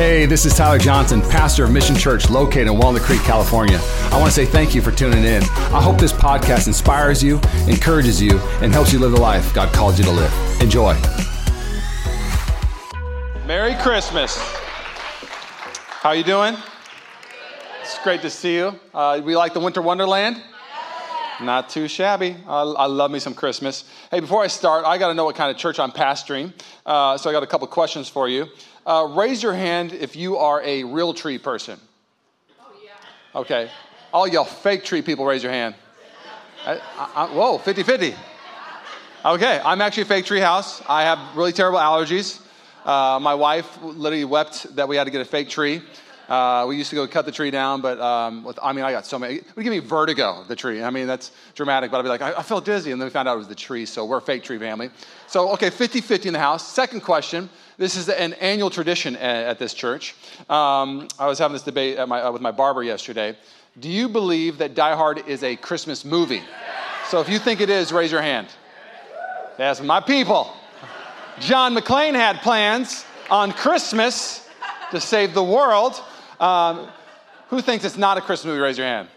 Hey, 0.00 0.24
this 0.24 0.46
is 0.46 0.54
Tyler 0.54 0.78
Johnson, 0.78 1.20
pastor 1.20 1.64
of 1.64 1.72
Mission 1.72 1.94
Church 1.94 2.30
located 2.30 2.68
in 2.68 2.78
Walnut 2.78 3.02
Creek, 3.02 3.20
California. 3.20 3.78
I 4.04 4.18
want 4.18 4.28
to 4.28 4.30
say 4.30 4.46
thank 4.46 4.74
you 4.74 4.80
for 4.80 4.90
tuning 4.90 5.24
in. 5.24 5.42
I 5.42 5.82
hope 5.82 5.98
this 5.98 6.10
podcast 6.10 6.68
inspires 6.68 7.22
you, 7.22 7.38
encourages 7.68 8.18
you, 8.20 8.38
and 8.62 8.72
helps 8.72 8.94
you 8.94 8.98
live 8.98 9.12
the 9.12 9.20
life 9.20 9.52
God 9.52 9.74
called 9.74 9.98
you 9.98 10.04
to 10.04 10.10
live. 10.10 10.32
Enjoy. 10.62 10.94
Merry 13.46 13.74
Christmas. 13.74 14.38
How 14.38 16.08
are 16.08 16.16
you 16.16 16.24
doing? 16.24 16.56
It's 17.82 17.98
great 18.02 18.22
to 18.22 18.30
see 18.30 18.54
you. 18.54 18.80
Uh, 18.94 19.20
we 19.22 19.36
like 19.36 19.52
the 19.52 19.60
Winter 19.60 19.82
Wonderland? 19.82 20.42
Not 21.42 21.68
too 21.68 21.88
shabby. 21.88 22.38
I, 22.46 22.62
I, 22.62 22.86
love 22.86 23.10
me 23.10 23.18
some 23.18 23.34
Christmas. 23.34 23.84
Hey, 24.10 24.20
before 24.20 24.42
I 24.42 24.46
start, 24.46 24.86
I 24.86 24.96
got 24.96 25.08
to 25.08 25.14
know 25.14 25.26
what 25.26 25.36
kind 25.36 25.50
of 25.50 25.58
church 25.58 25.78
I'm 25.78 25.90
pastoring. 25.90 26.54
Uh, 26.86 27.18
so 27.18 27.28
I 27.28 27.34
got 27.34 27.42
a 27.42 27.46
couple 27.46 27.66
questions 27.66 28.08
for 28.08 28.28
you. 28.30 28.46
Uh, 28.90 29.04
raise 29.04 29.40
your 29.40 29.52
hand 29.52 29.92
if 29.92 30.16
you 30.16 30.36
are 30.36 30.60
a 30.64 30.82
real 30.82 31.14
tree 31.14 31.38
person. 31.38 31.78
Oh, 32.60 32.72
yeah. 32.84 33.38
Okay. 33.40 33.70
All 34.12 34.26
y'all 34.26 34.44
fake 34.44 34.82
tree 34.82 35.00
people, 35.00 35.24
raise 35.24 35.44
your 35.44 35.52
hand. 35.52 35.76
I, 36.66 36.80
I, 37.14 37.26
whoa, 37.26 37.58
50 37.58 37.84
50. 37.84 38.16
Okay, 39.24 39.60
I'm 39.64 39.80
actually 39.80 40.02
a 40.02 40.06
fake 40.06 40.24
tree 40.24 40.40
house. 40.40 40.82
I 40.88 41.04
have 41.04 41.36
really 41.36 41.52
terrible 41.52 41.78
allergies. 41.78 42.44
Uh, 42.84 43.20
my 43.20 43.32
wife 43.32 43.80
literally 43.80 44.24
wept 44.24 44.74
that 44.74 44.88
we 44.88 44.96
had 44.96 45.04
to 45.04 45.12
get 45.12 45.20
a 45.20 45.24
fake 45.24 45.48
tree. 45.48 45.82
Uh, 46.30 46.64
we 46.68 46.76
used 46.76 46.90
to 46.90 46.96
go 46.96 47.08
cut 47.08 47.26
the 47.26 47.32
tree 47.32 47.50
down, 47.50 47.80
but 47.80 48.00
um, 48.00 48.44
with, 48.44 48.56
I 48.62 48.72
mean, 48.72 48.84
I 48.84 48.92
got 48.92 49.04
so 49.04 49.18
many. 49.18 49.34
It 49.34 49.56
would 49.56 49.64
give 49.64 49.72
me 49.72 49.80
vertigo, 49.80 50.44
the 50.46 50.54
tree. 50.54 50.80
I 50.80 50.88
mean, 50.90 51.08
that's 51.08 51.32
dramatic, 51.56 51.90
but 51.90 51.98
I'd 51.98 52.02
be 52.02 52.08
like, 52.08 52.22
I, 52.22 52.34
I 52.34 52.42
felt 52.44 52.64
dizzy. 52.64 52.92
And 52.92 53.00
then 53.00 53.06
we 53.06 53.10
found 53.10 53.26
out 53.26 53.34
it 53.34 53.38
was 53.38 53.48
the 53.48 53.54
tree, 53.56 53.84
so 53.84 54.04
we're 54.04 54.18
a 54.18 54.22
fake 54.22 54.44
tree 54.44 54.58
family. 54.58 54.90
So, 55.26 55.50
okay, 55.54 55.70
50 55.70 56.00
50 56.00 56.28
in 56.28 56.32
the 56.32 56.38
house. 56.38 56.66
Second 56.66 57.00
question 57.00 57.50
this 57.78 57.96
is 57.96 58.10
an 58.10 58.34
annual 58.34 58.68
tradition 58.68 59.16
at, 59.16 59.58
this 59.58 59.72
church. 59.72 60.14
Um, 60.50 61.08
I 61.18 61.26
was 61.26 61.38
having 61.38 61.54
this 61.54 61.62
debate 61.62 61.96
my, 62.06 62.20
uh, 62.20 62.30
with 62.30 62.42
my 62.42 62.50
barber 62.50 62.82
yesterday. 62.82 63.34
Do 63.80 63.88
you 63.88 64.06
believe 64.08 64.58
that 64.58 64.74
Die 64.74 64.94
Hard 64.94 65.26
is 65.26 65.42
a 65.42 65.56
Christmas 65.56 66.04
movie? 66.04 66.42
So 67.08 67.20
if 67.20 67.28
you 67.30 67.38
think 67.38 67.62
it 67.62 67.70
is, 67.70 67.90
raise 67.90 68.12
your 68.12 68.20
hand. 68.20 68.48
That's 69.56 69.80
my 69.80 69.98
people. 69.98 70.52
John 71.40 71.74
McClane 71.74 72.14
had 72.14 72.42
plans 72.42 73.06
on 73.30 73.50
Christmas 73.50 74.46
to 74.90 75.00
save 75.00 75.32
the 75.32 75.42
world. 75.42 76.02
Um, 76.40 76.88
who 77.48 77.60
thinks 77.60 77.84
it's 77.84 77.96
not 77.96 78.18
a 78.18 78.20
Christmas 78.20 78.46
movie? 78.46 78.60
Raise 78.60 78.78
your 78.78 78.86
hand. 78.86 79.08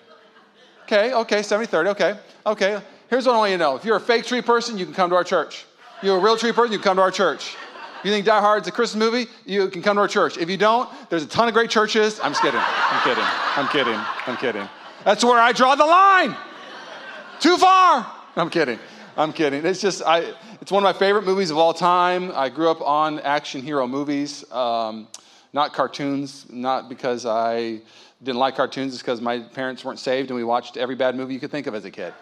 Okay, 0.83 1.13
okay, 1.13 1.41
70 1.41 1.67
30, 1.67 1.89
okay, 1.91 2.19
okay. 2.45 2.81
Here's 3.09 3.25
what 3.25 3.35
I 3.35 3.37
want 3.37 3.51
you 3.51 3.57
to 3.57 3.63
know 3.63 3.75
if 3.75 3.85
you're 3.85 3.95
a 3.95 4.01
fake 4.01 4.25
tree 4.25 4.41
person, 4.41 4.77
you 4.77 4.85
can 4.85 4.93
come 4.93 5.09
to 5.09 5.15
our 5.15 5.23
church. 5.23 5.65
You're 6.01 6.17
a 6.17 6.19
real 6.19 6.35
tree 6.35 6.51
person, 6.51 6.73
you 6.73 6.79
can 6.79 6.83
come 6.83 6.97
to 6.97 7.01
our 7.01 7.11
church. 7.11 7.55
You 8.03 8.11
think 8.11 8.25
Die 8.25 8.39
Hard's 8.39 8.67
a 8.67 8.71
Christmas 8.71 8.99
movie? 8.99 9.29
You 9.45 9.69
can 9.69 9.81
come 9.81 9.95
to 9.95 10.01
our 10.01 10.09
church. 10.09 10.37
If 10.37 10.49
you 10.49 10.57
don't, 10.57 10.89
there's 11.09 11.23
a 11.23 11.27
ton 11.27 11.47
of 11.47 11.53
great 11.53 11.69
churches. 11.69 12.19
I'm 12.21 12.31
just 12.31 12.41
kidding. 12.41 12.59
I'm 12.61 13.03
kidding. 13.03 13.23
I'm 13.23 13.67
kidding. 13.69 13.99
I'm 14.27 14.37
kidding. 14.37 14.69
That's 15.05 15.23
where 15.23 15.39
I 15.39 15.53
draw 15.53 15.75
the 15.75 15.85
line. 15.85 16.35
Too 17.39 17.57
far. 17.57 18.05
I'm 18.35 18.49
kidding. 18.49 18.79
I'm 19.15 19.31
kidding. 19.31 19.65
It's 19.65 19.79
just, 19.79 20.01
I, 20.01 20.33
it's 20.59 20.71
one 20.71 20.83
of 20.83 20.93
my 20.93 20.97
favorite 20.97 21.23
movies 21.23 21.49
of 21.49 21.57
all 21.57 21.73
time. 21.73 22.31
I 22.35 22.49
grew 22.49 22.69
up 22.69 22.81
on 22.81 23.19
action 23.19 23.61
hero 23.61 23.87
movies, 23.87 24.49
um, 24.51 25.07
not 25.53 25.73
cartoons, 25.73 26.47
not 26.49 26.89
because 26.89 27.25
I 27.25 27.81
didn't 28.23 28.39
like 28.39 28.55
cartoons, 28.55 28.93
it's 28.93 29.01
because 29.01 29.21
my 29.21 29.39
parents 29.39 29.85
weren't 29.85 29.99
saved 29.99 30.29
and 30.29 30.35
we 30.35 30.43
watched 30.43 30.77
every 30.77 30.95
bad 30.95 31.15
movie 31.15 31.33
you 31.33 31.39
could 31.39 31.51
think 31.51 31.67
of 31.67 31.75
as 31.75 31.85
a 31.85 31.91
kid. 31.91 32.13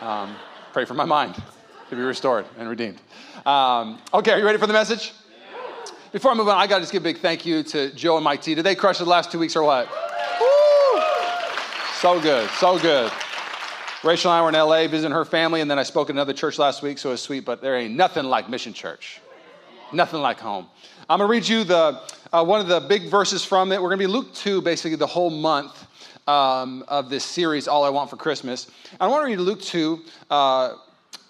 Um, 0.00 0.34
pray 0.72 0.84
for 0.84 0.94
my 0.94 1.04
mind 1.04 1.40
to 1.88 1.96
be 1.96 2.02
restored 2.02 2.44
and 2.58 2.68
redeemed. 2.68 3.00
Um, 3.46 4.00
okay, 4.12 4.32
are 4.32 4.38
you 4.38 4.44
ready 4.44 4.58
for 4.58 4.66
the 4.66 4.72
message? 4.72 5.12
Before 6.10 6.30
I 6.30 6.34
move 6.34 6.48
on, 6.48 6.58
I 6.58 6.66
got 6.66 6.76
to 6.76 6.82
just 6.82 6.92
give 6.92 7.02
a 7.02 7.04
big 7.04 7.18
thank 7.18 7.46
you 7.46 7.62
to 7.62 7.90
Joe 7.94 8.16
and 8.16 8.24
Mike 8.24 8.42
T. 8.42 8.54
Did 8.54 8.64
they 8.64 8.74
crush 8.74 8.98
the 8.98 9.04
last 9.04 9.30
two 9.30 9.38
weeks 9.38 9.56
or 9.56 9.62
what? 9.62 9.88
So 12.00 12.20
good, 12.20 12.50
so 12.58 12.78
good. 12.80 13.12
Rachel 14.02 14.32
and 14.32 14.38
I 14.38 14.42
were 14.42 14.48
in 14.48 14.54
LA 14.54 14.88
visiting 14.88 15.12
her 15.12 15.24
family, 15.24 15.60
and 15.60 15.70
then 15.70 15.78
I 15.78 15.84
spoke 15.84 16.10
at 16.10 16.16
another 16.16 16.32
church 16.32 16.58
last 16.58 16.82
week, 16.82 16.98
so 16.98 17.10
it 17.10 17.12
was 17.12 17.22
sweet, 17.22 17.44
but 17.44 17.62
there 17.62 17.76
ain't 17.76 17.94
nothing 17.94 18.24
like 18.24 18.50
Mission 18.50 18.72
Church. 18.72 19.20
Nothing 19.92 20.20
like 20.20 20.40
home. 20.40 20.66
I'm 21.12 21.18
going 21.18 21.28
to 21.28 21.30
read 21.30 21.46
you 21.46 21.64
the, 21.64 22.00
uh, 22.32 22.42
one 22.42 22.62
of 22.62 22.68
the 22.68 22.80
big 22.80 23.10
verses 23.10 23.44
from 23.44 23.70
it. 23.70 23.74
We're 23.82 23.90
going 23.90 23.98
to 23.98 24.06
be 24.06 24.10
Luke 24.10 24.32
2, 24.32 24.62
basically 24.62 24.96
the 24.96 25.06
whole 25.06 25.28
month 25.28 25.86
um, 26.26 26.86
of 26.88 27.10
this 27.10 27.22
series, 27.22 27.68
All 27.68 27.84
I 27.84 27.90
Want 27.90 28.08
for 28.08 28.16
Christmas. 28.16 28.70
I 28.98 29.06
want 29.08 29.20
to 29.20 29.26
read 29.26 29.38
Luke 29.38 29.60
2, 29.60 30.00
uh, 30.30 30.76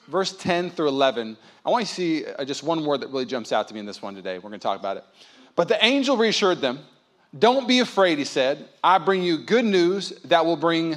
verse 0.07 0.37
10 0.37 0.71
through 0.71 0.87
11. 0.87 1.37
I 1.67 1.71
want 1.71 1.83
you 1.83 1.87
to 1.87 1.93
see 1.93 2.27
uh, 2.27 2.45
just 2.45 2.63
one 2.63 2.85
word 2.85 3.01
that 3.01 3.09
really 3.09 3.25
jumps 3.25 3.51
out 3.51 3.67
to 3.67 3.75
me 3.75 3.81
in 3.81 3.87
this 3.87 4.01
one 4.01 4.15
today. 4.15 4.39
We're 4.39 4.51
going 4.51 4.61
to 4.61 4.63
talk 4.63 4.79
about 4.79 4.99
it. 4.99 5.05
But 5.57 5.67
the 5.67 5.85
angel 5.85 6.17
reassured 6.17 6.61
them. 6.61 6.79
Don't 7.37 7.67
be 7.67 7.81
afraid, 7.81 8.19
he 8.19 8.25
said. 8.25 8.69
I 8.85 8.99
bring 8.99 9.25
you 9.25 9.37
good 9.37 9.65
news 9.65 10.11
that 10.27 10.47
will 10.47 10.57
bring 10.57 10.97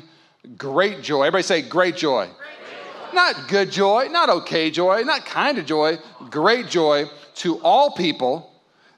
great 0.59 1.01
joy. 1.01 1.23
Everybody 1.23 1.41
say, 1.41 1.63
great 1.63 1.95
joy. 1.95 2.27
Great 2.27 2.35
joy. 2.35 3.15
Not 3.15 3.47
good 3.47 3.71
joy, 3.71 4.09
not 4.11 4.29
okay 4.29 4.69
joy, 4.69 5.01
not 5.01 5.25
kind 5.25 5.57
of 5.57 5.65
joy, 5.65 5.97
great 6.29 6.67
joy 6.67 7.05
to 7.37 7.59
all 7.61 7.89
people. 7.89 8.51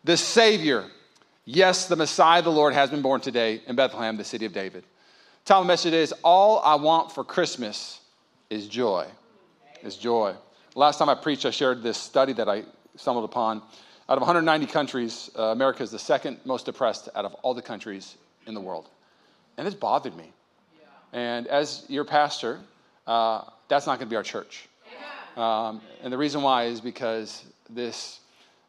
The 0.07 0.16
Savior, 0.16 0.85
yes, 1.44 1.90
the 1.90 1.97
Messiah, 1.97 2.41
the 2.41 2.50
Lord, 2.50 2.73
has 2.73 2.90
been 2.90 3.01
born 3.01 3.19
today 3.19 3.62
in 3.68 3.75
Bethlehem, 3.75 4.16
the 4.16 4.23
city 4.23 4.45
of 4.45 4.53
David. 4.53 4.85
Title 5.44 5.63
of 5.63 5.68
the 5.68 5.73
message 5.73 5.91
is 5.91 6.13
All 6.23 6.59
I 6.59 6.75
Want 6.75 7.12
for 7.12 7.25
Christmas 7.25 8.00
is 8.50 8.69
joy. 8.69 9.06
Is 9.84 9.97
joy. 9.97 10.34
Last 10.75 10.97
time 10.97 11.09
I 11.09 11.16
preached, 11.16 11.45
I 11.45 11.50
shared 11.50 11.84
this 11.84 11.97
study 11.97 12.31
that 12.31 12.47
I 12.47 12.63
stumbled 12.95 13.25
upon. 13.25 13.57
Out 14.07 14.16
of 14.16 14.19
190 14.19 14.66
countries, 14.68 15.29
uh, 15.38 15.47
America 15.47 15.84
is 15.84 15.91
the 15.91 16.00
second 16.00 16.39
most 16.45 16.66
depressed 16.66 17.09
out 17.13 17.25
of 17.25 17.34
all 17.41 17.53
the 17.53 17.62
countries 17.62 18.16
in 18.45 18.53
the 18.53 18.62
world. 18.62 18.88
And 19.57 19.68
it's 19.68 19.75
bothered 19.75 20.16
me. 20.16 20.31
Yeah. 20.79 21.19
And 21.19 21.47
as 21.47 21.84
your 21.89 22.06
pastor, 22.06 22.62
uh, 23.07 23.41
that's 23.68 23.85
not 23.85 24.00
going 24.00 24.07
to 24.07 24.09
be 24.09 24.16
our 24.16 24.24
church. 24.24 24.69
Um, 25.35 25.81
and 26.01 26.13
the 26.13 26.18
reason 26.18 26.41
why 26.44 26.68
is 26.68 26.79
because 26.79 27.44
this 27.69 28.22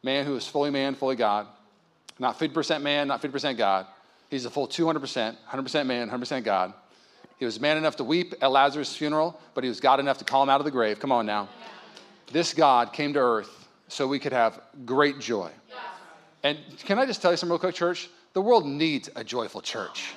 man 0.03 0.27
who 0.27 0.37
is 0.37 0.47
fully 0.47 0.71
man, 0.71 0.95
fully 0.95 1.17
God, 1.17 1.47
not 2.19 2.39
50% 2.39 2.83
man, 2.83 3.09
not 3.09 3.23
50% 3.23 3.57
God, 3.57 3.87
he's 4.31 4.45
a 4.45 4.51
full 4.51 4.69
200%, 4.69 5.37
100% 5.49 5.87
man, 5.87 6.11
100% 6.11 6.45
God. 6.45 6.73
He 7.39 7.45
was 7.45 7.61
man 7.61 7.77
enough 7.77 7.97
to 7.97 8.05
weep 8.05 8.35
at 8.41 8.51
Lazarus' 8.51 8.97
funeral, 8.97 9.41
but 9.55 9.63
he 9.63 9.69
was 9.69 9.81
God 9.81 10.01
enough 10.01 10.19
to 10.19 10.25
call 10.25 10.43
him 10.43 10.49
out 10.49 10.61
of 10.61 10.65
the 10.65 10.71
grave. 10.71 10.99
Come 10.99 11.13
on 11.13 11.27
now 11.27 11.49
this 12.33 12.55
God 12.55 12.93
came 12.93 13.15
to 13.15 13.21
earth 13.21 13.69
so 13.89 14.07
we 14.07 14.19
could 14.19 14.33
have 14.33 14.61
great 14.85 15.19
joy. 15.19 15.51
And 16.43 16.59
can 16.79 16.99
I 16.99 17.07
just 17.07 17.21
tell 17.21 17.31
you 17.31 17.37
something 17.37 17.53
real 17.53 17.59
quick, 17.59 17.75
church? 17.75 18.09
The 18.33 18.43
world 18.43 18.67
needs 18.67 19.11
a 19.17 19.25
joyful 19.25 19.61
church. 19.61 20.13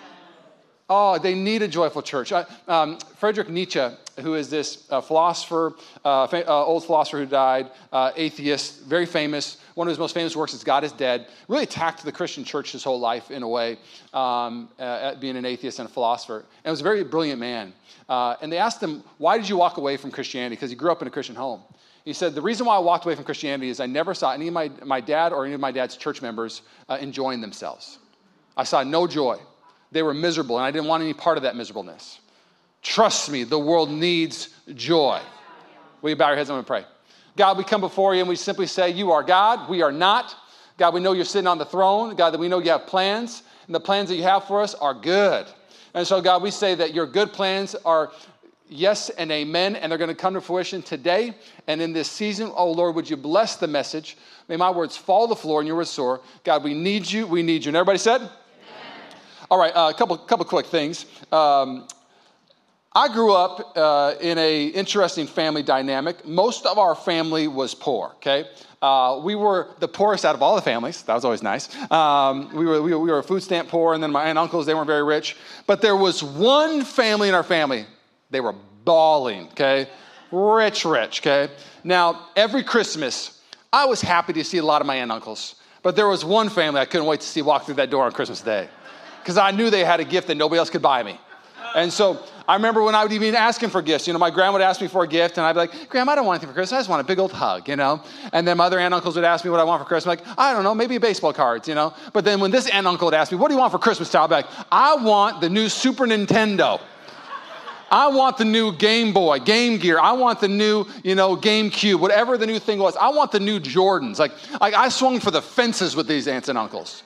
Oh, 0.93 1.17
they 1.17 1.35
need 1.35 1.61
a 1.61 1.69
joyful 1.69 2.01
church. 2.01 2.33
um, 2.67 2.99
Friedrich 3.15 3.47
Nietzsche, 3.47 3.87
who 4.19 4.35
is 4.35 4.49
this 4.49 4.87
uh, 4.89 4.99
philosopher, 4.99 5.73
uh, 6.03 6.27
fa- 6.27 6.45
uh, 6.45 6.65
old 6.65 6.83
philosopher 6.83 7.19
who 7.19 7.25
died, 7.25 7.71
uh, 7.93 8.11
atheist, 8.17 8.81
very 8.81 9.05
famous. 9.05 9.61
One 9.75 9.87
of 9.87 9.89
his 9.89 9.99
most 9.99 10.13
famous 10.13 10.35
works 10.35 10.53
is 10.53 10.65
God 10.65 10.83
is 10.83 10.91
Dead. 10.91 11.27
Really 11.47 11.63
attacked 11.63 12.03
the 12.03 12.11
Christian 12.11 12.43
church 12.43 12.73
his 12.73 12.83
whole 12.83 12.99
life 12.99 13.31
in 13.31 13.41
a 13.41 13.47
way, 13.47 13.77
um, 14.13 14.67
uh, 14.79 15.15
being 15.15 15.37
an 15.37 15.45
atheist 15.45 15.79
and 15.79 15.87
a 15.87 15.91
philosopher. 15.91 16.43
And 16.65 16.71
was 16.71 16.81
a 16.81 16.83
very 16.83 17.05
brilliant 17.05 17.39
man. 17.39 17.71
Uh, 18.09 18.35
and 18.41 18.51
they 18.51 18.57
asked 18.57 18.83
him, 18.83 19.01
Why 19.17 19.37
did 19.37 19.47
you 19.47 19.55
walk 19.55 19.77
away 19.77 19.95
from 19.95 20.11
Christianity? 20.11 20.57
Because 20.57 20.71
he 20.71 20.75
grew 20.75 20.91
up 20.91 21.01
in 21.01 21.07
a 21.07 21.11
Christian 21.11 21.37
home. 21.37 21.61
He 22.03 22.11
said, 22.11 22.35
The 22.35 22.41
reason 22.41 22.65
why 22.65 22.75
I 22.75 22.79
walked 22.79 23.05
away 23.05 23.15
from 23.15 23.23
Christianity 23.23 23.69
is 23.69 23.79
I 23.79 23.85
never 23.85 24.13
saw 24.13 24.33
any 24.33 24.49
of 24.49 24.53
my, 24.53 24.69
my 24.83 24.99
dad 24.99 25.31
or 25.31 25.45
any 25.45 25.53
of 25.53 25.61
my 25.61 25.71
dad's 25.71 25.95
church 25.95 26.21
members 26.21 26.63
uh, 26.89 26.97
enjoying 26.99 27.39
themselves. 27.39 27.97
I 28.57 28.65
saw 28.65 28.83
no 28.83 29.07
joy. 29.07 29.39
They 29.91 30.03
were 30.03 30.13
miserable, 30.13 30.57
and 30.57 30.65
I 30.65 30.71
didn't 30.71 30.87
want 30.87 31.03
any 31.03 31.13
part 31.13 31.37
of 31.37 31.43
that 31.43 31.55
miserableness. 31.55 32.19
Trust 32.81 33.29
me, 33.29 33.43
the 33.43 33.59
world 33.59 33.91
needs 33.91 34.49
joy. 34.73 35.21
Will 36.01 36.11
you 36.11 36.15
bow 36.15 36.29
your 36.29 36.37
heads? 36.37 36.49
I'm 36.49 36.55
going 36.55 36.63
to 36.63 36.67
pray. 36.67 36.85
God, 37.37 37.57
we 37.57 37.63
come 37.63 37.81
before 37.81 38.13
you 38.13 38.21
and 38.21 38.29
we 38.29 38.35
simply 38.35 38.67
say, 38.67 38.89
You 38.89 39.11
are 39.11 39.23
God, 39.23 39.69
we 39.69 39.81
are 39.81 39.91
not. 39.91 40.35
God, 40.77 40.93
we 40.93 40.99
know 40.99 41.13
you're 41.13 41.25
sitting 41.25 41.47
on 41.47 41.57
the 41.57 41.65
throne. 41.65 42.15
God, 42.15 42.31
that 42.31 42.39
we 42.39 42.47
know 42.47 42.59
you 42.59 42.71
have 42.71 42.87
plans, 42.87 43.43
and 43.67 43.75
the 43.75 43.79
plans 43.79 44.09
that 44.09 44.15
you 44.15 44.23
have 44.23 44.45
for 44.45 44.61
us 44.61 44.73
are 44.73 44.93
good. 44.93 45.45
And 45.93 46.07
so, 46.07 46.21
God, 46.21 46.41
we 46.41 46.51
say 46.51 46.73
that 46.75 46.93
your 46.93 47.05
good 47.05 47.33
plans 47.33 47.75
are 47.85 48.11
yes 48.67 49.09
and 49.09 49.31
amen, 49.31 49.75
and 49.75 49.91
they're 49.91 49.99
going 49.99 50.07
to 50.07 50.15
come 50.15 50.33
to 50.33 50.41
fruition 50.41 50.81
today 50.81 51.35
and 51.67 51.81
in 51.81 51.93
this 51.93 52.09
season. 52.09 52.51
Oh, 52.55 52.71
Lord, 52.71 52.95
would 52.95 53.09
you 53.09 53.17
bless 53.17 53.57
the 53.57 53.67
message? 53.67 54.17
May 54.47 54.55
my 54.55 54.71
words 54.71 54.97
fall 54.97 55.27
to 55.27 55.29
the 55.29 55.35
floor 55.35 55.59
and 55.59 55.67
your 55.67 55.83
soar. 55.83 56.21
God, 56.43 56.63
we 56.63 56.73
need 56.73 57.09
you. 57.09 57.27
We 57.27 57.43
need 57.43 57.65
you. 57.65 57.69
And 57.69 57.77
everybody 57.77 57.99
said? 57.99 58.29
All 59.51 59.57
right, 59.57 59.75
uh, 59.75 59.89
a 59.89 59.93
couple, 59.93 60.17
couple 60.17 60.45
quick 60.45 60.67
things. 60.67 61.05
Um, 61.29 61.85
I 62.93 63.09
grew 63.09 63.33
up 63.33 63.73
uh, 63.75 64.13
in 64.21 64.37
a 64.37 64.67
interesting 64.67 65.27
family 65.27 65.61
dynamic. 65.61 66.25
Most 66.25 66.65
of 66.65 66.77
our 66.77 66.95
family 66.95 67.49
was 67.49 67.75
poor, 67.75 68.13
okay? 68.15 68.45
Uh, 68.81 69.19
we 69.21 69.35
were 69.35 69.67
the 69.79 69.89
poorest 69.89 70.23
out 70.23 70.35
of 70.35 70.41
all 70.41 70.55
the 70.55 70.61
families. 70.61 71.01
That 71.03 71.15
was 71.15 71.25
always 71.25 71.43
nice. 71.43 71.67
Um, 71.91 72.49
we, 72.55 72.65
were, 72.65 72.81
we, 72.81 72.93
were, 72.93 72.99
we 72.99 73.11
were 73.11 73.21
food 73.21 73.43
stamp 73.43 73.67
poor, 73.67 73.93
and 73.93 74.01
then 74.01 74.13
my 74.13 74.21
aunt 74.21 74.29
and 74.29 74.39
uncles, 74.39 74.65
they 74.65 74.73
weren't 74.73 74.87
very 74.87 75.03
rich. 75.03 75.35
But 75.67 75.81
there 75.81 75.97
was 75.97 76.23
one 76.23 76.85
family 76.85 77.27
in 77.27 77.35
our 77.35 77.43
family 77.43 77.85
they 78.29 78.39
were 78.39 78.55
balling, 78.85 79.47
okay? 79.47 79.89
Rich, 80.31 80.85
rich, 80.85 81.19
okay? 81.19 81.51
Now, 81.83 82.29
every 82.37 82.63
Christmas, 82.63 83.41
I 83.73 83.83
was 83.83 83.99
happy 83.99 84.31
to 84.31 84.45
see 84.45 84.59
a 84.59 84.65
lot 84.65 84.79
of 84.79 84.87
my 84.87 84.95
aunt 84.95 85.03
and 85.03 85.11
uncles. 85.11 85.55
But 85.83 85.97
there 85.97 86.07
was 86.07 86.23
one 86.23 86.47
family 86.47 86.79
I 86.79 86.85
couldn't 86.85 87.07
wait 87.07 87.19
to 87.19 87.27
see 87.27 87.41
walk 87.41 87.65
through 87.65 87.75
that 87.75 87.89
door 87.89 88.05
on 88.05 88.13
Christmas 88.13 88.39
Day 88.39 88.69
because 89.21 89.37
I 89.37 89.51
knew 89.51 89.69
they 89.69 89.85
had 89.85 89.99
a 89.99 90.03
gift 90.05 90.27
that 90.27 90.35
nobody 90.35 90.59
else 90.59 90.69
could 90.69 90.81
buy 90.81 91.03
me. 91.03 91.19
And 91.75 91.91
so 91.91 92.21
I 92.47 92.55
remember 92.55 92.83
when 92.83 92.95
I 92.95 93.03
would 93.03 93.13
even 93.13 93.35
ask 93.35 93.61
him 93.61 93.69
for 93.69 93.81
gifts. 93.81 94.07
You 94.07 94.13
know, 94.13 94.19
my 94.19 94.29
grandma 94.29 94.53
would 94.53 94.61
ask 94.61 94.81
me 94.81 94.87
for 94.87 95.03
a 95.03 95.07
gift, 95.07 95.37
and 95.37 95.45
I'd 95.45 95.53
be 95.53 95.59
like, 95.59 95.89
Grandma, 95.89 96.13
I 96.13 96.15
don't 96.15 96.25
want 96.25 96.37
anything 96.37 96.49
for 96.49 96.53
Christmas. 96.53 96.73
I 96.73 96.79
just 96.79 96.89
want 96.89 97.01
a 97.01 97.05
big 97.05 97.19
old 97.19 97.31
hug, 97.31 97.69
you 97.69 97.75
know? 97.75 98.03
And 98.33 98.47
then 98.47 98.57
my 98.57 98.65
other 98.65 98.79
aunt 98.79 98.93
uncles 98.93 99.15
would 99.15 99.23
ask 99.23 99.45
me 99.45 99.51
what 99.51 99.59
I 99.59 99.63
want 99.63 99.81
for 99.81 99.87
Christmas. 99.87 100.19
I'm 100.19 100.27
like, 100.27 100.37
I 100.37 100.53
don't 100.53 100.63
know, 100.63 100.75
maybe 100.75 100.97
baseball 100.97 101.33
cards, 101.33 101.67
you 101.67 101.75
know? 101.75 101.93
But 102.13 102.25
then 102.25 102.39
when 102.39 102.51
this 102.51 102.67
aunt 102.69 102.87
uncle 102.87 103.05
would 103.07 103.13
ask 103.13 103.31
me, 103.31 103.37
What 103.37 103.47
do 103.47 103.53
you 103.53 103.59
want 103.59 103.71
for 103.71 103.79
Christmas, 103.79 104.13
I'd 104.13 104.27
be 104.27 104.35
like, 104.35 104.47
I 104.71 104.95
want 104.95 105.39
the 105.39 105.49
new 105.49 105.69
Super 105.69 106.05
Nintendo. 106.05 106.81
I 107.89 108.07
want 108.07 108.37
the 108.37 108.45
new 108.45 108.71
Game 108.71 109.11
Boy, 109.11 109.39
Game 109.39 109.77
Gear. 109.77 109.99
I 109.99 110.13
want 110.13 110.39
the 110.39 110.47
new, 110.47 110.85
you 111.03 111.13
know, 111.13 111.35
GameCube, 111.35 111.99
whatever 111.99 112.37
the 112.37 112.47
new 112.47 112.57
thing 112.57 112.79
was. 112.79 112.95
I 112.95 113.09
want 113.09 113.33
the 113.33 113.39
new 113.39 113.59
Jordans. 113.59 114.17
Like, 114.17 114.31
like 114.61 114.73
I 114.73 114.87
swung 114.87 115.19
for 115.19 115.29
the 115.29 115.41
fences 115.41 115.93
with 115.93 116.07
these 116.07 116.25
aunts 116.27 116.47
and 116.47 116.57
uncles. 116.57 117.03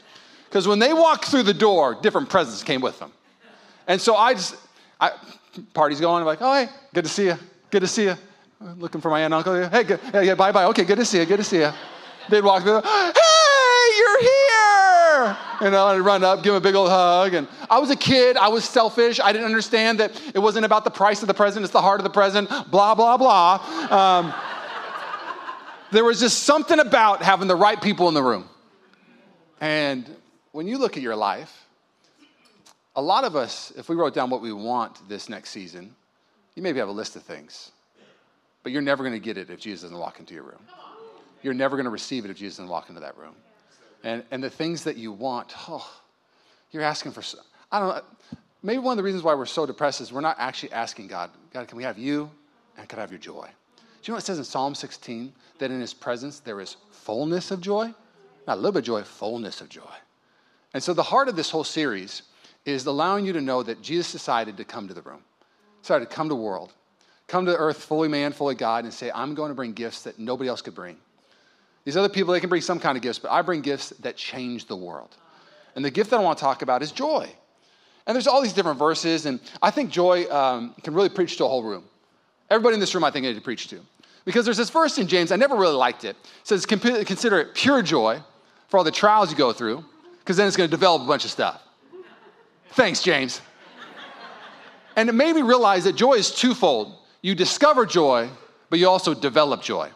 Because 0.56 0.70
when 0.70 0.80
they 0.80 0.94
walked 0.94 1.26
through 1.26 1.44
the 1.44 1.54
door, 1.54 1.96
different 2.02 2.30
presents 2.30 2.64
came 2.64 2.80
with 2.80 2.98
them. 2.98 3.12
And 3.88 4.00
so 4.00 4.16
I 4.16 4.36
just, 4.36 4.56
I, 5.02 5.12
party's 5.74 6.00
going. 6.00 6.22
I'm 6.22 6.26
like, 6.26 6.42
oh, 6.42 6.54
hey, 6.54 6.70
good 6.94 7.04
to 7.04 7.10
see 7.10 7.26
you. 7.26 7.38
Good 7.70 7.82
to 7.82 7.88
see 7.88 8.06
you. 8.06 8.16
Looking 8.78 9.02
for 9.02 9.10
my 9.10 9.20
aunt 9.20 9.34
and 9.34 9.46
uncle. 9.46 9.68
Hey, 9.68 9.84
good, 9.84 10.00
yeah, 10.14 10.22
yeah, 10.22 10.36
bye 10.36 10.54
bye. 10.54 10.64
Okay, 10.68 10.86
good 10.86 10.98
to 10.98 11.04
see 11.04 11.20
you. 11.20 11.26
Good 11.26 11.40
to 11.40 11.44
see 11.44 11.58
you. 11.58 11.72
They'd 12.30 12.42
walk 12.42 12.64
through. 12.64 12.80
Hey, 12.80 13.92
you're 13.98 14.22
here. 14.22 15.72
Know, 15.72 15.88
I'd 15.88 16.00
run 16.00 16.24
up, 16.24 16.42
give 16.42 16.54
him 16.54 16.58
a 16.58 16.62
big 16.62 16.76
old 16.76 16.88
hug. 16.88 17.34
And 17.34 17.50
I 17.70 17.80
was 17.80 17.90
a 17.90 17.98
kid. 17.98 18.38
I 18.38 18.48
was 18.48 18.64
selfish. 18.64 19.20
I 19.20 19.34
didn't 19.34 19.48
understand 19.48 20.00
that 20.00 20.14
it 20.34 20.40
wasn't 20.40 20.66
about 20.66 20.86
the 20.86 20.90
price 20.90 21.22
of 21.22 21.28
the 21.28 21.34
present, 21.34 21.66
it's 21.66 21.74
the 21.74 21.82
heart 21.82 22.00
of 22.00 22.06
the 22.06 22.10
present, 22.10 22.48
blah, 22.72 22.96
blah, 22.96 23.18
blah. 23.18 23.56
Um, 23.92 24.34
there 25.92 26.06
was 26.06 26.22
just 26.22 26.44
something 26.44 26.80
about 26.80 27.22
having 27.22 27.50
the 27.50 27.58
right 27.58 27.82
people 27.82 28.08
in 28.08 28.14
the 28.14 28.24
room. 28.24 28.48
And 29.60 30.10
when 30.56 30.68
you 30.70 30.78
look 30.78 30.96
at 30.96 31.04
your 31.04 31.18
life, 31.18 31.68
a 32.96 33.02
lot 33.02 33.26
of 33.26 33.36
us, 33.36 33.74
if 33.76 33.90
we 33.90 33.96
wrote 33.98 34.14
down 34.14 34.30
what 34.30 34.42
we 34.42 34.54
want 34.54 35.08
this 35.10 35.28
next 35.28 35.50
season, 35.50 35.94
you 36.56 36.64
maybe 36.64 36.80
have 36.80 36.88
a 36.88 36.94
list 36.94 37.18
of 37.18 37.24
things, 37.24 37.74
but 38.64 38.72
you're 38.72 38.82
never 38.82 39.04
going 39.04 39.14
to 39.14 39.20
get 39.20 39.38
it 39.38 39.50
if 39.50 39.60
Jesus 39.60 39.82
doesn't 39.82 39.98
walk 39.98 40.22
into 40.22 40.34
your 40.34 40.44
room. 40.44 40.62
You're 41.44 41.54
never 41.54 41.76
going 41.76 41.84
to 41.84 41.90
receive 41.90 42.24
it 42.24 42.32
if 42.32 42.38
Jesus 42.38 42.56
doesn't 42.56 42.70
walk 42.70 42.88
into 42.88 43.02
that 43.02 43.18
room. 43.18 43.36
And, 44.06 44.24
and 44.32 44.42
the 44.42 44.50
things 44.50 44.86
that 44.86 44.96
you 44.96 45.12
want, 45.12 45.54
oh, 45.68 45.86
you're 46.72 46.84
asking 46.84 47.12
for, 47.12 47.22
I 47.70 47.80
don't 47.80 47.90
know, 47.90 48.02
maybe 48.64 48.80
one 48.80 48.94
of 48.94 48.98
the 48.98 49.04
reasons 49.04 49.24
why 49.24 49.36
we're 49.36 49.46
so 49.46 49.66
depressed 49.66 50.00
is 50.00 50.14
we're 50.14 50.22
not 50.22 50.38
actually 50.40 50.72
asking 50.72 51.08
God, 51.08 51.32
God, 51.52 51.68
can 51.68 51.76
we 51.76 51.84
have 51.84 52.00
you 52.00 52.32
and 52.78 52.88
can 52.88 52.98
I 52.98 53.02
have 53.02 53.12
your 53.12 53.20
joy? 53.20 53.50
Do 53.76 53.82
you 54.04 54.14
know 54.14 54.16
what 54.16 54.24
it 54.24 54.28
says 54.28 54.38
in 54.38 54.46
Psalm 54.46 54.74
16? 54.74 55.34
That 55.60 55.70
in 55.70 55.82
his 55.82 55.94
presence 55.94 56.40
there 56.40 56.62
is 56.62 56.78
fullness 56.92 57.52
of 57.52 57.60
joy? 57.60 57.94
Not 58.48 58.54
a 58.54 58.56
little 58.56 58.72
bit 58.72 58.80
of 58.80 58.86
joy, 58.86 59.02
fullness 59.04 59.60
of 59.60 59.68
joy. 59.68 59.82
And 60.76 60.84
so 60.84 60.94
the 60.94 61.04
heart 61.04 61.30
of 61.30 61.38
this 61.38 61.50
whole 61.50 61.64
series 61.64 62.24
is 62.66 62.86
allowing 62.86 63.26
you 63.26 63.32
to 63.32 63.40
know 63.40 63.64
that 63.64 63.82
Jesus 63.82 64.12
decided 64.12 64.58
to 64.58 64.66
come 64.66 64.90
to 64.90 64.94
the 64.94 65.02
room, 65.04 65.22
decided 65.82 66.10
to 66.10 66.14
come 66.14 66.28
to 66.28 66.36
the 66.36 66.42
world, 66.42 66.74
come 67.28 67.46
to 67.46 67.56
earth 67.56 67.78
fully 67.86 68.10
man, 68.10 68.34
fully 68.34 68.56
God, 68.56 68.84
and 68.84 68.94
say, 68.94 69.10
I'm 69.16 69.36
going 69.36 69.48
to 69.48 69.56
bring 69.56 69.72
gifts 69.72 70.02
that 70.02 70.20
nobody 70.20 70.50
else 70.50 70.62
could 70.62 70.76
bring. 70.76 70.98
These 71.86 71.96
other 71.96 72.10
people, 72.10 72.34
they 72.34 72.42
can 72.42 72.50
bring 72.50 72.62
some 72.62 72.82
kind 72.82 72.98
of 72.98 73.02
gifts, 73.02 73.20
but 73.20 73.32
I 73.32 73.42
bring 73.42 73.62
gifts 73.62 73.92
that 74.02 74.18
change 74.18 74.66
the 74.66 74.76
world. 74.76 75.16
And 75.78 75.86
the 75.86 75.90
gift 75.90 76.10
that 76.10 76.20
I 76.20 76.24
want 76.24 76.40
to 76.40 76.44
talk 76.44 76.62
about 76.62 76.84
is 76.84 76.92
joy. 76.92 77.30
And 78.06 78.14
there's 78.14 78.28
all 78.28 78.42
these 78.42 78.52
different 78.52 78.78
verses, 78.78 79.26
and 79.28 79.40
I 79.62 79.72
think 79.72 79.92
joy 79.92 80.30
um, 80.30 80.76
can 80.84 80.94
really 80.94 81.08
preach 81.08 81.38
to 81.38 81.46
a 81.46 81.48
whole 81.48 81.64
room. 81.64 81.86
Everybody 82.50 82.74
in 82.74 82.82
this 82.82 82.94
room, 82.94 83.06
I 83.06 83.12
think, 83.12 83.26
I 83.26 83.30
need 83.30 83.36
to 83.36 83.42
preach 83.42 83.70
to. 83.70 83.80
Because 84.26 84.44
there's 84.44 84.58
this 84.58 84.72
verse 84.72 84.98
in 84.98 85.08
James, 85.08 85.32
I 85.32 85.38
never 85.38 85.56
really 85.56 85.76
liked 85.76 86.04
it. 86.04 86.18
It 86.42 86.48
says, 86.48 86.66
consider 86.66 87.40
it 87.40 87.54
pure 87.54 87.82
joy 87.82 88.20
for 88.68 88.78
all 88.78 88.84
the 88.84 88.92
trials 88.92 89.32
you 89.32 89.38
go 89.38 89.54
through, 89.54 89.86
because 90.26 90.38
then 90.38 90.48
it's 90.48 90.58
going 90.58 90.68
to 90.68 90.72
develop 90.72 91.04
a 91.04 91.06
bunch 91.06 91.24
of 91.24 91.30
stuff. 91.30 91.62
Thanks, 92.72 93.04
James. 93.04 93.42
And 94.96 95.08
it 95.08 95.14
made 95.14 95.36
me 95.36 95.44
realize 95.44 95.84
that 95.84 95.96
joy 95.96 96.14
is 96.14 96.34
twofold. 96.34 96.98
You 97.22 97.36
discover 97.36 97.86
joy, 97.86 98.30
but 98.72 98.80
you 98.80 98.90
also 98.90 99.14
develop 99.14 99.62
joy. 99.62 99.92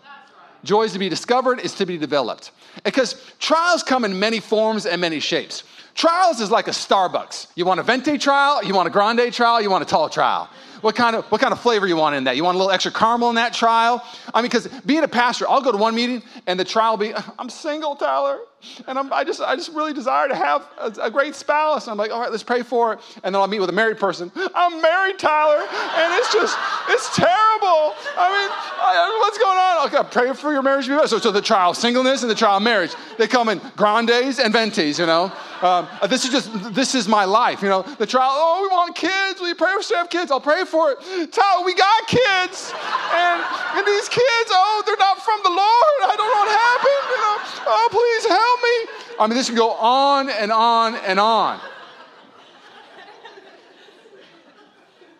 Joy 0.63 0.83
is 0.83 0.93
to 0.93 0.99
be 0.99 1.09
discovered, 1.09 1.59
is 1.61 1.73
to 1.75 1.85
be 1.87 1.97
developed. 1.97 2.51
Because 2.83 3.33
trials 3.39 3.81
come 3.81 4.05
in 4.05 4.19
many 4.19 4.39
forms 4.39 4.85
and 4.85 5.01
many 5.01 5.19
shapes. 5.19 5.63
Trials 5.95 6.39
is 6.41 6.51
like 6.51 6.67
a 6.67 6.71
Starbucks. 6.71 7.47
You 7.55 7.65
want 7.65 7.79
a 7.79 7.83
venti 7.83 8.19
trial, 8.19 8.63
you 8.63 8.75
want 8.75 8.87
a 8.87 8.91
grande 8.91 9.33
trial, 9.33 9.59
you 9.61 9.71
want 9.71 9.81
a 9.81 9.87
tall 9.87 10.09
trial. 10.09 10.47
What 10.81 10.95
kind 10.95 11.15
of 11.15 11.25
what 11.25 11.41
kind 11.41 11.51
of 11.51 11.59
flavor 11.59 11.87
you 11.87 11.97
want 11.97 12.15
in 12.15 12.23
that? 12.25 12.35
You 12.35 12.43
want 12.43 12.55
a 12.55 12.57
little 12.57 12.71
extra 12.71 12.91
caramel 12.91 13.29
in 13.29 13.35
that 13.35 13.53
trial? 13.53 14.03
I 14.33 14.41
mean, 14.41 14.49
because 14.49 14.67
being 14.85 15.03
a 15.03 15.07
pastor, 15.07 15.47
I'll 15.49 15.61
go 15.61 15.71
to 15.71 15.77
one 15.77 15.95
meeting 15.95 16.23
and 16.47 16.59
the 16.59 16.65
trial 16.65 16.97
will 16.97 17.05
be, 17.07 17.13
I'm 17.39 17.49
single, 17.49 17.95
Tyler, 17.95 18.39
and 18.87 18.99
I'm, 18.99 19.11
i 19.13 19.23
just 19.23 19.41
I 19.41 19.55
just 19.55 19.71
really 19.73 19.93
desire 19.93 20.27
to 20.27 20.35
have 20.35 20.67
a, 20.77 20.93
a, 21.03 21.11
great 21.11 21.35
spouse. 21.35 21.85
And 21.85 21.91
I'm 21.91 21.97
like, 21.97 22.11
all 22.11 22.19
right, 22.19 22.31
let's 22.31 22.43
pray 22.43 22.61
for 22.61 22.93
it. 22.93 22.99
And 23.23 23.33
then 23.33 23.41
I'll 23.41 23.47
meet 23.47 23.59
with 23.59 23.69
a 23.69 23.73
married 23.73 23.99
person. 23.99 24.31
I'm 24.53 24.81
married, 24.81 25.17
Tyler, 25.17 25.61
and 25.61 26.13
it's 26.15 26.33
just 26.33 26.57
it's 26.89 27.15
terrible. 27.15 27.95
I 28.17 28.29
mean, 28.29 28.49
I, 28.81 29.17
what's 29.21 29.37
going 29.37 29.57
on? 29.57 29.87
Okay, 29.87 30.09
pray 30.11 30.33
for 30.33 30.51
your 30.51 30.61
marriage. 30.61 30.87
So, 31.09 31.19
so 31.19 31.31
the 31.31 31.41
trial 31.41 31.73
singleness 31.73 32.21
and 32.21 32.29
the 32.29 32.35
trial 32.35 32.57
of 32.57 32.63
marriage, 32.63 32.93
they 33.17 33.27
come 33.27 33.49
in 33.49 33.61
grandes 33.75 34.39
and 34.39 34.53
ventis. 34.53 34.99
You 34.99 35.05
know. 35.05 35.31
Um, 35.61 35.89
this 36.07 36.23
is 36.23 36.31
just, 36.31 36.73
this 36.73 36.95
is 36.95 37.07
my 37.07 37.25
life. 37.25 37.61
You 37.61 37.67
know, 37.67 37.81
the 37.81 38.05
trial, 38.05 38.29
oh, 38.31 38.61
we 38.61 38.67
want 38.69 38.95
kids. 38.95 39.41
We 39.41 39.53
pray 39.53 39.73
for 39.73 39.79
us 39.79 39.89
to 39.89 39.97
have 39.97 40.09
kids? 40.09 40.31
I'll 40.31 40.39
pray 40.39 40.63
for 40.69 40.91
it. 40.91 40.97
Tyler, 41.33 41.65
we 41.65 41.73
got 41.73 42.07
kids. 42.07 42.71
And, 43.11 43.43
and 43.75 43.87
these 43.87 44.07
kids, 44.07 44.49
oh, 44.49 44.83
they're 44.85 44.97
not 44.97 45.19
from 45.21 45.39
the 45.43 45.49
Lord. 45.49 45.97
I 46.05 46.15
don't 46.15 46.29
know 46.29 46.39
what 46.39 46.51
happened. 46.53 47.03
You 47.09 47.19
know, 47.19 47.35
oh, 47.67 47.87
please 47.91 48.25
help 48.29 48.59
me. 48.63 49.17
I 49.19 49.27
mean, 49.27 49.35
this 49.35 49.47
can 49.47 49.55
go 49.55 49.71
on 49.71 50.29
and 50.29 50.51
on 50.51 50.95
and 50.95 51.19
on. 51.19 51.59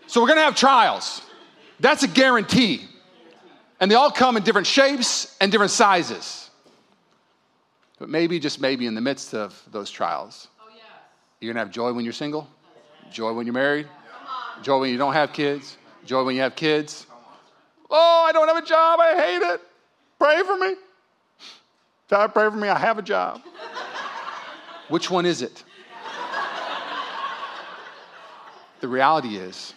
So 0.08 0.22
we're 0.22 0.28
going 0.28 0.40
to 0.40 0.44
have 0.44 0.56
trials. 0.56 1.22
That's 1.80 2.04
a 2.04 2.08
guarantee. 2.08 2.86
And 3.80 3.90
they 3.90 3.96
all 3.96 4.12
come 4.12 4.38
in 4.38 4.44
different 4.44 4.68
shapes 4.68 5.36
and 5.40 5.52
different 5.52 5.72
sizes. 5.72 6.50
But 8.00 8.10
maybe, 8.10 8.40
just 8.40 8.60
maybe, 8.60 8.86
in 8.88 8.96
the 8.96 9.02
midst 9.02 9.34
of 9.34 9.62
those 9.72 9.92
trials, 9.92 10.48
oh, 10.60 10.66
yes. 10.74 10.84
you're 11.40 11.54
going 11.54 11.62
to 11.62 11.66
have 11.68 11.74
joy 11.74 11.94
when 11.94 12.06
you're 12.06 12.14
single, 12.14 12.48
joy 13.12 13.34
when 13.34 13.46
you're 13.46 13.54
married, 13.54 13.88
joy 14.62 14.80
when 14.80 14.90
you 14.92 14.98
don't 14.98 15.14
have 15.14 15.34
kids, 15.34 15.78
joy 16.06 16.24
when 16.24 16.36
you 16.36 16.42
have 16.42 16.56
kids. 16.56 17.08
Oh, 17.90 18.26
I 18.28 18.32
don't 18.32 18.48
have 18.48 18.58
a 18.58 18.66
job. 18.66 19.00
I 19.00 19.16
hate 19.16 19.42
it. 19.42 19.62
Pray 20.20 20.44
for 20.44 20.58
me. 20.58 20.76
God, 22.10 22.34
pray 22.34 22.50
for 22.50 22.56
me. 22.56 22.68
I 22.68 22.78
have 22.78 22.98
a 22.98 23.02
job. 23.02 23.42
Which 24.90 25.10
one 25.10 25.26
is 25.26 25.42
it? 25.42 25.64
the 28.80 28.88
reality 28.88 29.38
is, 29.38 29.74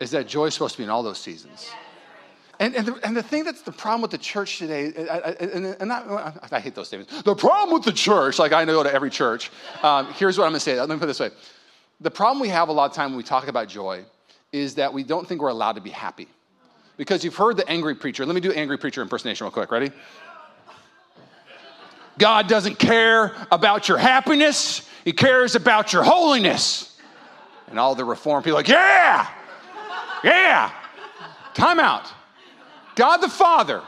is 0.00 0.10
that 0.12 0.28
joy 0.28 0.46
is 0.46 0.54
supposed 0.54 0.74
to 0.74 0.78
be 0.78 0.84
in 0.84 0.90
all 0.90 1.02
those 1.02 1.18
seasons. 1.18 1.70
And, 2.60 2.74
and, 2.74 2.86
the, 2.86 3.06
and 3.06 3.16
the 3.16 3.22
thing 3.22 3.44
that's 3.44 3.62
the 3.62 3.72
problem 3.72 4.02
with 4.02 4.10
the 4.10 4.18
church 4.18 4.58
today, 4.58 4.86
and, 5.40 5.66
and 5.66 5.92
I, 5.92 6.60
hate 6.60 6.74
those 6.74 6.88
statements. 6.88 7.22
The 7.22 7.34
problem 7.34 7.72
with 7.72 7.84
the 7.84 7.92
church, 7.92 8.38
like 8.38 8.52
I 8.52 8.64
know 8.64 8.82
to 8.82 8.92
every 8.92 9.10
church, 9.10 9.50
um, 9.82 10.12
here's 10.14 10.38
what 10.38 10.44
I'm 10.44 10.50
gonna 10.50 10.60
say. 10.60 10.78
Let 10.78 10.88
me 10.88 10.96
put 10.96 11.04
it 11.04 11.06
this 11.08 11.20
way. 11.20 11.30
The 12.00 12.10
problem 12.10 12.40
we 12.40 12.48
have 12.48 12.68
a 12.68 12.72
lot 12.72 12.90
of 12.90 12.96
time 12.96 13.10
when 13.10 13.16
we 13.16 13.24
talk 13.24 13.48
about 13.48 13.68
joy 13.68 14.04
is 14.52 14.76
that 14.76 14.92
we 14.92 15.02
don't 15.02 15.26
think 15.26 15.40
we're 15.40 15.48
allowed 15.48 15.72
to 15.72 15.80
be 15.80 15.90
happy. 15.90 16.28
Because 16.96 17.24
you've 17.24 17.36
heard 17.36 17.56
the 17.56 17.68
angry 17.68 17.94
preacher. 17.94 18.24
Let 18.24 18.34
me 18.34 18.40
do 18.40 18.52
angry 18.52 18.78
preacher 18.78 19.02
impersonation 19.02 19.44
real 19.44 19.52
quick. 19.52 19.70
Ready? 19.70 19.90
God 22.18 22.48
doesn't 22.48 22.78
care 22.78 23.34
about 23.52 23.88
your 23.88 23.98
happiness, 23.98 24.88
He 25.04 25.12
cares 25.12 25.54
about 25.54 25.92
your 25.92 26.02
holiness. 26.02 26.96
And 27.68 27.78
all 27.78 27.94
the 27.94 28.04
reform 28.04 28.42
people 28.42 28.56
like, 28.56 28.68
yeah, 28.68 29.28
yeah. 30.24 30.72
Time 31.54 31.78
out. 31.78 32.10
God 32.94 33.18
the 33.18 33.28
Father 33.28 33.82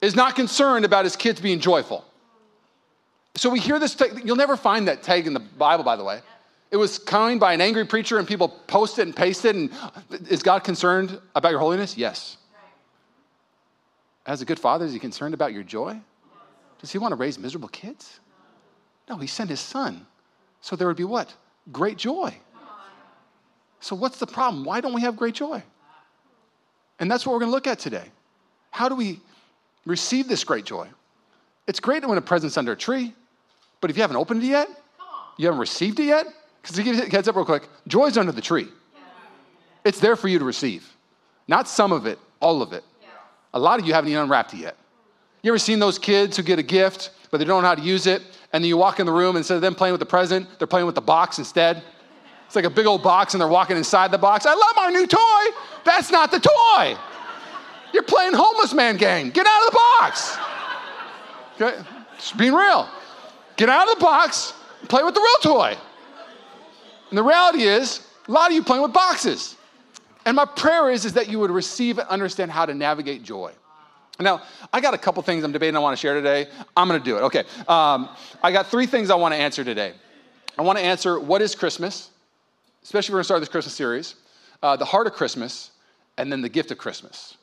is 0.00 0.16
not 0.16 0.34
concerned 0.34 0.84
about 0.84 1.04
his 1.04 1.14
kids 1.14 1.40
being 1.40 1.60
joyful. 1.60 2.04
So 3.36 3.48
we 3.48 3.60
hear 3.60 3.78
this, 3.78 3.96
you'll 4.24 4.36
never 4.36 4.56
find 4.56 4.88
that 4.88 5.02
tag 5.02 5.26
in 5.26 5.34
the 5.34 5.40
Bible, 5.40 5.84
by 5.84 5.96
the 5.96 6.04
way. 6.04 6.20
It 6.72 6.78
was 6.78 6.98
coined 6.98 7.38
by 7.38 7.52
an 7.52 7.60
angry 7.60 7.84
preacher 7.84 8.18
and 8.18 8.26
people 8.26 8.48
post 8.48 8.98
it 8.98 9.02
and 9.02 9.14
paste 9.14 9.44
it. 9.44 9.54
And 9.54 9.70
is 10.28 10.42
God 10.42 10.64
concerned 10.64 11.20
about 11.34 11.50
your 11.50 11.60
holiness? 11.60 11.98
Yes. 11.98 12.38
As 14.24 14.40
a 14.40 14.46
good 14.46 14.58
father, 14.58 14.86
is 14.86 14.92
he 14.94 14.98
concerned 14.98 15.34
about 15.34 15.52
your 15.52 15.64
joy? 15.64 16.00
Does 16.80 16.90
he 16.90 16.96
want 16.96 17.12
to 17.12 17.16
raise 17.16 17.38
miserable 17.38 17.68
kids? 17.68 18.20
No, 19.06 19.18
he 19.18 19.26
sent 19.26 19.50
his 19.50 19.60
son. 19.60 20.06
So 20.62 20.74
there 20.74 20.88
would 20.88 20.96
be 20.96 21.04
what? 21.04 21.34
Great 21.70 21.98
joy. 21.98 22.34
So 23.80 23.94
what's 23.94 24.18
the 24.18 24.26
problem? 24.26 24.64
Why 24.64 24.80
don't 24.80 24.94
we 24.94 25.02
have 25.02 25.14
great 25.14 25.34
joy? 25.34 25.62
And 27.00 27.10
that's 27.10 27.26
what 27.26 27.32
we're 27.32 27.40
going 27.40 27.50
to 27.50 27.54
look 27.54 27.66
at 27.66 27.80
today. 27.80 28.06
How 28.70 28.88
do 28.88 28.94
we 28.94 29.20
receive 29.84 30.26
this 30.26 30.42
great 30.42 30.64
joy? 30.64 30.88
It's 31.66 31.80
great 31.80 32.00
to 32.00 32.08
win 32.08 32.16
a 32.16 32.22
present's 32.22 32.56
under 32.56 32.72
a 32.72 32.76
tree, 32.76 33.12
but 33.82 33.90
if 33.90 33.96
you 33.96 34.02
haven't 34.02 34.16
opened 34.16 34.42
it 34.42 34.46
yet, 34.46 34.68
you 35.36 35.46
haven't 35.46 35.60
received 35.60 36.00
it 36.00 36.04
yet, 36.04 36.26
because 36.62 37.08
heads 37.10 37.28
up 37.28 37.36
real 37.36 37.44
quick, 37.44 37.68
joy's 37.88 38.16
under 38.16 38.32
the 38.32 38.40
tree. 38.40 38.68
It's 39.84 39.98
there 39.98 40.16
for 40.16 40.28
you 40.28 40.38
to 40.38 40.44
receive. 40.44 40.88
Not 41.48 41.68
some 41.68 41.92
of 41.92 42.06
it, 42.06 42.18
all 42.40 42.62
of 42.62 42.72
it. 42.72 42.84
A 43.52 43.58
lot 43.58 43.80
of 43.80 43.86
you 43.86 43.92
haven't 43.92 44.10
even 44.10 44.22
unwrapped 44.22 44.54
it 44.54 44.58
yet. 44.58 44.76
You 45.42 45.50
ever 45.50 45.58
seen 45.58 45.78
those 45.78 45.98
kids 45.98 46.36
who 46.36 46.42
get 46.42 46.58
a 46.58 46.62
gift 46.62 47.10
but 47.32 47.38
they 47.38 47.46
don't 47.46 47.62
know 47.62 47.68
how 47.68 47.74
to 47.74 47.82
use 47.82 48.06
it. 48.06 48.22
And 48.52 48.62
then 48.62 48.68
you 48.68 48.76
walk 48.76 49.00
in 49.00 49.06
the 49.06 49.12
room, 49.12 49.36
instead 49.36 49.54
of 49.54 49.62
them 49.62 49.74
playing 49.74 49.94
with 49.94 50.00
the 50.00 50.06
present, 50.06 50.46
they're 50.58 50.66
playing 50.66 50.86
with 50.86 50.94
the 50.94 51.00
box 51.00 51.38
instead. 51.38 51.82
It's 52.46 52.54
like 52.54 52.66
a 52.66 52.70
big 52.70 52.84
old 52.84 53.02
box, 53.02 53.32
and 53.32 53.40
they're 53.40 53.48
walking 53.48 53.78
inside 53.78 54.10
the 54.10 54.18
box. 54.18 54.44
I 54.44 54.52
love 54.52 54.78
our 54.78 54.90
new 54.90 55.06
toy. 55.06 55.56
That's 55.82 56.10
not 56.10 56.30
the 56.30 56.38
toy. 56.38 56.94
You're 57.94 58.02
playing 58.02 58.34
homeless 58.34 58.74
man 58.74 58.98
game. 58.98 59.30
Get 59.30 59.46
out 59.46 59.66
of 59.66 59.70
the 59.70 59.78
box. 59.98 60.36
Okay? 61.54 61.82
Just 62.18 62.36
being 62.36 62.52
real. 62.52 62.86
Get 63.56 63.70
out 63.70 63.88
of 63.88 63.98
the 63.98 64.04
box, 64.04 64.52
play 64.88 65.02
with 65.02 65.14
the 65.14 65.20
real 65.20 65.54
toy. 65.54 65.76
And 67.12 67.18
the 67.18 67.22
reality 67.22 67.64
is, 67.64 68.00
a 68.26 68.32
lot 68.32 68.48
of 68.48 68.54
you 68.54 68.62
playing 68.62 68.82
with 68.82 68.94
boxes. 68.94 69.54
And 70.24 70.34
my 70.34 70.46
prayer 70.46 70.90
is, 70.90 71.04
is 71.04 71.12
that 71.12 71.28
you 71.28 71.38
would 71.40 71.50
receive 71.50 71.98
and 71.98 72.08
understand 72.08 72.50
how 72.50 72.64
to 72.64 72.72
navigate 72.72 73.22
joy. 73.22 73.52
Now, 74.18 74.40
I 74.72 74.80
got 74.80 74.94
a 74.94 74.98
couple 74.98 75.22
things 75.22 75.44
I'm 75.44 75.52
debating 75.52 75.76
I 75.76 75.80
want 75.80 75.94
to 75.94 76.00
share 76.00 76.14
today. 76.14 76.46
I'm 76.74 76.88
going 76.88 76.98
to 76.98 77.04
do 77.04 77.18
it. 77.18 77.20
Okay. 77.24 77.44
Um, 77.68 78.08
I 78.42 78.50
got 78.50 78.68
three 78.68 78.86
things 78.86 79.10
I 79.10 79.14
want 79.14 79.34
to 79.34 79.38
answer 79.38 79.62
today. 79.62 79.92
I 80.56 80.62
want 80.62 80.78
to 80.78 80.84
answer 80.86 81.20
what 81.20 81.42
is 81.42 81.54
Christmas, 81.54 82.08
especially 82.82 83.08
if 83.08 83.10
we're 83.10 83.16
going 83.16 83.20
to 83.20 83.24
start 83.24 83.40
this 83.42 83.50
Christmas 83.50 83.74
series, 83.74 84.14
uh, 84.62 84.76
the 84.76 84.86
heart 84.86 85.06
of 85.06 85.12
Christmas, 85.12 85.70
and 86.16 86.32
then 86.32 86.40
the 86.40 86.48
gift 86.48 86.70
of 86.70 86.78
Christmas. 86.78 87.36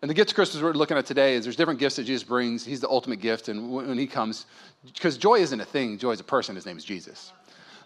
And 0.00 0.08
the 0.08 0.14
gift 0.14 0.30
of 0.30 0.34
Christmas 0.34 0.62
we're 0.62 0.72
looking 0.72 0.96
at 0.96 1.04
today 1.04 1.34
is 1.34 1.44
there's 1.44 1.56
different 1.56 1.78
gifts 1.78 1.96
that 1.96 2.04
Jesus 2.04 2.26
brings. 2.26 2.64
He's 2.64 2.80
the 2.80 2.88
ultimate 2.88 3.20
gift. 3.20 3.50
And 3.50 3.70
when 3.70 3.98
he 3.98 4.06
comes, 4.06 4.46
because 4.94 5.18
joy 5.18 5.40
isn't 5.40 5.60
a 5.60 5.64
thing, 5.66 5.98
joy 5.98 6.12
is 6.12 6.20
a 6.20 6.24
person. 6.24 6.54
His 6.54 6.64
name 6.64 6.78
is 6.78 6.84
Jesus. 6.84 7.34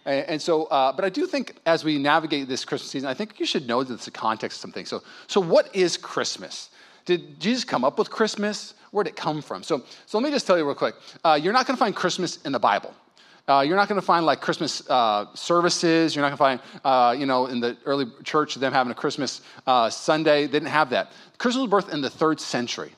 And, 0.05 0.25
and 0.29 0.41
so, 0.41 0.65
uh, 0.65 0.91
but 0.91 1.03
I 1.05 1.09
do 1.09 1.25
think 1.25 1.55
as 1.65 1.83
we 1.83 1.97
navigate 1.97 2.47
this 2.47 2.63
Christmas 2.63 2.91
season, 2.91 3.09
I 3.09 3.13
think 3.13 3.39
you 3.39 3.45
should 3.45 3.67
know 3.67 3.83
that 3.83 3.93
it's 3.93 4.07
a 4.07 4.11
context 4.11 4.57
of 4.57 4.61
something. 4.61 4.85
So, 4.85 5.01
so 5.27 5.41
what 5.41 5.75
is 5.75 5.97
Christmas? 5.97 6.69
Did 7.05 7.39
Jesus 7.39 7.63
come 7.63 7.83
up 7.83 7.99
with 7.99 8.09
Christmas? 8.09 8.73
Where'd 8.91 9.07
it 9.07 9.15
come 9.15 9.41
from? 9.41 9.61
So, 9.63 9.83
so 10.05 10.17
let 10.17 10.23
me 10.23 10.31
just 10.31 10.47
tell 10.47 10.57
you 10.57 10.65
real 10.65 10.75
quick. 10.75 10.95
Uh, 11.23 11.39
you're 11.41 11.53
not 11.53 11.67
going 11.67 11.75
to 11.75 11.79
find 11.79 11.95
Christmas 11.95 12.41
in 12.43 12.51
the 12.51 12.59
Bible. 12.59 12.93
Uh, 13.47 13.63
you're 13.65 13.75
not 13.75 13.87
going 13.87 14.01
to 14.01 14.05
find 14.05 14.25
like 14.25 14.41
Christmas 14.41 14.89
uh, 14.89 15.25
services. 15.35 16.15
You're 16.15 16.27
not 16.27 16.35
going 16.35 16.57
to 16.57 16.61
find, 16.63 16.81
uh, 16.83 17.15
you 17.15 17.27
know, 17.27 17.45
in 17.45 17.59
the 17.59 17.77
early 17.85 18.07
church, 18.23 18.55
them 18.55 18.73
having 18.73 18.89
a 18.89 18.95
Christmas 18.95 19.41
uh, 19.67 19.89
Sunday. 19.89 20.47
They 20.47 20.53
didn't 20.53 20.69
have 20.69 20.89
that. 20.89 21.11
Christmas 21.37 21.69
was 21.69 21.83
birthed 21.83 21.93
in 21.93 22.01
the 22.01 22.09
third 22.09 22.39
century. 22.39 22.91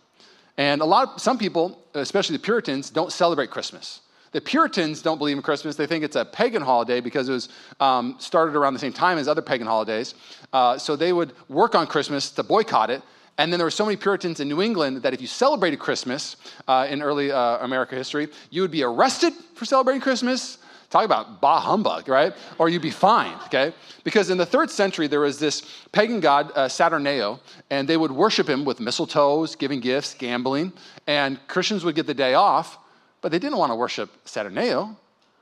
And 0.58 0.82
a 0.82 0.86
lot 0.86 1.10
of, 1.10 1.22
some 1.22 1.38
people, 1.38 1.84
especially 1.94 2.38
the 2.38 2.44
Puritans, 2.44 2.90
don't 2.90 3.12
celebrate 3.12 3.52
Christmas. 3.52 4.02
The 4.32 4.42
Puritans 4.42 5.02
don't 5.02 5.18
believe 5.18 5.38
in 5.38 5.44
Christmas. 5.44 5.76
They 5.76 5.88
think 5.88 6.04
it's 6.04 6.16
a 6.16 6.26
pagan 6.26 6.62
holiday 6.62 7.00
because 7.00 7.30
it 7.30 7.34
was 7.34 7.50
um, 7.80 8.16
started 8.20 8.56
around 8.56 8.74
the 8.74 8.80
same 8.80 8.94
time 8.94 9.18
as 9.18 9.28
other 9.28 9.42
pagan 9.42 9.68
holidays. 9.68 10.16
Uh, 10.54 10.78
so 10.78 10.96
they 10.96 11.14
would 11.14 11.34
work 11.50 11.76
on 11.76 11.88
Christmas 11.88 12.30
to 12.32 12.44
boycott 12.44 12.90
it. 12.90 13.02
And 13.38 13.54
then 13.54 13.60
there 13.60 13.66
were 13.66 13.72
so 13.72 13.86
many 13.86 13.98
Puritans 13.98 14.40
in 14.40 14.48
New 14.48 14.62
England 14.62 15.04
that 15.04 15.14
if 15.14 15.22
you 15.22 15.28
celebrated 15.28 15.78
Christmas 15.78 16.38
uh, 16.68 16.88
in 16.90 17.04
early 17.04 17.32
uh, 17.32 17.58
America 17.60 17.96
history, 17.96 18.30
you 18.50 18.62
would 18.64 18.72
be 18.72 18.84
arrested 18.84 19.34
for 19.54 19.66
celebrating 19.66 20.02
Christmas. 20.02 20.58
Talk 20.90 21.04
about 21.04 21.42
bah 21.42 21.60
humbug, 21.60 22.08
right? 22.08 22.34
Or 22.58 22.70
you'd 22.70 22.82
be 22.82 22.92
fined, 22.92 23.40
okay? 23.46 23.74
Because 24.04 24.30
in 24.30 24.38
the 24.38 24.46
third 24.46 24.72
century, 24.72 25.08
there 25.08 25.20
was 25.20 25.38
this 25.38 25.62
pagan 25.92 26.20
god, 26.20 26.52
uh, 26.56 27.38
and 27.70 27.88
they 27.88 27.98
would 27.98 28.12
worship 28.12 28.50
him 28.50 28.64
with 28.66 28.80
mistletoes, 28.80 29.58
giving 29.58 29.82
gifts, 29.82 30.14
gambling, 30.14 30.72
and 31.06 31.46
Christians 31.48 31.84
would 31.84 31.96
get 31.96 32.08
the 32.08 32.14
day 32.14 32.36
off, 32.36 32.80
but 33.28 33.34
they 33.34 33.40
didn't 33.40 33.58
want 33.58 33.72
to 33.72 33.76
worship 33.76 34.10
Saturneo. 34.24 34.96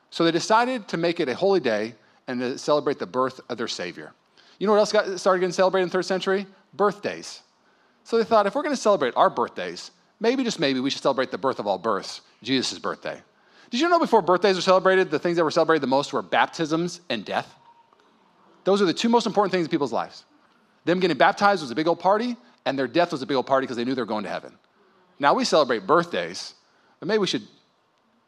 So 0.10 0.24
they 0.24 0.32
decided 0.32 0.88
to 0.88 0.98
make 0.98 1.20
it 1.20 1.30
a 1.30 1.36
holy 1.36 1.60
day 1.60 1.94
and 2.28 2.40
to 2.40 2.58
celebrate 2.58 2.98
the 2.98 3.06
birth 3.06 3.40
of 3.48 3.60
their 3.60 3.68
Savior. 3.68 4.12
You 4.58 4.66
know 4.66 4.74
what 4.74 4.80
else 4.80 4.92
got 4.92 5.20
started 5.20 5.42
getting 5.42 5.54
celebrated 5.54 5.84
in 5.84 5.90
the 5.90 5.94
third 5.94 6.06
century? 6.06 6.48
Birthdays. 6.74 7.44
So 8.04 8.18
they 8.18 8.24
thought, 8.24 8.48
if 8.48 8.56
we're 8.56 8.64
going 8.64 8.74
to 8.74 8.82
celebrate 8.82 9.16
our 9.16 9.30
birthdays, 9.30 9.92
maybe, 10.20 10.44
just 10.44 10.60
maybe, 10.60 10.80
we 10.80 10.90
should 10.90 11.04
celebrate 11.04 11.30
the 11.30 11.38
birth 11.38 11.60
of 11.60 11.68
all 11.68 11.78
births, 11.78 12.22
Jesus' 12.42 12.80
birthday. 12.80 13.22
Did 13.70 13.82
you 13.82 13.88
know 13.88 14.00
before 14.00 14.24
birthdays 14.24 14.56
were 14.56 14.64
celebrated, 14.64 15.12
the 15.12 15.20
things 15.20 15.38
that 15.38 15.44
were 15.44 15.52
celebrated 15.52 15.84
the 15.84 15.88
most 15.88 16.12
were 16.12 16.24
baptisms 16.24 17.02
and 17.12 17.24
death? 17.24 17.54
Those 18.64 18.82
are 18.82 18.86
the 18.86 18.96
two 18.96 19.10
most 19.10 19.28
important 19.28 19.52
things 19.52 19.66
in 19.66 19.70
people's 19.70 19.94
lives. 19.94 20.26
Them 20.86 21.00
getting 21.00 21.18
baptized 21.18 21.62
was 21.62 21.70
a 21.70 21.76
big 21.76 21.88
old 21.88 22.00
party, 22.00 22.36
and 22.66 22.80
their 22.80 22.88
death 22.88 23.12
was 23.12 23.22
a 23.22 23.28
big 23.28 23.38
old 23.38 23.46
party 23.46 23.66
because 23.66 23.78
they 23.78 23.86
knew 23.86 23.94
they 23.94 24.02
were 24.02 24.08
going 24.08 24.24
to 24.24 24.30
heaven. 24.32 24.58
Now 25.20 25.36
we 25.36 25.46
celebrate 25.46 25.86
birthdays, 25.86 26.56
but 27.00 27.08
maybe 27.08 27.20
we 27.20 27.28
should 27.28 27.44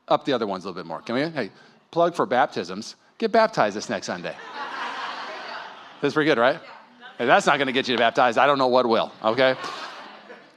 up 0.07 0.25
the 0.25 0.33
other 0.33 0.47
ones 0.47 0.63
a 0.63 0.67
little 0.67 0.81
bit 0.81 0.87
more. 0.87 1.01
Can 1.01 1.15
we? 1.15 1.29
Hey, 1.29 1.51
plug 1.91 2.15
for 2.15 2.25
baptisms. 2.25 2.95
Get 3.17 3.31
baptized 3.31 3.75
this 3.75 3.89
next 3.89 4.07
Sunday. 4.07 4.35
That's 6.01 6.13
pretty 6.13 6.29
good, 6.29 6.37
right? 6.37 6.59
Hey, 7.17 7.25
that's 7.25 7.47
not 7.47 7.57
going 7.57 7.65
to 7.65 7.73
get 7.73 7.87
you 7.87 7.97
baptized. 7.97 8.37
I 8.37 8.45
don't 8.45 8.59
know 8.59 8.67
what 8.67 8.87
will, 8.87 9.11
okay? 9.23 9.55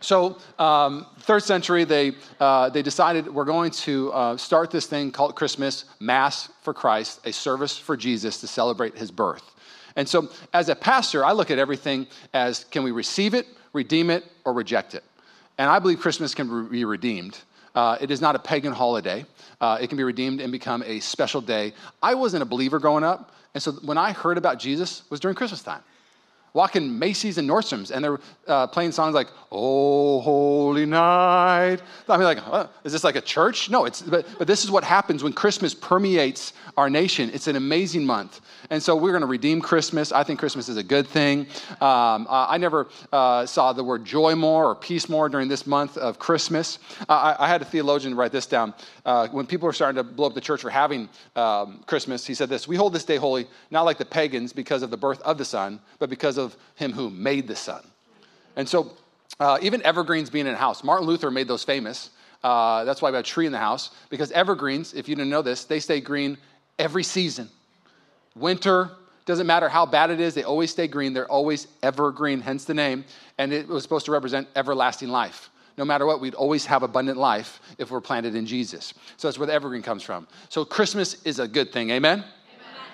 So, 0.00 0.36
um, 0.58 1.06
third 1.20 1.42
century, 1.42 1.84
they, 1.84 2.12
uh, 2.38 2.68
they 2.68 2.82
decided 2.82 3.32
we're 3.32 3.46
going 3.46 3.70
to 3.70 4.12
uh, 4.12 4.36
start 4.36 4.70
this 4.70 4.84
thing 4.84 5.10
called 5.10 5.36
Christmas, 5.36 5.86
Mass 6.00 6.50
for 6.60 6.74
Christ, 6.74 7.20
a 7.26 7.32
service 7.32 7.78
for 7.78 7.96
Jesus 7.96 8.40
to 8.42 8.46
celebrate 8.46 8.96
his 8.96 9.10
birth. 9.10 9.54
And 9.96 10.06
so, 10.06 10.28
as 10.52 10.68
a 10.68 10.74
pastor, 10.76 11.24
I 11.24 11.32
look 11.32 11.50
at 11.50 11.58
everything 11.58 12.06
as 12.34 12.64
can 12.64 12.82
we 12.82 12.90
receive 12.90 13.32
it, 13.32 13.46
redeem 13.72 14.10
it, 14.10 14.24
or 14.44 14.52
reject 14.52 14.94
it? 14.94 15.04
And 15.56 15.68
I 15.68 15.78
believe 15.78 16.00
Christmas 16.00 16.34
can 16.34 16.68
be 16.68 16.84
redeemed. 16.84 17.38
Uh, 17.74 17.96
it 18.00 18.10
is 18.10 18.20
not 18.20 18.34
a 18.34 18.38
pagan 18.38 18.72
holiday. 18.72 19.24
Uh, 19.60 19.78
it 19.80 19.88
can 19.88 19.96
be 19.96 20.04
redeemed 20.04 20.40
and 20.40 20.50
become 20.50 20.82
a 20.84 21.00
special 21.00 21.40
day. 21.40 21.72
I 22.02 22.14
wasn't 22.14 22.42
a 22.42 22.46
believer 22.46 22.78
growing 22.78 23.04
up, 23.04 23.32
and 23.54 23.62
so 23.62 23.72
when 23.72 23.98
I 23.98 24.12
heard 24.12 24.38
about 24.38 24.58
Jesus 24.58 25.02
was 25.10 25.20
during 25.20 25.34
Christmas 25.34 25.62
time 25.62 25.82
walking 26.52 26.98
Macy's 26.98 27.38
and 27.38 27.48
Nordstrom's, 27.48 27.90
and 27.90 28.04
they're 28.04 28.20
uh, 28.46 28.66
playing 28.66 28.92
songs 28.92 29.14
like 29.14 29.28
"Oh 29.52 30.20
Holy 30.20 30.86
Night." 30.86 31.78
I 32.08 32.16
mean, 32.16 32.24
like, 32.24 32.46
uh, 32.46 32.66
is 32.84 32.92
this 32.92 33.04
like 33.04 33.16
a 33.16 33.20
church? 33.20 33.70
No, 33.70 33.84
it's 33.84 34.02
but, 34.02 34.26
but 34.38 34.46
this 34.46 34.64
is 34.64 34.70
what 34.70 34.84
happens 34.84 35.22
when 35.22 35.32
Christmas 35.32 35.74
permeates 35.74 36.52
our 36.76 36.90
nation. 36.90 37.30
It's 37.32 37.46
an 37.46 37.56
amazing 37.56 38.04
month, 38.04 38.40
and 38.70 38.82
so 38.82 38.96
we're 38.96 39.12
going 39.12 39.22
to 39.22 39.26
redeem 39.26 39.60
Christmas. 39.60 40.12
I 40.12 40.24
think 40.24 40.38
Christmas 40.38 40.68
is 40.68 40.76
a 40.76 40.82
good 40.82 41.06
thing. 41.06 41.46
Um, 41.80 42.26
I 42.28 42.58
never 42.58 42.88
uh, 43.12 43.46
saw 43.46 43.72
the 43.72 43.84
word 43.84 44.04
joy 44.04 44.34
more 44.34 44.66
or 44.66 44.74
peace 44.74 45.08
more 45.08 45.28
during 45.28 45.48
this 45.48 45.66
month 45.66 45.96
of 45.96 46.18
Christmas. 46.18 46.78
I, 47.08 47.36
I, 47.38 47.48
had 47.48 47.62
a 47.62 47.64
theologian 47.64 48.14
write 48.14 48.32
this 48.32 48.46
down. 48.46 48.74
Uh, 49.04 49.28
when 49.28 49.46
people 49.46 49.66
were 49.66 49.72
starting 49.72 49.96
to 49.96 50.02
blow 50.02 50.26
up 50.26 50.34
the 50.34 50.40
church 50.40 50.62
for 50.62 50.70
having 50.70 51.08
um, 51.36 51.82
Christmas, 51.86 52.26
he 52.26 52.34
said 52.34 52.48
this: 52.48 52.66
"We 52.66 52.76
hold 52.76 52.92
this 52.92 53.04
day 53.04 53.16
holy, 53.16 53.46
not 53.70 53.82
like 53.82 53.98
the 53.98 54.04
pagans 54.04 54.52
because 54.52 54.82
of 54.82 54.90
the 54.90 54.96
birth 54.96 55.20
of 55.22 55.38
the 55.38 55.44
Son, 55.44 55.80
but 55.98 56.10
because 56.10 56.38
Of 56.40 56.56
him 56.74 56.92
who 56.92 57.10
made 57.10 57.46
the 57.46 57.56
sun." 57.56 57.82
And 58.56 58.68
so, 58.68 58.92
uh, 59.38 59.58
even 59.62 59.82
evergreens 59.82 60.30
being 60.30 60.46
in 60.46 60.54
a 60.54 60.58
house, 60.58 60.82
Martin 60.82 61.06
Luther 61.06 61.30
made 61.30 61.48
those 61.48 61.64
famous. 61.64 62.10
Uh, 62.42 62.84
that's 62.84 63.02
why 63.02 63.10
we 63.10 63.16
have 63.16 63.24
a 63.24 63.28
tree 63.28 63.46
in 63.46 63.52
the 63.52 63.58
house 63.58 63.90
because 64.08 64.32
evergreens, 64.32 64.94
if 64.94 65.08
you 65.08 65.14
didn't 65.14 65.30
know 65.30 65.42
this, 65.42 65.64
they 65.64 65.78
stay 65.78 66.00
green 66.00 66.38
every 66.78 67.04
season. 67.04 67.48
Winter, 68.34 68.90
doesn't 69.26 69.46
matter 69.46 69.68
how 69.68 69.86
bad 69.86 70.10
it 70.10 70.20
is, 70.20 70.34
they 70.34 70.42
always 70.42 70.70
stay 70.70 70.88
green. 70.88 71.12
They're 71.12 71.30
always 71.30 71.68
evergreen, 71.82 72.40
hence 72.40 72.64
the 72.64 72.74
name. 72.74 73.04
And 73.38 73.52
it 73.52 73.68
was 73.68 73.82
supposed 73.82 74.06
to 74.06 74.12
represent 74.12 74.48
everlasting 74.56 75.08
life. 75.08 75.50
No 75.76 75.84
matter 75.84 76.04
what, 76.04 76.20
we'd 76.20 76.34
always 76.34 76.66
have 76.66 76.82
abundant 76.82 77.16
life 77.16 77.60
if 77.78 77.90
we're 77.90 78.00
planted 78.00 78.34
in 78.34 78.44
Jesus. 78.44 78.92
So 79.16 79.28
that's 79.28 79.38
where 79.38 79.46
the 79.46 79.52
evergreen 79.52 79.82
comes 79.82 80.02
from. 80.02 80.26
So 80.48 80.64
Christmas 80.64 81.22
is 81.22 81.38
a 81.38 81.46
good 81.46 81.72
thing. 81.72 81.90
Amen? 81.90 82.24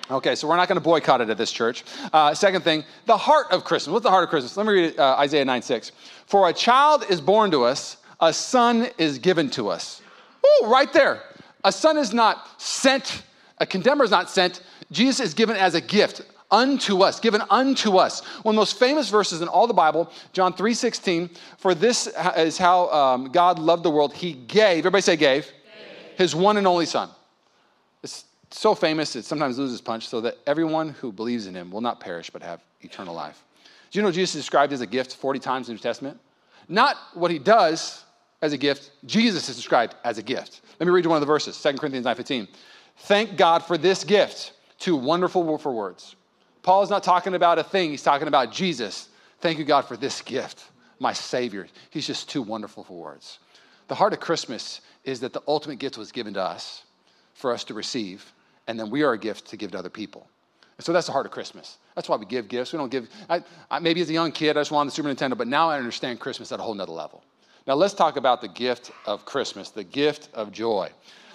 Okay, 0.08 0.36
so 0.36 0.46
we're 0.46 0.56
not 0.56 0.68
going 0.68 0.76
to 0.76 0.84
boycott 0.84 1.20
it 1.20 1.30
at 1.30 1.36
this 1.36 1.50
church. 1.50 1.82
Uh, 2.12 2.32
second 2.32 2.62
thing, 2.62 2.84
the 3.06 3.16
heart 3.16 3.46
of 3.50 3.64
Christmas. 3.64 3.92
What's 3.92 4.04
the 4.04 4.10
heart 4.10 4.22
of 4.22 4.30
Christmas? 4.30 4.56
Let 4.56 4.66
me 4.66 4.72
read 4.72 4.98
uh, 4.98 5.16
Isaiah 5.18 5.44
9 5.44 5.62
6. 5.62 5.92
For 6.26 6.48
a 6.48 6.52
child 6.52 7.04
is 7.10 7.20
born 7.20 7.50
to 7.50 7.64
us, 7.64 7.96
a 8.20 8.32
son 8.32 8.88
is 8.98 9.18
given 9.18 9.50
to 9.50 9.68
us. 9.68 10.00
Oh, 10.44 10.68
right 10.70 10.92
there. 10.92 11.22
A 11.64 11.72
son 11.72 11.98
is 11.98 12.14
not 12.14 12.60
sent, 12.60 13.24
a 13.58 13.66
condemner 13.66 14.04
is 14.04 14.10
not 14.12 14.30
sent. 14.30 14.62
Jesus 14.92 15.18
is 15.18 15.34
given 15.34 15.56
as 15.56 15.74
a 15.74 15.80
gift 15.80 16.22
unto 16.52 17.02
us, 17.02 17.18
given 17.18 17.42
unto 17.50 17.96
us. 17.96 18.24
One 18.44 18.52
of 18.52 18.56
the 18.56 18.60
most 18.60 18.78
famous 18.78 19.10
verses 19.10 19.42
in 19.42 19.48
all 19.48 19.66
the 19.66 19.74
Bible, 19.74 20.12
John 20.32 20.52
3 20.52 20.72
16. 20.72 21.30
For 21.58 21.74
this 21.74 22.08
is 22.36 22.56
how 22.56 22.88
um, 22.90 23.32
God 23.32 23.58
loved 23.58 23.82
the 23.82 23.90
world. 23.90 24.14
He 24.14 24.34
gave, 24.34 24.78
everybody 24.78 25.02
say 25.02 25.16
gave, 25.16 25.46
gave. 25.46 25.52
his 26.16 26.36
one 26.36 26.56
and 26.58 26.66
only 26.68 26.86
son. 26.86 27.10
So 28.50 28.74
famous 28.74 29.16
it 29.16 29.24
sometimes 29.24 29.58
loses 29.58 29.80
punch, 29.80 30.08
so 30.08 30.20
that 30.22 30.36
everyone 30.46 30.90
who 30.90 31.12
believes 31.12 31.46
in 31.46 31.54
him 31.54 31.70
will 31.70 31.80
not 31.80 32.00
perish 32.00 32.30
but 32.30 32.42
have 32.42 32.62
eternal 32.80 33.14
life. 33.14 33.44
Do 33.90 33.98
you 33.98 34.02
know 34.02 34.10
Jesus 34.10 34.34
is 34.34 34.42
described 34.42 34.72
as 34.72 34.80
a 34.80 34.86
gift 34.86 35.16
40 35.16 35.38
times 35.38 35.68
in 35.68 35.74
the 35.74 35.78
New 35.78 35.82
Testament? 35.82 36.20
Not 36.68 36.96
what 37.14 37.30
he 37.30 37.38
does 37.38 38.04
as 38.42 38.52
a 38.52 38.58
gift, 38.58 38.90
Jesus 39.04 39.48
is 39.48 39.56
described 39.56 39.94
as 40.04 40.18
a 40.18 40.22
gift. 40.22 40.60
Let 40.78 40.86
me 40.86 40.92
read 40.92 41.04
you 41.04 41.10
one 41.10 41.16
of 41.16 41.20
the 41.20 41.26
verses, 41.26 41.56
2 41.56 41.78
Corinthians 41.78 42.04
9:15. 42.04 42.48
Thank 42.98 43.36
God 43.36 43.64
for 43.64 43.78
this 43.78 44.04
gift, 44.04 44.52
too 44.78 44.96
wonderful 44.96 45.58
for 45.58 45.72
words. 45.72 46.16
Paul 46.62 46.82
is 46.82 46.90
not 46.90 47.02
talking 47.02 47.34
about 47.34 47.58
a 47.58 47.62
thing, 47.62 47.90
he's 47.90 48.02
talking 48.02 48.28
about 48.28 48.52
Jesus. 48.52 49.08
Thank 49.40 49.58
you, 49.58 49.64
God, 49.64 49.82
for 49.82 49.96
this 49.96 50.20
gift, 50.22 50.64
my 50.98 51.12
Savior. 51.12 51.66
He's 51.90 52.06
just 52.06 52.28
too 52.28 52.42
wonderful 52.42 52.84
for 52.84 52.98
words. 52.98 53.38
The 53.88 53.94
heart 53.94 54.12
of 54.12 54.20
Christmas 54.20 54.80
is 55.04 55.20
that 55.20 55.32
the 55.32 55.42
ultimate 55.46 55.78
gift 55.78 55.96
was 55.96 56.10
given 56.10 56.34
to 56.34 56.42
us 56.42 56.84
for 57.34 57.52
us 57.52 57.64
to 57.64 57.74
receive 57.74 58.32
and 58.66 58.78
then 58.78 58.90
we 58.90 59.02
are 59.02 59.12
a 59.12 59.18
gift 59.18 59.46
to 59.48 59.56
give 59.56 59.72
to 59.72 59.78
other 59.78 59.90
people. 59.90 60.28
And 60.76 60.84
so 60.84 60.92
that's 60.92 61.06
the 61.06 61.12
heart 61.12 61.26
of 61.26 61.32
Christmas. 61.32 61.78
That's 61.94 62.08
why 62.08 62.16
we 62.16 62.26
give 62.26 62.48
gifts. 62.48 62.72
We 62.72 62.78
don't 62.78 62.90
give, 62.90 63.08
I, 63.30 63.42
I, 63.70 63.78
maybe 63.78 64.00
as 64.02 64.10
a 64.10 64.12
young 64.12 64.32
kid, 64.32 64.56
I 64.56 64.60
just 64.60 64.70
wanted 64.70 64.90
the 64.90 64.94
Super 64.94 65.08
Nintendo, 65.08 65.36
but 65.36 65.48
now 65.48 65.70
I 65.70 65.78
understand 65.78 66.20
Christmas 66.20 66.52
at 66.52 66.60
a 66.60 66.62
whole 66.62 66.74
nother 66.74 66.92
level. 66.92 67.24
Now 67.66 67.74
let's 67.74 67.94
talk 67.94 68.16
about 68.16 68.40
the 68.40 68.48
gift 68.48 68.90
of 69.06 69.24
Christmas, 69.24 69.70
the 69.70 69.84
gift 69.84 70.28
of 70.34 70.52
joy. 70.52 70.90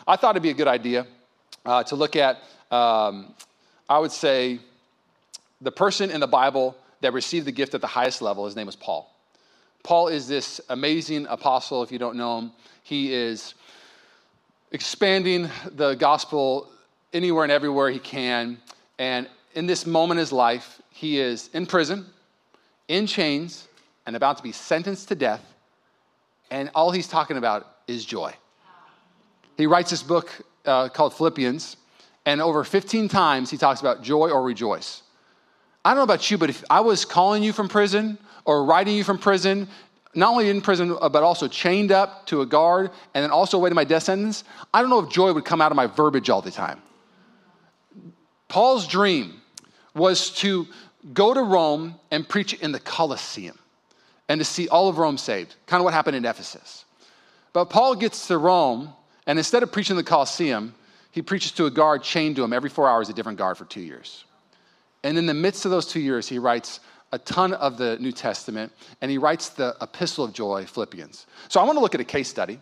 I 0.07 0.15
thought 0.15 0.31
it'd 0.31 0.43
be 0.43 0.49
a 0.49 0.53
good 0.53 0.67
idea 0.67 1.07
uh, 1.65 1.83
to 1.83 1.95
look 1.95 2.15
at, 2.15 2.37
um, 2.69 3.33
I 3.89 3.99
would 3.99 4.11
say, 4.11 4.59
the 5.59 5.71
person 5.71 6.11
in 6.11 6.19
the 6.19 6.27
Bible 6.27 6.75
that 7.01 7.13
received 7.13 7.45
the 7.47 7.51
gift 7.51 7.73
at 7.73 7.81
the 7.81 7.87
highest 7.87 8.21
level. 8.21 8.45
His 8.45 8.55
name 8.55 8.67
was 8.67 8.75
Paul. 8.75 9.13
Paul 9.83 10.07
is 10.07 10.27
this 10.27 10.61
amazing 10.69 11.25
apostle, 11.27 11.81
if 11.81 11.91
you 11.91 11.97
don't 11.97 12.15
know 12.15 12.39
him. 12.39 12.51
He 12.83 13.13
is 13.13 13.55
expanding 14.71 15.49
the 15.71 15.95
gospel 15.95 16.69
anywhere 17.13 17.43
and 17.43 17.51
everywhere 17.51 17.89
he 17.89 17.99
can. 17.99 18.57
And 18.99 19.27
in 19.53 19.65
this 19.65 19.85
moment 19.85 20.17
in 20.17 20.21
his 20.21 20.31
life, 20.31 20.81
he 20.89 21.19
is 21.19 21.49
in 21.53 21.65
prison, 21.65 22.05
in 22.87 23.07
chains, 23.07 23.67
and 24.05 24.15
about 24.15 24.37
to 24.37 24.43
be 24.43 24.51
sentenced 24.51 25.07
to 25.09 25.15
death. 25.15 25.43
And 26.49 26.69
all 26.75 26.91
he's 26.91 27.07
talking 27.07 27.37
about 27.37 27.67
is 27.87 28.05
joy. 28.05 28.33
He 29.57 29.67
writes 29.67 29.91
this 29.91 30.03
book 30.03 30.29
uh, 30.65 30.89
called 30.89 31.13
Philippians, 31.13 31.77
and 32.25 32.41
over 32.41 32.63
15 32.63 33.07
times 33.07 33.49
he 33.49 33.57
talks 33.57 33.81
about 33.81 34.03
joy 34.03 34.29
or 34.29 34.43
rejoice. 34.43 35.03
I 35.83 35.91
don't 35.91 35.97
know 35.97 36.03
about 36.03 36.29
you, 36.29 36.37
but 36.37 36.49
if 36.49 36.63
I 36.69 36.81
was 36.81 37.05
calling 37.05 37.41
you 37.41 37.53
from 37.53 37.67
prison 37.67 38.17
or 38.45 38.65
writing 38.65 38.95
you 38.95 39.03
from 39.03 39.17
prison, 39.17 39.67
not 40.13 40.31
only 40.31 40.49
in 40.49 40.61
prison, 40.61 40.95
uh, 41.01 41.09
but 41.09 41.23
also 41.23 41.47
chained 41.47 41.91
up 41.91 42.25
to 42.27 42.41
a 42.41 42.45
guard 42.45 42.91
and 43.13 43.23
then 43.23 43.31
also 43.31 43.57
awaiting 43.57 43.75
my 43.75 43.83
death 43.83 44.03
sentence, 44.03 44.43
I 44.73 44.81
don't 44.81 44.89
know 44.89 44.99
if 44.99 45.09
joy 45.09 45.33
would 45.33 45.45
come 45.45 45.61
out 45.61 45.71
of 45.71 45.75
my 45.75 45.87
verbiage 45.87 46.29
all 46.29 46.41
the 46.41 46.51
time. 46.51 46.81
Paul's 48.51 48.85
dream 48.85 49.39
was 49.95 50.29
to 50.31 50.67
go 51.13 51.33
to 51.33 51.41
Rome 51.41 51.95
and 52.11 52.27
preach 52.27 52.53
in 52.53 52.73
the 52.73 52.81
Colosseum 52.81 53.57
and 54.27 54.41
to 54.41 54.43
see 54.43 54.67
all 54.67 54.89
of 54.89 54.97
Rome 54.97 55.17
saved, 55.17 55.55
kind 55.67 55.79
of 55.79 55.85
what 55.85 55.93
happened 55.93 56.17
in 56.17 56.25
Ephesus. 56.25 56.83
But 57.53 57.69
Paul 57.69 57.95
gets 57.95 58.27
to 58.27 58.37
Rome, 58.37 58.93
and 59.25 59.39
instead 59.39 59.63
of 59.63 59.71
preaching 59.71 59.93
in 59.93 59.97
the 60.03 60.03
Colosseum, 60.03 60.75
he 61.11 61.21
preaches 61.21 61.53
to 61.53 61.65
a 61.65 61.71
guard 61.71 62.03
chained 62.03 62.35
to 62.35 62.43
him 62.43 62.51
every 62.51 62.69
four 62.69 62.89
hours, 62.89 63.07
a 63.07 63.13
different 63.13 63.37
guard 63.37 63.57
for 63.57 63.63
two 63.63 63.79
years. 63.79 64.25
And 65.01 65.17
in 65.17 65.27
the 65.27 65.33
midst 65.33 65.63
of 65.63 65.71
those 65.71 65.87
two 65.87 66.01
years, 66.01 66.27
he 66.27 66.37
writes 66.37 66.81
a 67.13 67.19
ton 67.19 67.53
of 67.53 67.77
the 67.77 67.97
New 67.99 68.11
Testament, 68.11 68.73
and 68.99 69.09
he 69.09 69.17
writes 69.17 69.47
the 69.47 69.77
Epistle 69.79 70.25
of 70.25 70.33
Joy, 70.33 70.65
Philippians. 70.65 71.25
So 71.47 71.61
I 71.61 71.63
want 71.63 71.77
to 71.77 71.81
look 71.81 71.95
at 71.95 72.01
a 72.01 72.05
case 72.05 72.27
study 72.27 72.59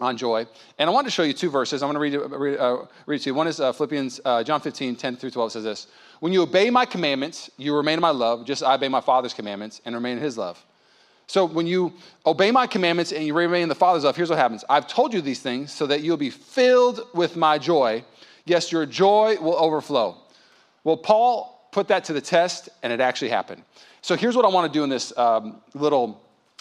on 0.00 0.16
joy, 0.16 0.46
and 0.78 0.88
I 0.88 0.92
want 0.92 1.06
to 1.06 1.10
show 1.10 1.22
you 1.22 1.32
two 1.32 1.50
verses. 1.50 1.82
I'm 1.82 1.92
going 1.92 2.12
to 2.12 2.18
read 2.18 2.30
read, 2.30 2.58
uh, 2.58 2.86
read 3.06 3.20
to 3.22 3.30
you. 3.30 3.34
One 3.34 3.46
is 3.46 3.60
uh, 3.60 3.72
Philippians, 3.72 4.20
uh, 4.24 4.42
John 4.42 4.60
15, 4.60 4.96
10 4.96 5.16
through 5.16 5.30
12 5.30 5.52
says 5.52 5.64
this 5.64 5.86
When 6.20 6.32
you 6.32 6.42
obey 6.42 6.70
my 6.70 6.84
commandments, 6.84 7.50
you 7.56 7.76
remain 7.76 7.94
in 7.94 8.00
my 8.00 8.10
love, 8.10 8.46
just 8.46 8.62
as 8.62 8.68
I 8.68 8.74
obey 8.74 8.88
my 8.88 9.00
Father's 9.00 9.34
commandments 9.34 9.80
and 9.84 9.94
remain 9.94 10.16
in 10.16 10.22
his 10.22 10.38
love. 10.38 10.64
So 11.26 11.46
when 11.46 11.66
you 11.66 11.94
obey 12.26 12.50
my 12.50 12.66
commandments 12.66 13.12
and 13.12 13.24
you 13.24 13.32
remain 13.32 13.62
in 13.62 13.68
the 13.68 13.74
Father's 13.74 14.04
love, 14.04 14.16
here's 14.16 14.28
what 14.28 14.38
happens 14.38 14.64
I've 14.68 14.86
told 14.86 15.14
you 15.14 15.20
these 15.20 15.40
things 15.40 15.72
so 15.72 15.86
that 15.86 16.02
you'll 16.02 16.16
be 16.16 16.30
filled 16.30 17.00
with 17.14 17.36
my 17.36 17.58
joy. 17.58 18.04
Yes, 18.44 18.72
your 18.72 18.86
joy 18.86 19.36
will 19.40 19.56
overflow. 19.56 20.16
Well, 20.84 20.96
Paul 20.96 21.68
put 21.70 21.88
that 21.88 22.04
to 22.04 22.12
the 22.12 22.20
test, 22.20 22.68
and 22.82 22.92
it 22.92 23.00
actually 23.00 23.30
happened. 23.30 23.62
So 24.02 24.16
here's 24.16 24.36
what 24.36 24.44
I 24.44 24.48
want 24.48 24.70
to 24.70 24.78
do 24.78 24.82
in 24.82 24.90
this 24.90 25.16
um, 25.16 25.62
little 25.74 26.20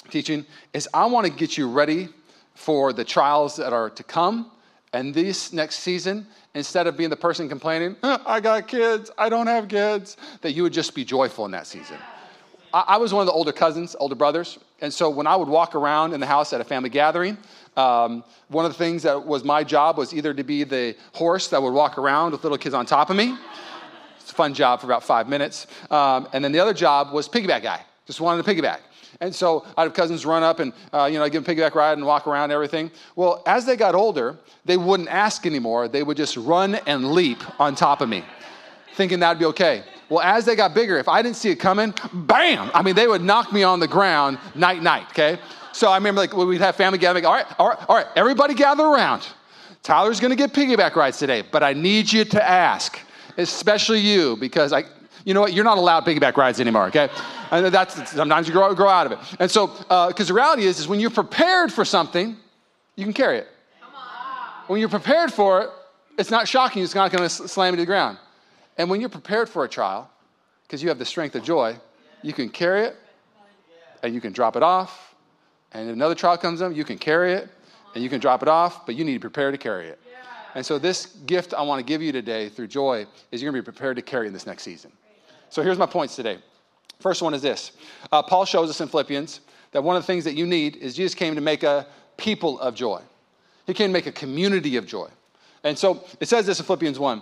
teaching 0.09 0.45
is 0.73 0.87
I 0.93 1.05
want 1.05 1.25
to 1.27 1.33
get 1.33 1.57
you 1.57 1.67
ready 1.67 2.09
for 2.61 2.93
the 2.93 3.03
trials 3.03 3.55
that 3.55 3.73
are 3.73 3.89
to 3.89 4.03
come 4.03 4.51
and 4.93 5.13
this 5.13 5.51
next 5.51 5.79
season 5.79 6.27
instead 6.53 6.87
of 6.87 6.95
being 6.95 7.09
the 7.09 7.15
person 7.15 7.49
complaining 7.49 7.95
i 8.03 8.39
got 8.39 8.67
kids 8.67 9.11
i 9.17 9.27
don't 9.29 9.47
have 9.47 9.67
kids 9.67 10.17
that 10.41 10.51
you 10.51 10.63
would 10.63 10.73
just 10.73 10.93
be 10.95 11.03
joyful 11.03 11.45
in 11.45 11.51
that 11.51 11.67
season 11.67 11.97
I, 12.73 12.83
I, 12.87 12.97
was 12.97 13.13
one 13.13 13.21
of 13.21 13.27
the 13.27 13.33
older 13.33 13.51
cousins 13.51 13.95
older 13.99 14.15
brothers 14.15 14.59
and 14.79 14.93
so 14.93 15.09
when 15.09 15.27
i 15.27 15.35
would 15.35 15.47
walk 15.47 15.75
around 15.75 16.13
in 16.13 16.19
the 16.19 16.27
house 16.27 16.53
at 16.53 16.61
a 16.61 16.63
family 16.63 16.89
gathering 16.89 17.37
um, 17.77 18.23
one 18.49 18.65
of 18.65 18.71
the 18.71 18.77
things 18.77 19.03
that 19.03 19.25
was 19.25 19.43
my 19.43 19.63
job 19.63 19.97
was 19.97 20.13
either 20.13 20.33
to 20.33 20.43
be 20.43 20.63
the 20.63 20.95
horse 21.13 21.47
that 21.47 21.61
would 21.61 21.73
walk 21.73 21.97
around 21.97 22.33
with 22.33 22.43
little 22.43 22.57
kids 22.57 22.75
on 22.75 22.85
top 22.85 23.09
of 23.09 23.15
me 23.15 23.37
it's 24.31 24.31
a 24.31 24.35
fun 24.35 24.53
job 24.53 24.79
for 24.79 24.85
about 24.85 25.03
five 25.03 25.27
minutes. 25.27 25.67
Um, 25.89 26.27
and 26.31 26.41
then 26.41 26.53
the 26.53 26.59
other 26.59 26.73
job 26.73 27.11
was 27.11 27.27
piggyback 27.27 27.63
guy. 27.63 27.81
Just 28.05 28.21
wanted 28.21 28.45
to 28.45 28.49
piggyback. 28.49 28.79
And 29.19 29.33
so 29.33 29.65
I'd 29.77 29.83
have 29.83 29.93
cousins 29.93 30.25
run 30.25 30.43
up 30.43 30.59
and, 30.59 30.73
uh, 30.93 31.09
you 31.11 31.19
know, 31.19 31.27
give 31.29 31.43
them 31.43 31.55
piggyback 31.55 31.75
ride 31.75 31.97
and 31.97 32.05
walk 32.05 32.27
around 32.27 32.45
and 32.45 32.53
everything. 32.53 32.89
Well, 33.15 33.43
as 33.45 33.65
they 33.65 33.75
got 33.75 33.93
older, 33.93 34.37
they 34.65 34.77
wouldn't 34.77 35.09
ask 35.09 35.45
anymore. 35.45 35.87
They 35.87 36.03
would 36.03 36.17
just 36.17 36.37
run 36.37 36.75
and 36.87 37.11
leap 37.11 37.39
on 37.59 37.75
top 37.75 38.01
of 38.01 38.09
me, 38.09 38.23
thinking 38.95 39.19
that'd 39.19 39.39
be 39.39 39.45
okay. 39.45 39.83
Well, 40.09 40.21
as 40.21 40.45
they 40.45 40.55
got 40.55 40.73
bigger, 40.73 40.97
if 40.97 41.07
I 41.07 41.21
didn't 41.21 41.37
see 41.37 41.49
it 41.49 41.55
coming, 41.55 41.93
bam! 42.13 42.69
I 42.73 42.81
mean, 42.81 42.95
they 42.95 43.07
would 43.07 43.21
knock 43.21 43.53
me 43.53 43.63
on 43.63 43.79
the 43.79 43.87
ground 43.87 44.39
night, 44.55 44.81
night, 44.81 45.05
okay? 45.11 45.39
So 45.71 45.89
I 45.89 45.95
remember 45.95 46.21
like 46.21 46.35
we'd 46.35 46.59
have 46.59 46.75
family 46.75 46.99
gathering, 46.99 47.25
all 47.25 47.33
right, 47.33 47.45
all 47.57 47.69
right, 47.69 47.89
all 47.89 47.95
right, 47.95 48.07
everybody 48.15 48.53
gather 48.53 48.83
around. 48.83 49.25
Tyler's 49.83 50.19
gonna 50.19 50.35
get 50.35 50.53
piggyback 50.53 50.95
rides 50.95 51.17
today, 51.17 51.43
but 51.49 51.63
I 51.63 51.73
need 51.73 52.11
you 52.11 52.25
to 52.25 52.49
ask 52.49 52.99
especially 53.37 53.99
you, 53.99 54.35
because 54.37 54.73
I, 54.73 54.83
you 55.25 55.33
know 55.33 55.41
what, 55.41 55.53
you're 55.53 55.63
not 55.63 55.77
allowed 55.77 56.05
piggyback 56.05 56.37
rides 56.37 56.59
anymore, 56.59 56.87
okay? 56.87 57.09
And 57.51 57.67
that's, 57.67 58.11
sometimes 58.11 58.47
you 58.47 58.53
grow, 58.53 58.73
grow 58.73 58.89
out 58.89 59.05
of 59.05 59.11
it. 59.13 59.19
And 59.39 59.51
so, 59.51 59.67
because 59.67 60.21
uh, 60.21 60.23
the 60.23 60.33
reality 60.33 60.65
is, 60.65 60.79
is 60.79 60.87
when 60.87 60.99
you're 60.99 61.09
prepared 61.09 61.71
for 61.71 61.85
something, 61.85 62.37
you 62.95 63.03
can 63.03 63.13
carry 63.13 63.39
it. 63.39 63.47
When 64.67 64.79
you're 64.79 64.89
prepared 64.89 65.33
for 65.33 65.61
it, 65.61 65.69
it's 66.17 66.31
not 66.31 66.47
shocking, 66.47 66.83
it's 66.83 66.95
not 66.95 67.11
gonna 67.11 67.29
slam 67.29 67.73
you 67.73 67.77
to 67.77 67.81
the 67.81 67.85
ground. 67.85 68.17
And 68.77 68.89
when 68.89 68.99
you're 68.99 69.09
prepared 69.09 69.49
for 69.49 69.65
a 69.65 69.69
trial, 69.69 70.09
because 70.63 70.81
you 70.81 70.89
have 70.89 70.99
the 70.99 71.05
strength 71.05 71.35
of 71.35 71.43
joy, 71.43 71.75
you 72.21 72.33
can 72.33 72.49
carry 72.49 72.85
it 72.85 72.95
and 74.03 74.13
you 74.13 74.21
can 74.21 74.31
drop 74.31 74.55
it 74.55 74.63
off. 74.63 75.15
And 75.73 75.89
another 75.89 76.15
trial 76.15 76.37
comes 76.37 76.61
up, 76.61 76.75
you 76.75 76.83
can 76.83 76.97
carry 76.97 77.33
it 77.33 77.49
and 77.93 78.03
you 78.03 78.09
can 78.09 78.19
drop 78.19 78.41
it 78.41 78.47
off, 78.47 78.85
but 78.85 78.95
you 78.95 79.03
need 79.03 79.15
to 79.15 79.19
prepare 79.19 79.51
to 79.51 79.57
carry 79.57 79.87
it. 79.87 79.99
And 80.53 80.65
so, 80.65 80.77
this 80.77 81.05
gift 81.25 81.53
I 81.53 81.61
want 81.61 81.79
to 81.79 81.85
give 81.85 82.01
you 82.01 82.11
today 82.11 82.49
through 82.49 82.67
joy 82.67 83.05
is 83.31 83.41
you're 83.41 83.51
going 83.51 83.63
to 83.63 83.71
be 83.71 83.73
prepared 83.73 83.95
to 83.95 84.01
carry 84.01 84.27
in 84.27 84.33
this 84.33 84.45
next 84.45 84.63
season. 84.63 84.91
So, 85.51 85.61
here's 85.61 85.77
my 85.77 85.85
points 85.85 86.15
today. 86.15 86.37
First 87.01 87.21
one 87.21 87.33
is 87.33 87.41
this 87.41 87.73
uh, 88.11 88.23
Paul 88.23 88.45
shows 88.45 88.69
us 88.69 88.79
in 88.79 88.87
Philippians 88.87 89.41
that 89.73 89.83
one 89.83 89.97
of 89.97 90.03
the 90.03 90.07
things 90.07 90.23
that 90.23 90.33
you 90.33 90.47
need 90.47 90.77
is 90.77 90.95
Jesus 90.95 91.13
came 91.13 91.35
to 91.35 91.41
make 91.41 91.63
a 91.63 91.85
people 92.17 92.57
of 92.61 92.73
joy, 92.73 93.01
He 93.67 93.73
came 93.73 93.89
to 93.89 93.93
make 93.93 94.07
a 94.07 94.13
community 94.13 94.77
of 94.77 94.87
joy. 94.87 95.09
And 95.63 95.77
so, 95.77 96.05
it 96.21 96.29
says 96.29 96.45
this 96.45 96.59
in 96.59 96.65
Philippians 96.65 96.97
1 96.97 97.21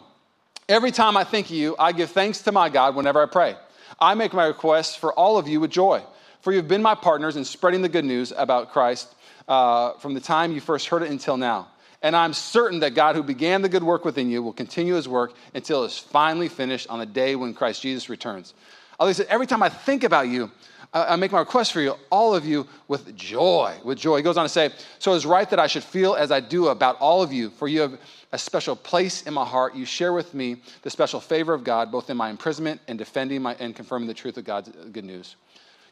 Every 0.70 0.92
time 0.92 1.18
I 1.18 1.24
think 1.24 1.48
of 1.48 1.56
you, 1.56 1.76
I 1.80 1.92
give 1.92 2.12
thanks 2.12 2.44
to 2.44 2.52
my 2.52 2.70
God 2.70 2.96
whenever 2.96 3.22
I 3.22 3.26
pray. 3.26 3.56
I 4.00 4.14
make 4.14 4.32
my 4.34 4.46
requests 4.46 4.96
for 4.96 5.12
all 5.14 5.40
of 5.40 5.48
you 5.48 5.60
with 5.60 5.72
joy, 5.72 6.04
for 6.42 6.54
you've 6.54 6.68
been 6.68 6.84
my 6.84 6.94
partners 6.94 7.36
in 7.36 7.44
spreading 7.44 7.82
the 7.82 7.90
good 7.90 8.06
news 8.06 8.32
about 8.38 8.72
Christ 8.72 9.16
uh, 9.48 9.94
from 9.94 10.14
the 10.14 10.20
time 10.20 10.52
you 10.52 10.62
first 10.62 10.88
heard 10.88 11.02
it 11.02 11.10
until 11.10 11.36
now. 11.36 11.70
And 12.02 12.16
I'm 12.16 12.34
certain 12.34 12.80
that 12.80 12.96
God, 12.96 13.16
who 13.16 13.24
began 13.24 13.62
the 13.62 13.70
good 13.70 13.84
work 13.84 14.06
within 14.06 14.30
you, 14.30 14.42
will 14.42 14.54
continue 14.54 14.94
his 14.94 15.08
work 15.08 15.34
until 15.54 15.84
it's 15.84 16.00
finally 16.00 16.48
finished 16.48 16.88
on 16.90 17.00
the 17.00 17.06
day 17.06 17.36
when 17.36 17.54
Christ 17.54 17.82
Jesus 17.82 18.10
returns. 18.10 18.54
At 19.00 19.16
said, 19.16 19.28
every 19.30 19.48
time 19.48 19.64
I 19.64 19.70
think 19.70 20.04
about 20.04 20.28
you, 20.28 20.52
I 20.92 21.16
make 21.18 21.32
my 21.32 21.40
request 21.40 21.72
for 21.72 21.82
you, 21.82 21.96
all 22.10 22.34
of 22.34 22.46
you, 22.46 22.68
with 22.88 23.16
joy. 23.16 23.78
With 23.84 24.00
joy. 24.00 24.18
He 24.18 24.24
goes 24.24 24.38
on 24.38 24.46
to 24.46 24.50
say, 24.50 24.72
So 24.98 25.14
it's 25.14 25.26
right 25.26 25.48
that 25.52 25.60
I 25.60 25.68
should 25.68 25.84
feel 25.84 26.16
as 26.16 26.32
I 26.32 26.40
do 26.40 26.70
about 26.70 26.98
all 27.00 27.22
of 27.22 27.32
you, 27.32 27.52
for 27.52 27.68
you 27.68 27.82
have 27.82 28.00
a 28.32 28.40
special 28.40 28.76
place 28.76 29.24
in 29.24 29.34
my 29.34 29.46
heart. 29.46 29.76
You 29.76 29.86
share 29.86 30.14
with 30.14 30.34
me 30.34 30.62
the 30.82 30.90
special 30.90 31.20
favor 31.20 31.54
of 31.54 31.64
God, 31.64 31.92
both 31.92 32.10
in 32.10 32.18
my 32.18 32.30
imprisonment 32.30 32.82
and 32.88 32.98
defending 32.98 33.42
my, 33.42 33.56
and 33.60 33.76
confirming 33.76 34.08
the 34.08 34.14
truth 34.16 34.38
of 34.38 34.46
God's 34.46 34.70
good 34.92 35.06
news. 35.06 35.36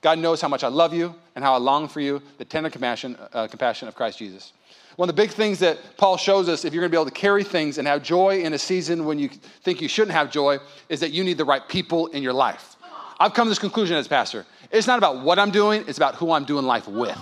God 0.01 0.17
knows 0.19 0.41
how 0.41 0.47
much 0.47 0.63
I 0.63 0.67
love 0.67 0.93
you 0.93 1.13
and 1.35 1.43
how 1.43 1.53
I 1.53 1.57
long 1.57 1.87
for 1.87 1.99
you, 1.99 2.21
the 2.39 2.45
tender 2.45 2.69
compassion, 2.69 3.17
uh, 3.33 3.47
compassion 3.47 3.87
of 3.87 3.95
Christ 3.95 4.17
Jesus. 4.17 4.53
One 4.97 5.07
of 5.07 5.15
the 5.15 5.21
big 5.21 5.29
things 5.29 5.59
that 5.59 5.77
Paul 5.97 6.17
shows 6.17 6.49
us 6.49 6.65
if 6.65 6.73
you're 6.73 6.81
going 6.81 6.89
to 6.89 6.95
be 6.95 6.99
able 6.99 7.05
to 7.05 7.11
carry 7.11 7.43
things 7.43 7.77
and 7.77 7.87
have 7.87 8.01
joy 8.01 8.41
in 8.41 8.53
a 8.53 8.57
season 8.57 9.05
when 9.05 9.19
you 9.19 9.29
think 9.29 9.79
you 9.79 9.87
shouldn't 9.87 10.13
have 10.13 10.31
joy 10.31 10.57
is 10.89 10.99
that 11.01 11.11
you 11.11 11.23
need 11.23 11.37
the 11.37 11.45
right 11.45 11.65
people 11.67 12.07
in 12.07 12.23
your 12.23 12.33
life. 12.33 12.75
I've 13.19 13.35
come 13.35 13.45
to 13.45 13.49
this 13.49 13.59
conclusion 13.59 13.95
as 13.95 14.07
pastor. 14.07 14.47
It's 14.71 14.87
not 14.87 14.97
about 14.97 15.23
what 15.23 15.37
I'm 15.37 15.51
doing, 15.51 15.83
it's 15.87 15.99
about 15.99 16.15
who 16.15 16.31
I'm 16.31 16.45
doing 16.45 16.65
life 16.65 16.87
with. 16.87 17.17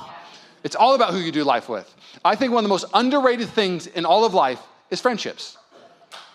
It's 0.63 0.77
all 0.77 0.95
about 0.95 1.13
who 1.13 1.19
you 1.19 1.33
do 1.33 1.43
life 1.43 1.67
with. 1.67 1.93
I 2.23 2.35
think 2.35 2.53
one 2.53 2.63
of 2.63 2.63
the 2.63 2.73
most 2.73 2.85
underrated 2.93 3.49
things 3.49 3.87
in 3.87 4.05
all 4.05 4.23
of 4.23 4.33
life 4.33 4.61
is 4.89 5.01
friendships. 5.01 5.57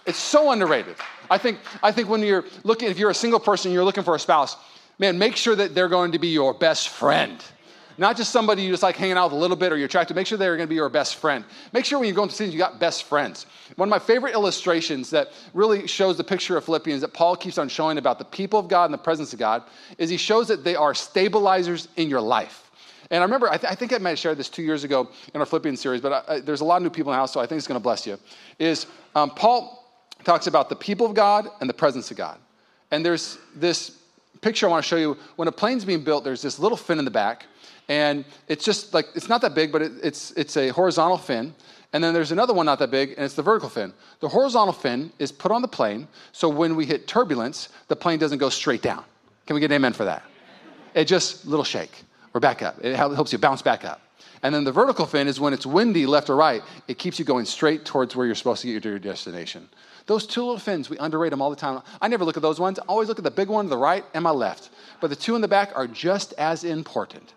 It's 0.04 0.18
so 0.18 0.50
underrated. 0.50 0.96
I 1.30 1.38
think, 1.38 1.58
I 1.82 1.90
think 1.90 2.10
when 2.10 2.22
you're 2.22 2.44
looking, 2.64 2.90
if 2.90 2.98
you're 2.98 3.10
a 3.10 3.14
single 3.14 3.40
person, 3.40 3.70
and 3.70 3.74
you're 3.74 3.84
looking 3.84 4.04
for 4.04 4.14
a 4.14 4.18
spouse, 4.18 4.58
man, 4.98 5.18
make 5.18 5.36
sure 5.36 5.56
that 5.56 5.74
they're 5.74 5.88
going 5.88 6.12
to 6.12 6.18
be 6.18 6.28
your 6.28 6.52
best 6.52 6.90
friend. 6.90 7.42
Not 8.00 8.16
just 8.16 8.32
somebody 8.32 8.62
you 8.62 8.70
just 8.70 8.82
like 8.82 8.96
hanging 8.96 9.18
out 9.18 9.26
with 9.26 9.34
a 9.34 9.36
little 9.36 9.58
bit 9.58 9.72
or 9.72 9.76
you're 9.76 9.84
attracted. 9.84 10.14
Make 10.14 10.26
sure 10.26 10.38
they're 10.38 10.56
going 10.56 10.66
to 10.66 10.70
be 10.70 10.74
your 10.74 10.88
best 10.88 11.16
friend. 11.16 11.44
Make 11.74 11.84
sure 11.84 11.98
when 11.98 12.08
you 12.08 12.14
go 12.14 12.22
into 12.22 12.34
scenes, 12.34 12.50
you 12.50 12.58
got 12.58 12.80
best 12.80 13.04
friends. 13.04 13.44
One 13.76 13.88
of 13.88 13.90
my 13.90 13.98
favorite 13.98 14.32
illustrations 14.32 15.10
that 15.10 15.32
really 15.52 15.86
shows 15.86 16.16
the 16.16 16.24
picture 16.24 16.56
of 16.56 16.64
Philippians 16.64 17.02
that 17.02 17.12
Paul 17.12 17.36
keeps 17.36 17.58
on 17.58 17.68
showing 17.68 17.98
about 17.98 18.18
the 18.18 18.24
people 18.24 18.58
of 18.58 18.68
God 18.68 18.86
and 18.86 18.94
the 18.94 18.98
presence 18.98 19.34
of 19.34 19.38
God 19.38 19.64
is 19.98 20.08
he 20.08 20.16
shows 20.16 20.48
that 20.48 20.64
they 20.64 20.74
are 20.74 20.94
stabilizers 20.94 21.88
in 21.96 22.08
your 22.08 22.22
life. 22.22 22.70
And 23.10 23.20
I 23.20 23.24
remember, 23.26 23.50
I, 23.50 23.58
th- 23.58 23.70
I, 23.70 23.74
think 23.74 23.92
I 23.92 23.98
might 23.98 24.10
have 24.10 24.18
shared 24.18 24.38
this 24.38 24.48
two 24.48 24.62
years 24.62 24.82
ago 24.82 25.10
in 25.34 25.40
our 25.40 25.46
Philippians 25.46 25.78
series, 25.78 26.00
but 26.00 26.26
I, 26.26 26.36
I, 26.36 26.40
there's 26.40 26.62
a 26.62 26.64
lot 26.64 26.78
of 26.78 26.82
new 26.84 26.90
people 26.90 27.12
in 27.12 27.16
the 27.16 27.20
house, 27.20 27.34
so 27.34 27.40
I 27.40 27.44
think 27.44 27.58
it's 27.58 27.66
going 27.66 27.78
to 27.78 27.82
bless 27.82 28.06
you. 28.06 28.18
Is 28.58 28.86
um, 29.14 29.28
Paul 29.28 29.92
talks 30.24 30.46
about 30.46 30.70
the 30.70 30.76
people 30.76 31.04
of 31.04 31.12
God 31.12 31.48
and 31.60 31.68
the 31.68 31.74
presence 31.74 32.10
of 32.10 32.16
God. 32.16 32.38
And 32.90 33.04
there's 33.04 33.36
this 33.54 33.99
picture 34.38 34.66
I 34.66 34.70
want 34.70 34.84
to 34.84 34.88
show 34.88 34.96
you 34.96 35.16
when 35.36 35.48
a 35.48 35.52
plane's 35.52 35.84
being 35.84 36.02
built, 36.02 36.24
there's 36.24 36.42
this 36.42 36.58
little 36.58 36.76
fin 36.76 36.98
in 36.98 37.04
the 37.04 37.10
back, 37.10 37.46
and 37.88 38.24
it's 38.48 38.64
just 38.64 38.94
like, 38.94 39.06
it's 39.14 39.28
not 39.28 39.40
that 39.42 39.54
big, 39.54 39.72
but 39.72 39.82
it, 39.82 39.92
it's, 40.02 40.30
it's 40.32 40.56
a 40.56 40.68
horizontal 40.68 41.18
fin. 41.18 41.54
And 41.92 42.04
then 42.04 42.14
there's 42.14 42.30
another 42.30 42.54
one 42.54 42.66
not 42.66 42.78
that 42.78 42.92
big, 42.92 43.10
and 43.16 43.24
it's 43.24 43.34
the 43.34 43.42
vertical 43.42 43.68
fin. 43.68 43.92
The 44.20 44.28
horizontal 44.28 44.72
fin 44.72 45.12
is 45.18 45.32
put 45.32 45.50
on 45.50 45.60
the 45.60 45.68
plane, 45.68 46.06
so 46.30 46.48
when 46.48 46.76
we 46.76 46.86
hit 46.86 47.08
turbulence, 47.08 47.68
the 47.88 47.96
plane 47.96 48.18
doesn't 48.18 48.38
go 48.38 48.48
straight 48.48 48.80
down. 48.80 49.04
Can 49.46 49.54
we 49.54 49.60
get 49.60 49.72
an 49.72 49.76
amen 49.76 49.92
for 49.92 50.04
that? 50.04 50.22
It 50.94 51.06
just 51.06 51.46
little 51.46 51.64
shake. 51.64 52.04
We're 52.32 52.40
back 52.40 52.62
up. 52.62 52.76
It 52.84 52.94
helps 52.94 53.32
you 53.32 53.38
bounce 53.38 53.60
back 53.60 53.84
up. 53.84 54.00
And 54.42 54.54
then 54.54 54.64
the 54.64 54.72
vertical 54.72 55.04
fin 55.04 55.26
is 55.26 55.40
when 55.40 55.52
it's 55.52 55.66
windy 55.66 56.06
left 56.06 56.30
or 56.30 56.36
right, 56.36 56.62
it 56.86 56.98
keeps 56.98 57.18
you 57.18 57.24
going 57.24 57.44
straight 57.44 57.84
towards 57.84 58.14
where 58.14 58.24
you're 58.24 58.36
supposed 58.36 58.62
to 58.62 58.72
get 58.72 58.82
to 58.84 58.88
your 58.88 58.98
destination. 58.98 59.68
Those 60.10 60.26
two 60.26 60.40
little 60.40 60.58
fins, 60.58 60.90
we 60.90 60.98
underrate 60.98 61.30
them 61.30 61.40
all 61.40 61.50
the 61.50 61.54
time. 61.54 61.82
I 62.02 62.08
never 62.08 62.24
look 62.24 62.36
at 62.36 62.42
those 62.42 62.58
ones. 62.58 62.80
I 62.80 62.82
always 62.88 63.06
look 63.06 63.18
at 63.18 63.22
the 63.22 63.30
big 63.30 63.46
one 63.46 63.66
to 63.66 63.68
the 63.68 63.76
right 63.76 64.04
and 64.12 64.24
my 64.24 64.32
left. 64.32 64.70
But 65.00 65.08
the 65.08 65.14
two 65.14 65.36
in 65.36 65.40
the 65.40 65.46
back 65.46 65.70
are 65.76 65.86
just 65.86 66.32
as 66.32 66.64
important. 66.64 67.34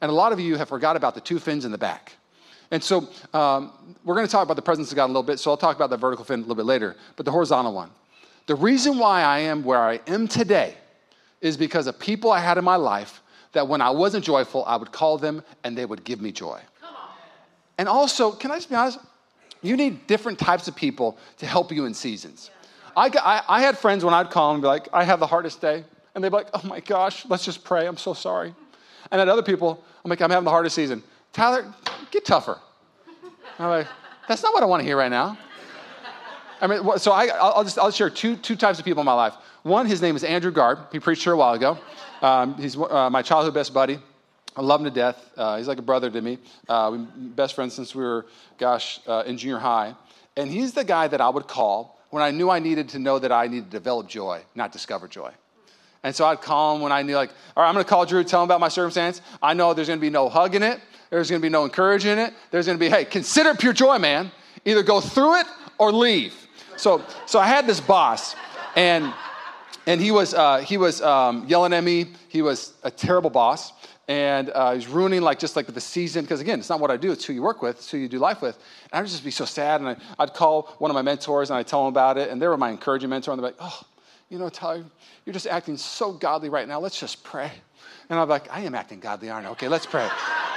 And 0.00 0.12
a 0.12 0.14
lot 0.14 0.30
of 0.30 0.38
you 0.38 0.54
have 0.54 0.68
forgot 0.68 0.94
about 0.94 1.16
the 1.16 1.20
two 1.20 1.40
fins 1.40 1.64
in 1.64 1.72
the 1.72 1.76
back. 1.76 2.12
And 2.70 2.80
so 2.80 3.08
um, 3.32 3.96
we're 4.04 4.14
going 4.14 4.28
to 4.28 4.30
talk 4.30 4.44
about 4.44 4.54
the 4.54 4.62
presence 4.62 4.92
of 4.92 4.96
God 4.96 5.06
a 5.06 5.08
little 5.08 5.24
bit, 5.24 5.40
so 5.40 5.50
I'll 5.50 5.56
talk 5.56 5.74
about 5.74 5.90
the 5.90 5.96
vertical 5.96 6.24
fin 6.24 6.38
a 6.38 6.42
little 6.42 6.54
bit 6.54 6.66
later, 6.66 6.94
but 7.16 7.26
the 7.26 7.32
horizontal 7.32 7.74
one. 7.74 7.90
The 8.46 8.54
reason 8.54 8.96
why 8.96 9.22
I 9.22 9.40
am 9.40 9.64
where 9.64 9.82
I 9.82 9.98
am 10.06 10.28
today 10.28 10.76
is 11.40 11.56
because 11.56 11.88
of 11.88 11.98
people 11.98 12.30
I 12.30 12.38
had 12.38 12.58
in 12.58 12.64
my 12.64 12.76
life 12.76 13.22
that 13.54 13.66
when 13.66 13.80
I 13.80 13.90
wasn't 13.90 14.24
joyful, 14.24 14.64
I 14.66 14.76
would 14.76 14.92
call 14.92 15.18
them 15.18 15.42
and 15.64 15.76
they 15.76 15.84
would 15.84 16.04
give 16.04 16.20
me 16.20 16.30
joy. 16.30 16.60
And 17.76 17.88
also, 17.88 18.30
can 18.30 18.52
I 18.52 18.54
just 18.58 18.68
be 18.68 18.76
honest? 18.76 19.00
You 19.64 19.78
need 19.78 20.06
different 20.06 20.38
types 20.38 20.68
of 20.68 20.76
people 20.76 21.16
to 21.38 21.46
help 21.46 21.72
you 21.72 21.86
in 21.86 21.94
seasons. 21.94 22.50
I, 22.94 23.06
I, 23.06 23.42
I 23.48 23.60
had 23.62 23.78
friends 23.78 24.04
when 24.04 24.12
I'd 24.12 24.30
call 24.30 24.50
them 24.50 24.56
and 24.56 24.62
be 24.62 24.68
like, 24.68 24.88
I 24.92 25.04
have 25.04 25.20
the 25.20 25.26
hardest 25.26 25.60
day. 25.60 25.82
And 26.14 26.22
they'd 26.22 26.28
be 26.28 26.36
like, 26.36 26.50
oh 26.52 26.60
my 26.64 26.80
gosh, 26.80 27.24
let's 27.26 27.44
just 27.44 27.64
pray. 27.64 27.86
I'm 27.86 27.96
so 27.96 28.12
sorry. 28.12 28.54
And 29.10 29.20
then 29.20 29.28
other 29.28 29.42
people, 29.42 29.82
I'm 30.04 30.10
like, 30.10 30.20
I'm 30.20 30.30
having 30.30 30.44
the 30.44 30.50
hardest 30.50 30.76
season. 30.76 31.02
Tyler, 31.32 31.72
get 32.10 32.26
tougher. 32.26 32.58
I'm 33.58 33.70
like, 33.70 33.86
that's 34.28 34.42
not 34.42 34.52
what 34.52 34.62
I 34.62 34.66
want 34.66 34.80
to 34.80 34.84
hear 34.84 34.98
right 34.98 35.10
now. 35.10 35.38
I 36.60 36.66
mean, 36.66 36.98
so 36.98 37.12
I, 37.12 37.26
will 37.56 37.64
just 37.64 37.78
I'll 37.78 37.90
share 37.90 38.10
two, 38.10 38.36
two 38.36 38.56
types 38.56 38.78
of 38.78 38.84
people 38.84 39.00
in 39.00 39.06
my 39.06 39.14
life. 39.14 39.34
One, 39.62 39.86
his 39.86 40.02
name 40.02 40.14
is 40.14 40.24
Andrew 40.24 40.50
Garb. 40.50 40.92
He 40.92 41.00
preached 41.00 41.24
here 41.24 41.32
a 41.32 41.36
while 41.36 41.54
ago. 41.54 41.78
Um, 42.20 42.56
he's 42.58 42.76
uh, 42.76 43.08
my 43.10 43.22
childhood 43.22 43.54
best 43.54 43.72
buddy. 43.72 43.98
I 44.56 44.62
love 44.62 44.80
him 44.80 44.84
to 44.84 44.90
death. 44.90 45.30
Uh, 45.36 45.56
he's 45.56 45.68
like 45.68 45.78
a 45.78 45.82
brother 45.82 46.10
to 46.10 46.20
me. 46.20 46.38
Uh, 46.68 46.90
we 46.92 46.98
best 47.30 47.54
friends 47.54 47.74
since 47.74 47.94
we 47.94 48.04
were, 48.04 48.26
gosh, 48.58 49.00
uh, 49.06 49.24
in 49.26 49.36
junior 49.36 49.58
high. 49.58 49.94
And 50.36 50.50
he's 50.50 50.72
the 50.72 50.84
guy 50.84 51.08
that 51.08 51.20
I 51.20 51.28
would 51.28 51.46
call 51.46 52.00
when 52.10 52.22
I 52.22 52.30
knew 52.30 52.50
I 52.50 52.60
needed 52.60 52.90
to 52.90 52.98
know 52.98 53.18
that 53.18 53.32
I 53.32 53.46
needed 53.46 53.66
to 53.66 53.70
develop 53.70 54.08
joy, 54.08 54.42
not 54.54 54.72
discover 54.72 55.08
joy. 55.08 55.32
And 56.04 56.14
so 56.14 56.26
I'd 56.26 56.42
call 56.42 56.76
him 56.76 56.82
when 56.82 56.92
I 56.92 57.02
knew, 57.02 57.16
like, 57.16 57.30
all 57.56 57.62
right, 57.62 57.68
I'm 57.68 57.74
going 57.74 57.84
to 57.84 57.88
call 57.88 58.04
Drew, 58.04 58.22
tell 58.22 58.42
him 58.42 58.44
about 58.44 58.60
my 58.60 58.68
circumstance. 58.68 59.22
I 59.42 59.54
know 59.54 59.74
there's 59.74 59.88
going 59.88 59.98
to 59.98 60.04
be 60.04 60.10
no 60.10 60.28
hug 60.28 60.54
in 60.54 60.62
it. 60.62 60.80
There's 61.10 61.30
going 61.30 61.40
to 61.40 61.44
be 61.44 61.50
no 61.50 61.64
encouragement 61.64 62.20
in 62.20 62.26
it. 62.26 62.34
There's 62.50 62.66
going 62.66 62.78
to 62.78 62.80
be, 62.80 62.90
hey, 62.90 63.04
consider 63.04 63.54
pure 63.54 63.72
joy, 63.72 63.98
man. 63.98 64.30
Either 64.64 64.82
go 64.82 65.00
through 65.00 65.40
it 65.40 65.46
or 65.78 65.92
leave. 65.92 66.34
So, 66.76 67.02
so 67.26 67.38
I 67.38 67.46
had 67.46 67.66
this 67.66 67.80
boss, 67.80 68.34
and 68.76 69.12
and 69.86 70.00
he 70.00 70.10
was 70.10 70.34
uh, 70.34 70.58
he 70.58 70.76
was 70.76 71.02
um, 71.02 71.46
yelling 71.46 71.72
at 71.72 71.84
me. 71.84 72.06
He 72.28 72.42
was 72.42 72.72
a 72.82 72.90
terrible 72.90 73.30
boss, 73.30 73.72
and 74.08 74.50
uh, 74.50 74.74
he's 74.74 74.86
ruining 74.86 75.22
like 75.22 75.38
just 75.38 75.56
like 75.56 75.66
the 75.66 75.80
season 75.80 76.24
because 76.24 76.40
again, 76.40 76.58
it's 76.58 76.68
not 76.68 76.80
what 76.80 76.90
I 76.90 76.96
do; 76.96 77.12
it's 77.12 77.24
who 77.24 77.32
you 77.32 77.42
work 77.42 77.62
with, 77.62 77.76
it's 77.76 77.90
who 77.90 77.98
you 77.98 78.08
do 78.08 78.18
life 78.18 78.42
with. 78.42 78.56
And 78.56 78.98
I 78.98 79.00
would 79.00 79.08
just 79.08 79.24
be 79.24 79.30
so 79.30 79.44
sad, 79.44 79.80
and 79.80 79.90
I, 79.90 80.22
would 80.22 80.34
call 80.34 80.74
one 80.78 80.90
of 80.90 80.94
my 80.94 81.02
mentors 81.02 81.50
and 81.50 81.58
I'd 81.58 81.66
tell 81.66 81.84
them 81.84 81.88
about 81.88 82.18
it, 82.18 82.30
and 82.30 82.40
they 82.40 82.46
were 82.46 82.56
my 82.56 82.70
encouraging 82.70 83.10
mentor, 83.10 83.32
and 83.32 83.42
they're 83.42 83.50
like, 83.50 83.58
"Oh, 83.60 83.80
you 84.28 84.38
know, 84.38 84.48
Tyler, 84.48 84.84
you're 85.24 85.32
just 85.32 85.46
acting 85.46 85.76
so 85.76 86.12
godly 86.12 86.48
right 86.48 86.68
now. 86.68 86.80
Let's 86.80 86.98
just 86.98 87.24
pray." 87.24 87.50
And 88.10 88.18
I'm 88.18 88.28
like, 88.28 88.50
"I 88.52 88.60
am 88.60 88.74
acting 88.74 89.00
godly, 89.00 89.30
aren't 89.30 89.46
I? 89.46 89.50
Okay, 89.50 89.68
let's 89.68 89.86
pray." 89.86 90.08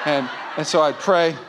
and 0.05 0.29
and 0.57 0.67
so 0.67 0.81
I'd 0.81 0.99
pray, 0.99 1.29
and 1.29 1.39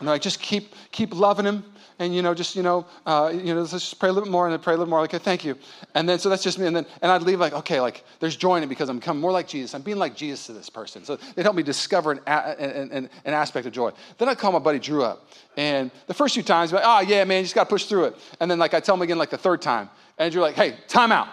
they're 0.00 0.14
like, 0.14 0.22
"Just 0.22 0.40
keep 0.40 0.74
keep 0.92 1.14
loving 1.14 1.46
him." 1.46 1.64
And 1.98 2.14
you 2.14 2.22
know, 2.22 2.34
just 2.34 2.56
you 2.56 2.62
know, 2.62 2.86
uh, 3.06 3.32
you 3.32 3.54
know, 3.54 3.60
let's 3.60 3.72
just 3.72 3.98
pray 3.98 4.08
a 4.08 4.12
little 4.12 4.26
bit 4.26 4.32
more 4.32 4.46
and 4.46 4.52
then 4.52 4.60
pray 4.60 4.74
a 4.74 4.76
little 4.76 4.90
more. 4.90 5.00
Like, 5.00 5.14
okay, 5.14 5.22
thank 5.22 5.44
you. 5.44 5.56
And 5.94 6.08
then 6.08 6.18
so 6.18 6.28
that's 6.28 6.42
just 6.42 6.58
me. 6.58 6.66
And 6.66 6.74
then 6.74 6.86
and 7.02 7.12
I'd 7.12 7.22
leave 7.22 7.40
like, 7.40 7.52
okay, 7.52 7.80
like 7.80 8.04
there's 8.20 8.36
joy 8.36 8.56
in 8.56 8.62
it 8.62 8.68
because 8.68 8.88
I'm 8.88 8.98
becoming 8.98 9.20
more 9.20 9.32
like 9.32 9.46
Jesus. 9.46 9.74
I'm 9.74 9.82
being 9.82 9.98
like 9.98 10.16
Jesus 10.16 10.46
to 10.46 10.52
this 10.52 10.68
person. 10.68 11.04
So 11.04 11.18
it 11.36 11.42
helped 11.42 11.56
me 11.56 11.62
discover 11.62 12.12
an, 12.12 12.20
an, 12.26 12.90
an, 12.90 13.10
an 13.24 13.34
aspect 13.34 13.66
of 13.66 13.72
joy. 13.72 13.92
Then 14.18 14.28
I 14.28 14.34
call 14.34 14.52
my 14.52 14.58
buddy 14.58 14.78
Drew 14.78 15.04
up, 15.04 15.28
and 15.56 15.90
the 16.06 16.14
first 16.14 16.34
few 16.34 16.42
times, 16.42 16.72
like, 16.72 16.84
oh 16.84 17.00
yeah, 17.00 17.24
man, 17.24 17.38
you 17.38 17.44
just 17.44 17.54
got 17.54 17.64
to 17.64 17.70
push 17.70 17.84
through 17.84 18.04
it. 18.04 18.16
And 18.40 18.50
then 18.50 18.58
like 18.58 18.74
I 18.74 18.80
tell 18.80 18.96
him 18.96 19.02
again 19.02 19.18
like 19.18 19.30
the 19.30 19.38
third 19.38 19.62
time, 19.62 19.88
and 20.18 20.32
Drew 20.32 20.42
like, 20.42 20.56
hey, 20.56 20.76
time 20.88 21.12
out. 21.12 21.28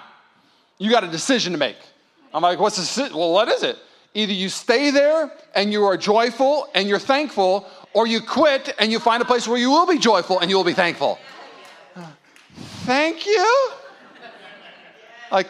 You 0.77 0.89
got 0.89 1.03
a 1.03 1.07
decision 1.07 1.53
to 1.53 1.59
make. 1.59 1.77
I'm 2.33 2.41
like, 2.41 2.59
what's 2.59 2.95
the? 2.95 3.09
Well, 3.15 3.31
what 3.31 3.47
is 3.47 3.63
it? 3.63 3.77
Either 4.13 4.33
you 4.33 4.49
stay 4.49 4.91
there 4.91 5.31
and 5.55 5.71
you 5.71 5.85
are 5.85 5.95
joyful 5.95 6.67
and 6.75 6.87
you're 6.87 6.99
thankful, 6.99 7.65
or 7.93 8.07
you 8.07 8.21
quit 8.21 8.73
and 8.79 8.91
you 8.91 8.99
find 8.99 9.21
a 9.21 9.25
place 9.25 9.47
where 9.47 9.57
you 9.57 9.69
will 9.69 9.85
be 9.85 9.97
joyful 9.97 10.39
and 10.39 10.49
you 10.49 10.57
will 10.57 10.63
be 10.63 10.73
thankful. 10.73 11.19
Thank 12.83 13.25
you. 13.25 13.71
Like, 15.31 15.47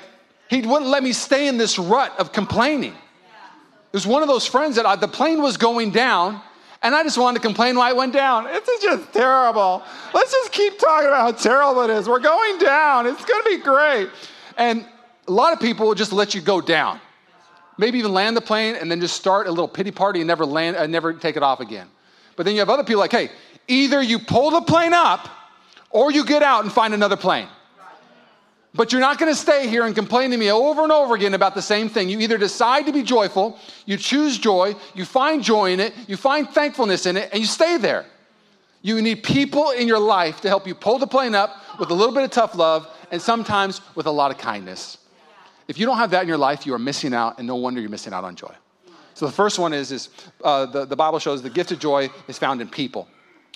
he 0.49 0.61
wouldn't 0.61 0.89
let 0.89 1.01
me 1.01 1.13
stay 1.13 1.47
in 1.47 1.57
this 1.57 1.79
rut 1.79 2.13
of 2.19 2.31
complaining. 2.33 2.93
It 2.93 3.93
was 3.93 4.05
one 4.05 4.21
of 4.21 4.27
those 4.27 4.45
friends 4.45 4.75
that 4.75 4.85
I, 4.85 4.95
the 4.95 5.07
plane 5.07 5.41
was 5.41 5.57
going 5.57 5.91
down, 5.91 6.41
and 6.81 6.95
I 6.95 7.03
just 7.03 7.17
wanted 7.17 7.41
to 7.41 7.47
complain 7.47 7.75
why 7.75 7.89
it 7.89 7.95
went 7.95 8.13
down. 8.13 8.47
It's 8.47 8.83
just 8.83 9.13
terrible. 9.13 9.83
Let's 10.13 10.31
just 10.31 10.51
keep 10.51 10.79
talking 10.79 11.07
about 11.07 11.21
how 11.21 11.31
terrible 11.31 11.81
it 11.81 11.89
is. 11.89 12.07
We're 12.07 12.19
going 12.19 12.57
down. 12.59 13.07
It's 13.07 13.23
going 13.23 13.43
to 13.43 13.49
be 13.49 13.57
great. 13.57 14.09
And 14.57 14.85
a 15.27 15.31
lot 15.31 15.53
of 15.53 15.59
people 15.59 15.87
will 15.87 15.95
just 15.95 16.13
let 16.13 16.33
you 16.35 16.41
go 16.41 16.61
down. 16.61 16.99
Maybe 17.77 17.97
even 17.99 18.13
land 18.13 18.37
the 18.37 18.41
plane 18.41 18.75
and 18.75 18.91
then 18.91 18.99
just 18.99 19.15
start 19.15 19.47
a 19.47 19.49
little 19.49 19.67
pity 19.67 19.91
party 19.91 20.19
and 20.19 20.27
never 20.27 20.45
land, 20.45 20.75
uh, 20.75 20.85
never 20.87 21.13
take 21.13 21.35
it 21.35 21.43
off 21.43 21.59
again. 21.59 21.87
But 22.35 22.45
then 22.45 22.53
you 22.53 22.59
have 22.59 22.69
other 22.69 22.83
people 22.83 22.99
like, 22.99 23.11
hey, 23.11 23.29
either 23.67 24.01
you 24.01 24.19
pull 24.19 24.51
the 24.51 24.61
plane 24.61 24.93
up 24.93 25.29
or 25.89 26.11
you 26.11 26.25
get 26.25 26.43
out 26.43 26.63
and 26.63 26.71
find 26.71 26.93
another 26.93 27.17
plane. 27.17 27.47
But 28.73 28.93
you're 28.93 29.01
not 29.01 29.19
going 29.19 29.31
to 29.31 29.37
stay 29.37 29.67
here 29.67 29.85
and 29.85 29.93
complain 29.93 30.31
to 30.31 30.37
me 30.37 30.49
over 30.49 30.83
and 30.83 30.93
over 30.93 31.13
again 31.13 31.33
about 31.33 31.55
the 31.55 31.61
same 31.61 31.89
thing. 31.89 32.07
You 32.07 32.19
either 32.19 32.37
decide 32.37 32.85
to 32.85 32.93
be 32.93 33.03
joyful, 33.03 33.59
you 33.85 33.97
choose 33.97 34.37
joy, 34.37 34.75
you 34.95 35.03
find 35.03 35.43
joy 35.43 35.73
in 35.73 35.81
it, 35.81 35.93
you 36.07 36.15
find 36.15 36.49
thankfulness 36.49 37.05
in 37.05 37.17
it, 37.17 37.29
and 37.33 37.41
you 37.41 37.47
stay 37.47 37.77
there. 37.77 38.05
You 38.81 39.01
need 39.01 39.23
people 39.23 39.71
in 39.71 39.87
your 39.87 39.99
life 39.99 40.39
to 40.41 40.47
help 40.47 40.65
you 40.67 40.73
pull 40.73 40.99
the 40.99 41.07
plane 41.07 41.35
up 41.35 41.61
with 41.79 41.89
a 41.91 41.93
little 41.93 42.15
bit 42.15 42.23
of 42.23 42.31
tough 42.31 42.55
love 42.55 42.87
and 43.11 43.21
sometimes 43.21 43.81
with 43.93 44.05
a 44.05 44.11
lot 44.11 44.31
of 44.31 44.37
kindness. 44.37 44.97
If 45.67 45.77
you 45.77 45.85
don't 45.85 45.97
have 45.97 46.11
that 46.11 46.23
in 46.23 46.27
your 46.27 46.37
life, 46.37 46.65
you 46.65 46.73
are 46.73 46.79
missing 46.79 47.13
out, 47.13 47.37
and 47.37 47.47
no 47.47 47.55
wonder 47.55 47.81
you're 47.81 47.89
missing 47.89 48.13
out 48.13 48.23
on 48.23 48.35
joy. 48.35 48.53
So 49.21 49.27
the 49.27 49.33
first 49.33 49.59
one 49.59 49.71
is, 49.71 49.91
is 49.91 50.09
uh, 50.43 50.65
the, 50.65 50.83
the 50.83 50.95
Bible 50.95 51.19
shows 51.19 51.43
the 51.43 51.49
gift 51.51 51.71
of 51.71 51.77
joy 51.77 52.09
is 52.27 52.39
found 52.39 52.59
in 52.59 52.67
people. 52.67 53.07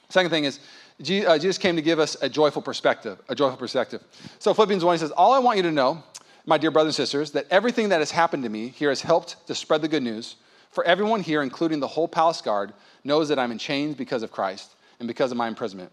Second 0.09 0.29
thing 0.29 0.43
is, 0.43 0.59
uh, 0.99 1.39
Jesus 1.39 1.57
came 1.57 1.75
to 1.75 1.81
give 1.81 1.97
us 1.97 2.15
a 2.21 2.29
joyful 2.29 2.61
perspective, 2.61 3.19
a 3.29 3.33
joyful 3.33 3.57
perspective. 3.57 4.03
So 4.37 4.53
Philippians 4.53 4.85
1 4.85 4.93
he 4.93 4.99
says, 4.99 5.09
All 5.09 5.33
I 5.33 5.39
want 5.39 5.57
you 5.57 5.63
to 5.63 5.71
know, 5.71 6.03
my 6.45 6.59
dear 6.59 6.69
brothers 6.69 6.99
and 6.99 7.07
sisters, 7.07 7.31
that 7.31 7.47
everything 7.49 7.89
that 7.89 7.97
has 7.97 8.11
happened 8.11 8.43
to 8.43 8.49
me 8.49 8.67
here 8.67 8.89
has 8.89 9.01
helped 9.01 9.47
to 9.47 9.55
spread 9.55 9.81
the 9.81 9.87
good 9.87 10.03
news. 10.03 10.35
For 10.69 10.83
everyone 10.83 11.21
here, 11.21 11.41
including 11.41 11.79
the 11.79 11.87
whole 11.87 12.07
palace 12.07 12.41
guard, 12.41 12.71
knows 13.03 13.27
that 13.29 13.39
I'm 13.39 13.51
in 13.51 13.57
chains 13.57 13.95
because 13.95 14.21
of 14.21 14.31
Christ 14.31 14.75
and 14.99 15.07
because 15.07 15.31
of 15.31 15.37
my 15.37 15.47
imprisonment. 15.47 15.91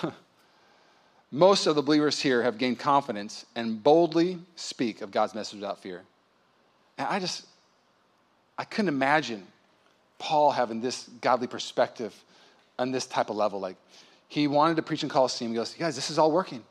Most 1.32 1.66
of 1.66 1.74
the 1.74 1.82
believers 1.82 2.20
here 2.20 2.44
have 2.44 2.56
gained 2.56 2.78
confidence 2.78 3.46
and 3.56 3.82
boldly 3.82 4.38
speak 4.54 5.00
of 5.00 5.10
God's 5.10 5.34
message 5.34 5.58
without 5.58 5.82
fear. 5.82 6.04
And 6.96 7.08
I 7.08 7.18
just, 7.18 7.46
I 8.58 8.64
couldn't 8.64 8.88
imagine 8.88 9.46
Paul 10.18 10.50
having 10.50 10.80
this 10.80 11.08
godly 11.20 11.46
perspective 11.46 12.14
on 12.78 12.90
this 12.90 13.06
type 13.06 13.30
of 13.30 13.36
level. 13.36 13.60
Like, 13.60 13.76
he 14.28 14.46
wanted 14.46 14.76
to 14.76 14.82
preach 14.82 15.02
in 15.02 15.08
Colosseum. 15.08 15.52
He 15.52 15.56
goes, 15.56 15.74
guys, 15.74 15.94
this 15.94 16.10
is 16.10 16.18
all 16.18 16.32
working. 16.32 16.62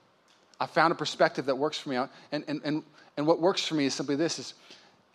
I 0.59 0.65
found 0.65 0.91
a 0.91 0.95
perspective 0.95 1.45
that 1.45 1.57
works 1.57 1.79
for 1.79 1.89
me. 1.89 1.95
And, 2.31 2.43
and, 2.47 2.61
and, 2.63 2.83
and 3.15 3.25
what 3.25 3.39
works 3.39 3.65
for 3.65 3.75
me 3.75 3.85
is 3.85 3.93
simply 3.93 4.15
this 4.15 4.37
is 4.37 4.53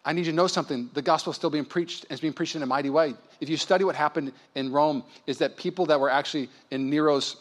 I 0.05 0.13
need 0.13 0.27
you 0.27 0.33
to 0.33 0.37
know 0.37 0.49
something. 0.49 0.91
The 0.95 1.03
gospel 1.03 1.31
is 1.31 1.37
still 1.37 1.51
being 1.51 1.65
preached, 1.65 2.05
and 2.05 2.13
it's 2.13 2.21
being 2.21 2.33
preached 2.33 2.57
in 2.57 2.63
a 2.63 2.67
mighty 2.67 2.91
way. 2.91 3.15
If 3.41 3.49
you 3.49 3.57
study 3.57 3.85
what 3.85 3.95
happened 3.95 4.33
in 4.57 4.73
Rome, 4.73 5.05
is 5.27 5.39
that 5.39 5.57
people 5.57 5.87
that 5.87 6.01
were 6.01 6.11
actually 6.11 6.49
in 6.73 6.91
Nero's 6.91 7.37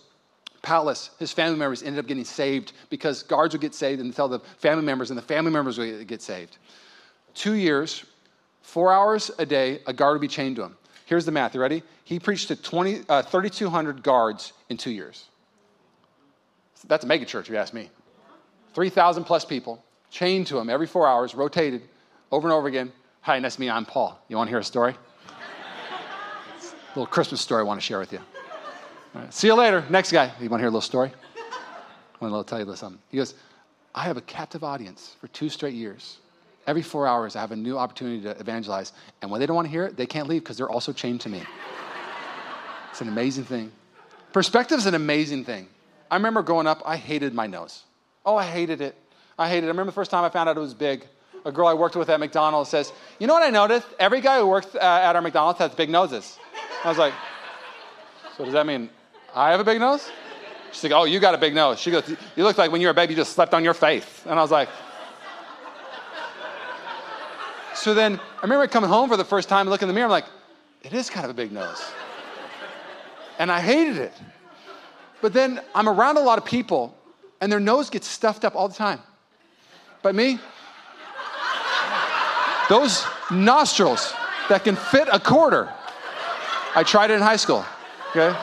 palace, 0.61 1.09
his 1.17 1.31
family 1.31 1.57
members 1.57 1.81
ended 1.81 1.97
up 1.97 2.07
getting 2.07 2.23
saved 2.23 2.73
because 2.91 3.23
guards 3.23 3.55
would 3.55 3.61
get 3.61 3.73
saved 3.73 3.99
and 3.99 4.15
tell 4.15 4.27
the 4.27 4.39
family 4.59 4.83
members, 4.83 5.09
and 5.09 5.17
the 5.17 5.23
family 5.23 5.51
members 5.51 5.79
would 5.79 6.05
get 6.05 6.21
saved. 6.21 6.57
Two 7.33 7.53
years, 7.53 8.05
Four 8.61 8.93
hours 8.93 9.31
a 9.37 9.45
day, 9.45 9.81
a 9.85 9.93
guard 9.93 10.15
would 10.15 10.21
be 10.21 10.27
chained 10.27 10.55
to 10.57 10.63
him. 10.63 10.77
Here's 11.05 11.25
the 11.25 11.31
math. 11.31 11.53
You 11.53 11.61
ready? 11.61 11.83
He 12.03 12.19
preached 12.19 12.47
to 12.49 12.55
20, 12.55 13.03
uh, 13.09 13.21
3,200 13.23 14.03
guards 14.03 14.53
in 14.69 14.77
two 14.77 14.91
years. 14.91 15.25
That's 16.87 17.03
a 17.03 17.07
mega 17.07 17.25
church, 17.25 17.47
if 17.47 17.51
you 17.51 17.57
ask 17.57 17.73
me. 17.73 17.89
3,000 18.73 19.25
plus 19.25 19.45
people 19.45 19.83
chained 20.09 20.47
to 20.47 20.57
him 20.57 20.69
every 20.69 20.87
four 20.87 21.07
hours, 21.07 21.35
rotated 21.35 21.83
over 22.31 22.47
and 22.47 22.53
over 22.53 22.67
again. 22.67 22.91
Hi, 23.21 23.39
that's 23.39 23.59
me. 23.59 23.69
I'm 23.69 23.85
Paul. 23.85 24.19
You 24.29 24.37
want 24.37 24.47
to 24.47 24.51
hear 24.51 24.59
a 24.59 24.63
story? 24.63 24.93
a 24.93 26.95
little 26.95 27.05
Christmas 27.05 27.41
story 27.41 27.61
I 27.61 27.63
want 27.63 27.79
to 27.79 27.85
share 27.85 27.99
with 27.99 28.13
you. 28.13 28.19
See 29.29 29.47
you 29.47 29.55
later. 29.55 29.83
Next 29.89 30.11
guy. 30.11 30.31
You 30.39 30.49
want 30.49 30.59
to 30.59 30.63
hear 30.63 30.67
a 30.67 30.71
little 30.71 30.81
story? 30.81 31.11
I 32.21 32.25
want 32.25 32.47
to 32.47 32.49
tell 32.49 32.65
you 32.65 32.75
something. 32.75 33.01
He 33.09 33.17
goes, 33.17 33.35
I 33.93 34.03
have 34.03 34.15
a 34.15 34.21
captive 34.21 34.63
audience 34.63 35.15
for 35.19 35.27
two 35.27 35.49
straight 35.49 35.73
years 35.73 36.19
Every 36.67 36.81
four 36.81 37.07
hours, 37.07 37.35
I 37.35 37.41
have 37.41 37.51
a 37.51 37.55
new 37.55 37.77
opportunity 37.77 38.21
to 38.23 38.39
evangelize. 38.39 38.93
And 39.21 39.31
when 39.31 39.39
they 39.39 39.45
don't 39.45 39.55
want 39.55 39.67
to 39.67 39.71
hear 39.71 39.85
it, 39.85 39.97
they 39.97 40.05
can't 40.05 40.27
leave 40.27 40.43
because 40.43 40.57
they're 40.57 40.69
also 40.69 40.93
chained 40.93 41.21
to 41.21 41.29
me. 41.29 41.41
it's 42.91 43.01
an 43.01 43.07
amazing 43.07 43.45
thing. 43.45 43.71
Perspective 44.31 44.77
is 44.77 44.85
an 44.85 44.93
amazing 44.95 45.43
thing. 45.43 45.67
I 46.09 46.15
remember 46.15 46.43
growing 46.43 46.67
up, 46.67 46.81
I 46.85 46.97
hated 46.97 47.33
my 47.33 47.47
nose. 47.47 47.83
Oh, 48.25 48.35
I 48.35 48.45
hated 48.45 48.81
it. 48.81 48.95
I 49.39 49.49
hated 49.49 49.63
it. 49.63 49.67
I 49.67 49.69
remember 49.69 49.91
the 49.91 49.95
first 49.95 50.11
time 50.11 50.23
I 50.23 50.29
found 50.29 50.49
out 50.49 50.57
it 50.57 50.59
was 50.59 50.73
big. 50.73 51.07
A 51.45 51.51
girl 51.51 51.67
I 51.67 51.73
worked 51.73 51.95
with 51.95 52.09
at 52.09 52.19
McDonald's 52.19 52.69
says, 52.69 52.93
You 53.17 53.25
know 53.25 53.33
what 53.33 53.43
I 53.43 53.49
noticed? 53.49 53.87
Every 53.97 54.21
guy 54.21 54.37
who 54.37 54.45
works 54.45 54.75
uh, 54.75 54.79
at 54.79 55.15
our 55.15 55.21
McDonald's 55.21 55.57
has 55.59 55.73
big 55.73 55.89
noses. 55.89 56.37
I 56.83 56.89
was 56.89 56.99
like, 56.99 57.13
So 58.37 58.45
does 58.45 58.53
that 58.53 58.67
mean 58.67 58.89
I 59.33 59.49
have 59.49 59.59
a 59.59 59.63
big 59.63 59.79
nose? 59.79 60.11
She's 60.71 60.83
like, 60.83 60.91
Oh, 60.91 61.05
you 61.05 61.19
got 61.19 61.33
a 61.33 61.39
big 61.39 61.55
nose. 61.55 61.79
She 61.79 61.89
goes, 61.89 62.07
You 62.35 62.43
look 62.43 62.57
like 62.59 62.71
when 62.71 62.79
you 62.81 62.87
were 62.87 62.91
a 62.91 62.93
baby, 62.93 63.13
you 63.13 63.17
just 63.17 63.33
slept 63.33 63.55
on 63.55 63.63
your 63.63 63.73
face. 63.73 64.05
And 64.25 64.37
I 64.37 64.41
was 64.41 64.51
like, 64.51 64.69
So 67.81 67.95
then 67.95 68.19
I 68.37 68.41
remember 68.43 68.67
coming 68.67 68.91
home 68.91 69.09
for 69.09 69.17
the 69.17 69.25
first 69.25 69.49
time, 69.49 69.67
looking 69.67 69.87
in 69.89 69.95
the 69.95 69.95
mirror, 69.95 70.05
I'm 70.05 70.11
like, 70.11 70.27
It 70.83 70.93
is 70.93 71.09
kind 71.09 71.25
of 71.25 71.31
a 71.31 71.33
big 71.33 71.51
nose. 71.51 71.81
And 73.39 73.51
I 73.51 73.59
hated 73.59 73.97
it. 73.97 74.13
But 75.19 75.33
then 75.33 75.59
I'm 75.73 75.89
around 75.89 76.17
a 76.17 76.21
lot 76.21 76.37
of 76.37 76.45
people 76.45 76.95
and 77.41 77.51
their 77.51 77.59
nose 77.59 77.89
gets 77.89 78.07
stuffed 78.07 78.45
up 78.45 78.55
all 78.55 78.67
the 78.67 78.75
time. 78.75 78.99
But 80.03 80.13
me, 80.13 80.39
those 82.69 83.03
nostrils 83.31 84.13
that 84.47 84.63
can 84.63 84.75
fit 84.75 85.07
a 85.11 85.19
quarter. 85.19 85.73
I 86.75 86.83
tried 86.83 87.09
it 87.09 87.15
in 87.15 87.21
high 87.21 87.35
school, 87.35 87.65
okay? 88.11 88.37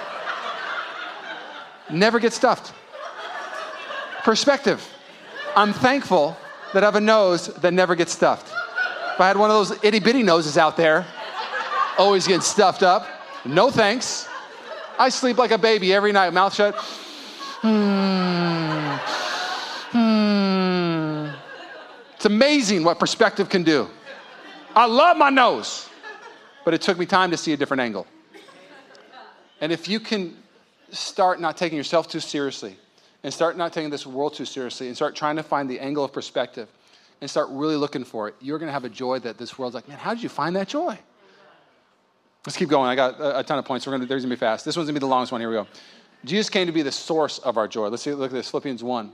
Never 1.90 2.18
get 2.18 2.33
stuffed. 2.33 2.74
Perspective. 4.24 4.85
I'm 5.55 5.72
thankful 5.72 6.37
that 6.74 6.83
I 6.83 6.87
have 6.87 6.96
a 6.96 7.01
nose 7.01 7.46
that 7.46 7.72
never 7.72 7.94
gets 7.94 8.12
stuffed. 8.12 8.57
If 9.18 9.22
I 9.22 9.26
had 9.26 9.37
one 9.37 9.50
of 9.50 9.57
those 9.57 9.83
itty 9.83 9.98
bitty 9.98 10.22
noses 10.22 10.57
out 10.57 10.76
there, 10.76 11.04
always 11.98 12.28
getting 12.28 12.40
stuffed 12.40 12.85
up, 12.85 13.04
no 13.44 13.68
thanks. 13.68 14.28
I 14.96 15.09
sleep 15.09 15.38
like 15.38 15.50
a 15.50 15.59
baby 15.59 15.92
every 15.92 16.12
night, 16.12 16.33
mouth 16.33 16.54
shut. 16.54 16.76
Hmm. 17.62 18.94
Hmm. 19.90 21.31
It's 22.14 22.26
amazing 22.26 22.85
what 22.85 23.00
perspective 23.00 23.48
can 23.48 23.64
do. 23.64 23.88
I 24.76 24.87
love 24.87 25.16
my 25.16 25.31
nose, 25.31 25.88
but 26.64 26.72
it 26.72 26.81
took 26.81 26.96
me 26.96 27.04
time 27.04 27.33
to 27.33 27.37
see 27.37 27.52
a 27.52 27.57
different 27.57 27.81
angle. 27.81 28.07
And 29.61 29.72
if 29.72 29.88
you 29.88 29.98
can 29.98 30.37
start 30.92 31.40
not 31.40 31.57
taking 31.57 31.76
yourself 31.76 32.07
too 32.07 32.20
seriously 32.20 32.76
and 33.24 33.35
start 33.35 33.57
not 33.57 33.72
taking 33.72 33.90
this 33.90 34.07
world 34.07 34.35
too 34.35 34.44
seriously 34.44 34.87
and 34.87 34.94
start 34.94 35.16
trying 35.16 35.35
to 35.35 35.42
find 35.42 35.68
the 35.68 35.81
angle 35.81 36.04
of 36.04 36.12
perspective 36.12 36.68
and 37.20 37.28
start 37.28 37.48
really 37.50 37.76
looking 37.76 38.04
for 38.04 38.28
it, 38.28 38.35
you're 38.40 38.59
going 38.59 38.68
to 38.68 38.72
have 38.72 38.85
a 38.85 38.88
joy 38.88 39.18
that 39.20 39.38
this 39.38 39.59
world's 39.59 39.74
like, 39.74 39.88
man, 39.88 39.98
how 39.98 40.14
did 40.14 40.22
you 40.22 40.28
find 40.28 40.57
that 40.57 40.68
joy? 40.68 40.98
Let's 42.46 42.57
keep 42.57 42.68
going. 42.68 42.88
I 42.88 42.94
got 42.94 43.16
a, 43.18 43.42
ton 43.42 43.59
of 43.59 43.64
points. 43.64 43.87
We're 43.87 43.92
gonna, 43.92 44.07
there's 44.07 44.22
going 44.22 44.31
to 44.31 44.37
be 44.37 44.40
fast. 44.40 44.64
This 44.64 44.76
one's 44.76 44.87
going 44.87 44.94
to 44.94 45.00
be 45.00 45.04
the 45.04 45.11
longest 45.11 45.33
one. 45.33 45.40
Here 45.40 45.50
we 45.50 45.57
go. 45.57 45.66
Jesus 46.24 46.48
came 46.50 46.66
to 46.66 46.72
be 46.72 46.83
the 46.83 46.92
source 46.92 47.38
of 47.38 47.57
our 47.57 47.68
joy. 47.68 47.88
Let's 47.88 48.02
see, 48.02 48.12
look 48.12 48.31
at 48.31 48.35
this 48.35 48.50
Philippians 48.50 48.83
1. 48.83 49.12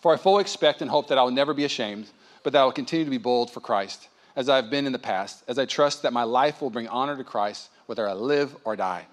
For 0.00 0.14
I 0.14 0.16
fully 0.16 0.40
expect 0.40 0.80
and 0.80 0.90
hope 0.90 1.08
that 1.08 1.18
I 1.18 1.22
will 1.22 1.30
never 1.30 1.52
be 1.52 1.64
ashamed, 1.64 2.08
but 2.42 2.52
that 2.52 2.60
I 2.60 2.64
will 2.64 2.72
continue 2.72 3.04
to 3.04 3.10
be 3.10 3.18
bold 3.18 3.50
for 3.50 3.60
Christ, 3.60 4.08
as 4.36 4.48
I 4.48 4.56
have 4.56 4.70
been 4.70 4.86
in 4.86 4.92
the 4.92 4.98
past, 4.98 5.44
as 5.48 5.58
I 5.58 5.66
trust 5.66 6.02
that 6.02 6.12
my 6.12 6.22
life 6.22 6.62
will 6.62 6.70
bring 6.70 6.88
honor 6.88 7.16
to 7.16 7.24
Christ, 7.24 7.68
whether 7.86 8.08
I 8.08 8.14
live 8.14 8.56
or 8.64 8.76
die. 8.76 9.06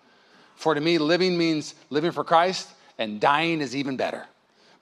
For 0.55 0.73
to 0.73 0.79
me, 0.81 0.97
living 0.97 1.37
means 1.37 1.75
living 1.89 2.11
for 2.11 2.23
Christ, 2.23 2.69
and 2.97 3.19
dying 3.19 3.59
is 3.59 3.75
even 3.75 3.97
better. 3.97 4.25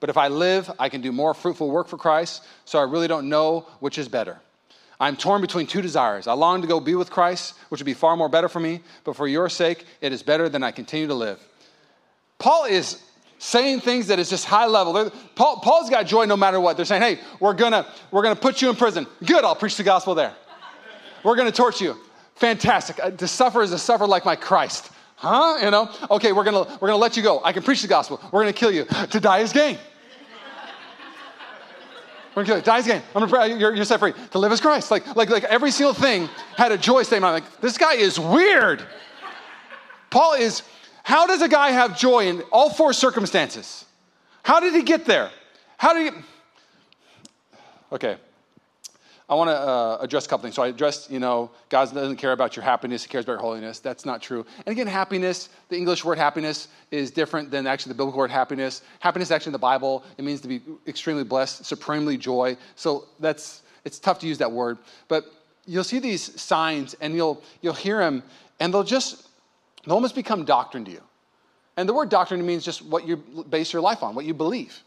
But 0.00 0.10
if 0.10 0.16
I 0.16 0.28
live, 0.28 0.70
I 0.78 0.88
can 0.88 1.00
do 1.00 1.12
more 1.12 1.34
fruitful 1.34 1.70
work 1.70 1.88
for 1.88 1.96
Christ, 1.96 2.44
so 2.64 2.78
I 2.78 2.82
really 2.82 3.08
don't 3.08 3.28
know 3.28 3.66
which 3.80 3.98
is 3.98 4.08
better. 4.08 4.38
I'm 4.98 5.16
torn 5.16 5.40
between 5.40 5.66
two 5.66 5.82
desires. 5.82 6.26
I 6.26 6.32
long 6.32 6.62
to 6.62 6.68
go 6.68 6.80
be 6.80 6.94
with 6.94 7.10
Christ, 7.10 7.54
which 7.68 7.80
would 7.80 7.86
be 7.86 7.94
far 7.94 8.16
more 8.16 8.28
better 8.28 8.48
for 8.48 8.60
me, 8.60 8.80
but 9.04 9.16
for 9.16 9.28
your 9.28 9.48
sake, 9.48 9.84
it 10.00 10.12
is 10.12 10.22
better 10.22 10.48
than 10.48 10.62
I 10.62 10.70
continue 10.70 11.06
to 11.06 11.14
live. 11.14 11.38
Paul 12.38 12.64
is 12.64 13.02
saying 13.38 13.80
things 13.80 14.06
that 14.06 14.18
is 14.18 14.30
just 14.30 14.46
high 14.46 14.66
level. 14.66 15.10
Paul, 15.34 15.60
Paul's 15.60 15.90
got 15.90 16.06
joy 16.06 16.24
no 16.24 16.36
matter 16.36 16.58
what. 16.60 16.76
They're 16.76 16.86
saying, 16.86 17.02
hey, 17.02 17.20
we're 17.40 17.54
gonna, 17.54 17.86
we're 18.10 18.22
gonna 18.22 18.36
put 18.36 18.62
you 18.62 18.70
in 18.70 18.76
prison. 18.76 19.06
Good, 19.24 19.44
I'll 19.44 19.54
preach 19.56 19.76
the 19.76 19.82
gospel 19.82 20.14
there. 20.14 20.34
We're 21.22 21.36
gonna 21.36 21.52
torture 21.52 21.84
you. 21.84 21.96
Fantastic. 22.36 22.98
Uh, 23.02 23.10
to 23.10 23.26
suffer 23.26 23.62
is 23.62 23.70
to 23.70 23.78
suffer 23.78 24.06
like 24.06 24.24
my 24.24 24.36
Christ. 24.36 24.90
Huh? 25.16 25.58
You 25.62 25.70
know? 25.70 25.90
Okay, 26.10 26.32
we're 26.32 26.44
gonna, 26.44 26.64
we're 26.80 26.88
gonna 26.88 26.96
let 26.96 27.16
you 27.16 27.22
go. 27.22 27.42
I 27.42 27.52
can 27.52 27.62
preach 27.62 27.82
the 27.82 27.88
gospel. 27.88 28.20
We're 28.32 28.42
gonna 28.42 28.52
kill 28.52 28.70
you. 28.70 28.84
To 28.84 29.20
die 29.20 29.40
is 29.40 29.52
gain. 29.52 29.78
We're 32.34 32.44
gonna 32.44 32.46
kill 32.46 32.56
you. 32.58 32.62
Die 32.62 32.78
is 32.78 32.86
gain. 32.86 33.02
I'm 33.14 33.28
gonna. 33.28 33.54
You're, 33.54 33.74
you're 33.74 33.84
set 33.84 33.98
free. 33.98 34.12
To 34.32 34.38
live 34.38 34.52
is 34.52 34.60
Christ. 34.60 34.90
Like, 34.90 35.16
like, 35.16 35.30
like 35.30 35.44
every 35.44 35.70
single 35.70 35.94
thing 35.94 36.28
had 36.56 36.70
a 36.70 36.78
joy 36.78 37.02
statement. 37.02 37.34
I'm 37.34 37.42
like, 37.42 37.60
this 37.60 37.78
guy 37.78 37.94
is 37.94 38.20
weird. 38.20 38.86
Paul 40.10 40.34
is 40.34 40.62
how 41.02 41.26
does 41.26 41.40
a 41.40 41.48
guy 41.48 41.70
have 41.70 41.96
joy 41.96 42.26
in 42.26 42.42
all 42.50 42.68
four 42.68 42.92
circumstances? 42.92 43.84
How 44.42 44.60
did 44.60 44.74
he 44.74 44.82
get 44.82 45.04
there? 45.04 45.30
How 45.76 45.94
did 45.94 46.12
he? 46.12 46.20
Okay. 47.92 48.16
I 49.28 49.34
want 49.34 49.50
to 49.50 49.56
uh, 49.56 49.98
address 50.00 50.26
a 50.26 50.28
couple 50.28 50.42
things. 50.42 50.54
So 50.54 50.62
I 50.62 50.68
addressed, 50.68 51.10
you 51.10 51.18
know, 51.18 51.50
God 51.68 51.92
doesn't 51.92 52.16
care 52.16 52.32
about 52.32 52.54
your 52.54 52.64
happiness; 52.64 53.02
He 53.02 53.08
cares 53.08 53.24
about 53.24 53.34
your 53.34 53.40
holiness. 53.40 53.80
That's 53.80 54.04
not 54.04 54.22
true. 54.22 54.46
And 54.64 54.72
again, 54.72 54.86
happiness, 54.86 55.48
the 55.68 55.76
English 55.76 56.04
word 56.04 56.18
happiness, 56.18 56.68
is 56.90 57.10
different 57.10 57.50
than 57.50 57.66
actually 57.66 57.90
the 57.90 57.96
biblical 57.96 58.18
word 58.18 58.30
happiness. 58.30 58.82
Happiness, 59.00 59.30
actually, 59.30 59.50
in 59.50 59.54
the 59.54 59.58
Bible, 59.58 60.04
it 60.16 60.24
means 60.24 60.40
to 60.42 60.48
be 60.48 60.60
extremely 60.86 61.24
blessed, 61.24 61.64
supremely 61.64 62.16
joy. 62.16 62.56
So 62.76 63.06
that's 63.18 63.62
it's 63.84 63.98
tough 63.98 64.18
to 64.20 64.26
use 64.26 64.38
that 64.38 64.50
word, 64.52 64.78
but 65.08 65.24
you'll 65.66 65.84
see 65.84 65.98
these 65.98 66.40
signs, 66.40 66.94
and 67.00 67.14
you'll 67.14 67.42
you'll 67.62 67.74
hear 67.74 67.98
them, 67.98 68.22
and 68.60 68.72
they'll 68.72 68.84
just 68.84 69.26
They'll 69.86 69.94
almost 69.94 70.14
become 70.14 70.44
doctrine 70.44 70.84
to 70.84 70.90
you. 70.90 71.02
And 71.76 71.88
the 71.88 71.94
word 71.94 72.08
doctrine 72.08 72.44
means 72.44 72.64
just 72.64 72.82
what 72.82 73.06
you 73.06 73.16
base 73.16 73.72
your 73.72 73.82
life 73.82 74.02
on, 74.02 74.14
what 74.14 74.24
you 74.24 74.34
believe. 74.34 74.82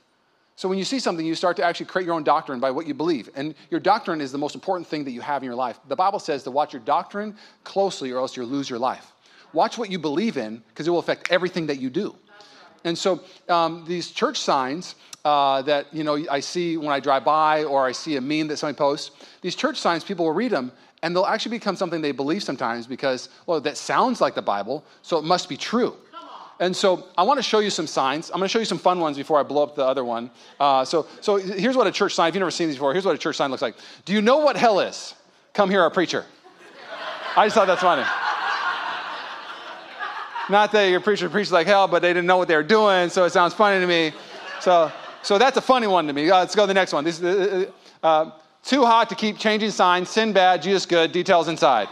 So 0.60 0.68
when 0.68 0.78
you 0.78 0.84
see 0.84 1.00
something, 1.00 1.26
you 1.26 1.36
start 1.36 1.56
to 1.56 1.64
actually 1.64 1.86
create 1.86 2.06
your 2.06 2.16
own 2.16 2.26
doctrine 2.26 2.60
by 2.60 2.70
what 2.70 2.86
you 2.86 2.94
believe. 2.94 3.30
And 3.34 3.56
your 3.70 3.80
doctrine 3.80 4.20
is 4.20 4.34
the 4.34 4.38
most 4.38 4.56
important 4.56 4.88
thing 4.88 5.06
that 5.06 5.12
you 5.12 5.22
have 5.22 5.42
in 5.42 5.46
your 5.46 5.56
life. 5.56 5.80
The 5.88 5.96
Bible 5.96 6.20
says 6.20 6.44
to 6.44 6.52
watch 6.52 6.74
your 6.74 6.82
doctrine 6.82 7.38
closely 7.64 8.12
or 8.12 8.18
else 8.18 8.36
you'll 8.36 8.48
lose 8.48 8.70
your 8.70 8.78
life. 8.78 9.14
Watch 9.54 9.78
what 9.78 9.90
you 9.90 9.98
believe 9.98 10.36
in 10.36 10.62
because 10.68 10.86
it 10.86 10.92
will 10.92 11.00
affect 11.00 11.32
everything 11.32 11.68
that 11.68 11.80
you 11.80 11.90
do. 11.90 12.14
And 12.84 12.98
so 12.98 13.22
um, 13.48 13.86
these 13.88 14.12
church 14.12 14.38
signs 14.42 14.96
uh, 15.24 15.62
that 15.62 15.94
you 15.94 16.04
know 16.04 16.26
I 16.30 16.42
see 16.42 16.76
when 16.76 16.90
I 16.90 17.00
drive 17.00 17.24
by 17.24 17.64
or 17.64 17.86
I 17.86 17.94
see 17.94 18.18
a 18.18 18.22
meme 18.22 18.50
that 18.50 18.58
somebody 18.58 18.78
posts, 18.78 19.12
these 19.40 19.56
church 19.56 19.78
signs, 19.78 20.04
people 20.04 20.26
will 20.26 20.34
read 20.34 20.52
them 20.52 20.74
and 21.04 21.16
they'll 21.16 21.26
actually 21.26 21.58
become 21.58 21.78
something 21.78 22.02
they 22.02 22.12
believe 22.12 22.44
sometimes 22.44 22.86
because, 22.86 23.30
well, 23.46 23.62
that 23.62 23.78
sounds 23.78 24.20
like 24.20 24.36
the 24.36 24.42
Bible, 24.42 24.84
so 25.04 25.18
it 25.18 25.24
must 25.24 25.48
be 25.48 25.56
true. 25.56 25.96
And 26.60 26.76
so 26.76 27.08
I 27.18 27.24
want 27.24 27.38
to 27.38 27.44
show 27.44 27.60
you 27.60 27.70
some 27.70 27.88
signs. 27.88 28.30
I'm 28.30 28.38
going 28.38 28.48
to 28.48 28.52
show 28.52 28.60
you 28.60 28.66
some 28.66 28.78
fun 28.78 29.00
ones 29.00 29.16
before 29.16 29.40
I 29.40 29.44
blow 29.44 29.64
up 29.64 29.76
the 29.76 29.86
other 29.86 30.04
one. 30.04 30.30
Uh, 30.60 30.84
so, 30.84 31.08
so 31.22 31.38
here's 31.38 31.78
what 31.78 31.88
a 31.88 31.92
church 31.92 32.14
sign, 32.14 32.30
if 32.30 32.36
you've 32.36 32.42
never 32.42 32.52
seen 32.52 32.68
these 32.68 32.76
before, 32.76 32.92
here's 32.92 33.06
what 33.06 33.16
a 33.16 33.18
church 33.18 33.38
sign 33.38 33.50
looks 33.50 33.62
like. 33.62 33.76
Do 34.04 34.12
you 34.12 34.22
know 34.22 34.40
what 34.40 34.58
hell 34.58 34.82
is? 34.82 35.16
Come 35.54 35.70
hear 35.70 35.82
our 35.82 35.90
preacher. 35.90 36.26
I 37.38 37.46
just 37.46 37.56
thought 37.56 37.68
that's 37.68 37.82
funny. 37.82 38.04
Not 40.50 40.72
that 40.72 40.86
your 40.86 41.00
preacher 41.00 41.30
preached 41.30 41.52
like 41.52 41.68
hell, 41.68 41.88
but 41.88 42.02
they 42.02 42.10
didn't 42.10 42.26
know 42.26 42.38
what 42.38 42.48
they 42.48 42.56
were 42.56 42.64
doing, 42.64 43.10
so 43.10 43.24
it 43.24 43.30
sounds 43.30 43.54
funny 43.54 43.80
to 43.80 43.88
me. 43.88 44.12
So, 44.60 44.92
so 45.22 45.38
that's 45.38 45.56
a 45.58 45.62
funny 45.62 45.88
one 45.88 46.08
to 46.08 46.14
me. 46.14 46.30
Uh, 46.30 46.40
let's 46.40 46.56
go 46.56 46.64
to 46.64 46.68
the 46.68 46.74
next 46.74 46.92
one. 46.92 47.04
This, 47.04 47.22
uh, 47.22 47.72
uh 48.04 48.32
too 48.64 48.84
hot 48.84 49.08
to 49.10 49.16
keep 49.16 49.38
changing 49.38 49.72
signs. 49.72 50.10
Sin 50.10 50.34
bad, 50.34 50.62
Jesus 50.62 50.86
good. 50.86 51.12
Details 51.12 51.48
inside. 51.48 51.88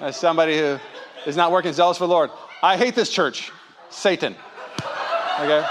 As 0.00 0.16
somebody 0.16 0.58
who 0.58 0.78
is 1.26 1.36
not 1.36 1.52
working 1.52 1.72
zealous 1.72 1.98
for 1.98 2.06
the 2.06 2.12
Lord. 2.12 2.30
I 2.62 2.76
hate 2.76 2.94
this 2.94 3.10
church. 3.10 3.52
Satan. 3.90 4.34
Okay? 5.40 5.66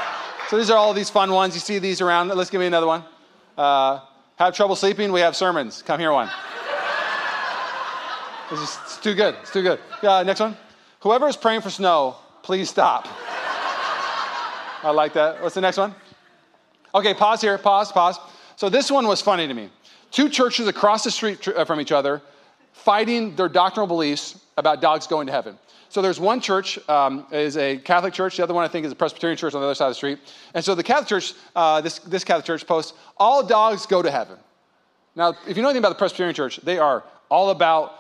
So 0.50 0.58
these 0.58 0.70
are 0.70 0.78
all 0.78 0.94
these 0.94 1.10
fun 1.10 1.32
ones. 1.32 1.56
You 1.56 1.62
see 1.62 1.80
these 1.80 2.02
around. 2.02 2.28
Let's 2.28 2.50
give 2.50 2.60
me 2.60 2.68
another 2.68 2.88
one. 2.88 3.04
Uh, 3.58 4.02
have 4.36 4.54
trouble 4.54 4.76
sleeping? 4.76 5.12
We 5.12 5.22
have 5.22 5.36
sermons. 5.36 5.82
Come 5.82 6.00
hear 6.00 6.12
one. 6.12 6.30
This 8.52 8.60
is 8.60 8.78
it's 8.84 8.98
too 8.98 9.16
good. 9.16 9.36
It's 9.42 9.52
too 9.52 9.64
good. 9.64 9.80
Uh, 10.04 10.22
next 10.24 10.40
one. 10.40 10.56
Whoever 11.00 11.28
is 11.28 11.38
praying 11.38 11.62
for 11.62 11.70
snow, 11.70 12.16
please 12.44 12.70
stop. 12.70 13.08
I 14.84 14.92
like 14.94 15.14
that. 15.14 15.42
What's 15.42 15.56
the 15.56 15.62
next 15.62 15.78
one? 15.78 15.96
Okay, 16.94 17.14
pause 17.14 17.42
here, 17.42 17.58
pause, 17.58 17.92
pause. 17.92 18.20
So 18.56 18.70
this 18.70 18.92
one 18.92 19.08
was 19.08 19.22
funny 19.22 19.48
to 19.48 19.54
me. 19.54 19.70
Two 20.12 20.30
churches 20.30 20.68
across 20.68 21.04
the 21.04 21.12
street 21.12 21.48
uh, 21.48 21.66
from 21.66 21.82
each 21.82 21.92
other 21.92 22.22
fighting 22.76 23.36
their 23.36 23.50
doctrinal 23.50 23.88
beliefs 23.88 24.40
about 24.58 24.82
dogs 24.82 25.08
going 25.08 25.28
to 25.28 25.34
heaven. 25.34 25.58
So 25.90 26.02
there's 26.02 26.20
one 26.20 26.42
church 26.42 26.78
um, 26.90 27.26
is 27.32 27.56
a 27.58 27.78
Catholic 27.78 28.14
church. 28.14 28.38
The 28.38 28.44
other 28.44 28.54
one 28.54 28.66
I 28.66 28.68
think 28.68 28.86
is 28.86 28.92
a 28.92 28.96
Presbyterian 28.96 29.38
church 29.38 29.54
on 29.54 29.62
the 29.62 29.66
other 29.66 29.76
side 29.76 29.88
of 29.88 29.92
the 29.92 29.96
street. 29.96 30.20
And 30.54 30.64
so 30.64 30.76
the 30.76 30.84
Catholic 30.84 31.08
church, 31.08 31.34
uh, 31.56 31.82
this, 31.82 32.00
this 32.00 32.24
Catholic 32.24 32.46
church 32.46 32.68
posts, 32.68 32.94
all 33.18 33.46
dogs 33.46 33.86
go 33.86 34.02
to 34.02 34.12
heaven. 34.12 34.38
Now, 35.16 35.36
if 35.48 35.56
you 35.56 35.64
know 35.64 35.70
anything 35.70 35.80
about 35.82 35.90
the 35.90 35.96
Presbyterian 35.96 36.36
church, 36.36 36.58
they 36.58 36.78
are 36.78 37.04
all 37.30 37.50
about 37.50 37.94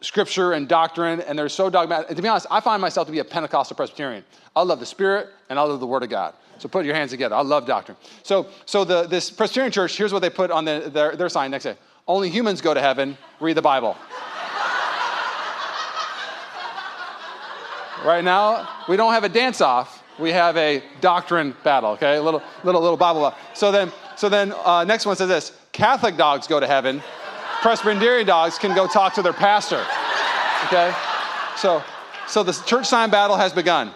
scripture 0.00 0.52
and 0.52 0.66
doctrine, 0.66 1.20
and 1.20 1.38
they're 1.38 1.48
so 1.48 1.70
dogmatic. 1.70 2.08
And 2.08 2.16
to 2.16 2.22
be 2.22 2.28
honest, 2.28 2.48
I 2.50 2.60
find 2.60 2.82
myself 2.82 3.06
to 3.06 3.12
be 3.12 3.20
a 3.20 3.24
Pentecostal 3.24 3.76
Presbyterian. 3.76 4.24
I 4.56 4.62
love 4.62 4.80
the 4.80 4.86
Spirit 4.86 5.28
and 5.48 5.58
I 5.58 5.62
love 5.62 5.78
the 5.78 5.86
Word 5.86 6.02
of 6.02 6.10
God. 6.10 6.34
So 6.58 6.68
put 6.68 6.84
your 6.84 6.94
hands 6.94 7.12
together. 7.12 7.36
I 7.36 7.42
love 7.42 7.66
doctrine. 7.66 7.96
So, 8.24 8.48
so 8.66 8.84
the, 8.84 9.06
this 9.06 9.30
Presbyterian 9.30 9.72
church, 9.72 9.96
here's 9.96 10.12
what 10.12 10.22
they 10.22 10.30
put 10.30 10.50
on 10.50 10.64
the, 10.64 10.90
their, 10.92 11.16
their 11.16 11.28
sign 11.28 11.52
next 11.52 11.64
day. 11.64 11.76
Only 12.06 12.30
humans 12.30 12.60
go 12.60 12.74
to 12.74 12.80
heaven, 12.80 13.16
read 13.38 13.56
the 13.56 13.62
Bible. 13.62 13.96
right 18.04 18.24
now, 18.24 18.68
we 18.88 18.96
don't 18.96 19.12
have 19.12 19.24
a 19.24 19.28
dance 19.28 19.60
off. 19.60 20.02
We 20.18 20.32
have 20.32 20.56
a 20.56 20.82
doctrine 21.00 21.54
battle, 21.62 21.90
okay? 21.92 22.16
A 22.16 22.22
little, 22.22 22.42
little, 22.64 22.80
little 22.80 22.96
Bible. 22.96 23.32
So 23.54 23.70
then, 23.70 23.92
so 24.16 24.28
then 24.28 24.52
uh, 24.64 24.84
next 24.84 25.06
one 25.06 25.16
says 25.16 25.28
this 25.28 25.52
Catholic 25.72 26.16
dogs 26.16 26.46
go 26.46 26.60
to 26.60 26.66
heaven, 26.66 27.02
Presbyterian 27.62 28.26
dogs 28.26 28.58
can 28.58 28.74
go 28.74 28.88
talk 28.88 29.14
to 29.14 29.22
their 29.22 29.32
pastor, 29.32 29.84
okay? 30.66 30.92
So, 31.56 31.82
so 32.26 32.42
the 32.42 32.52
church 32.66 32.86
sign 32.86 33.10
battle 33.10 33.36
has 33.36 33.52
begun. 33.52 33.92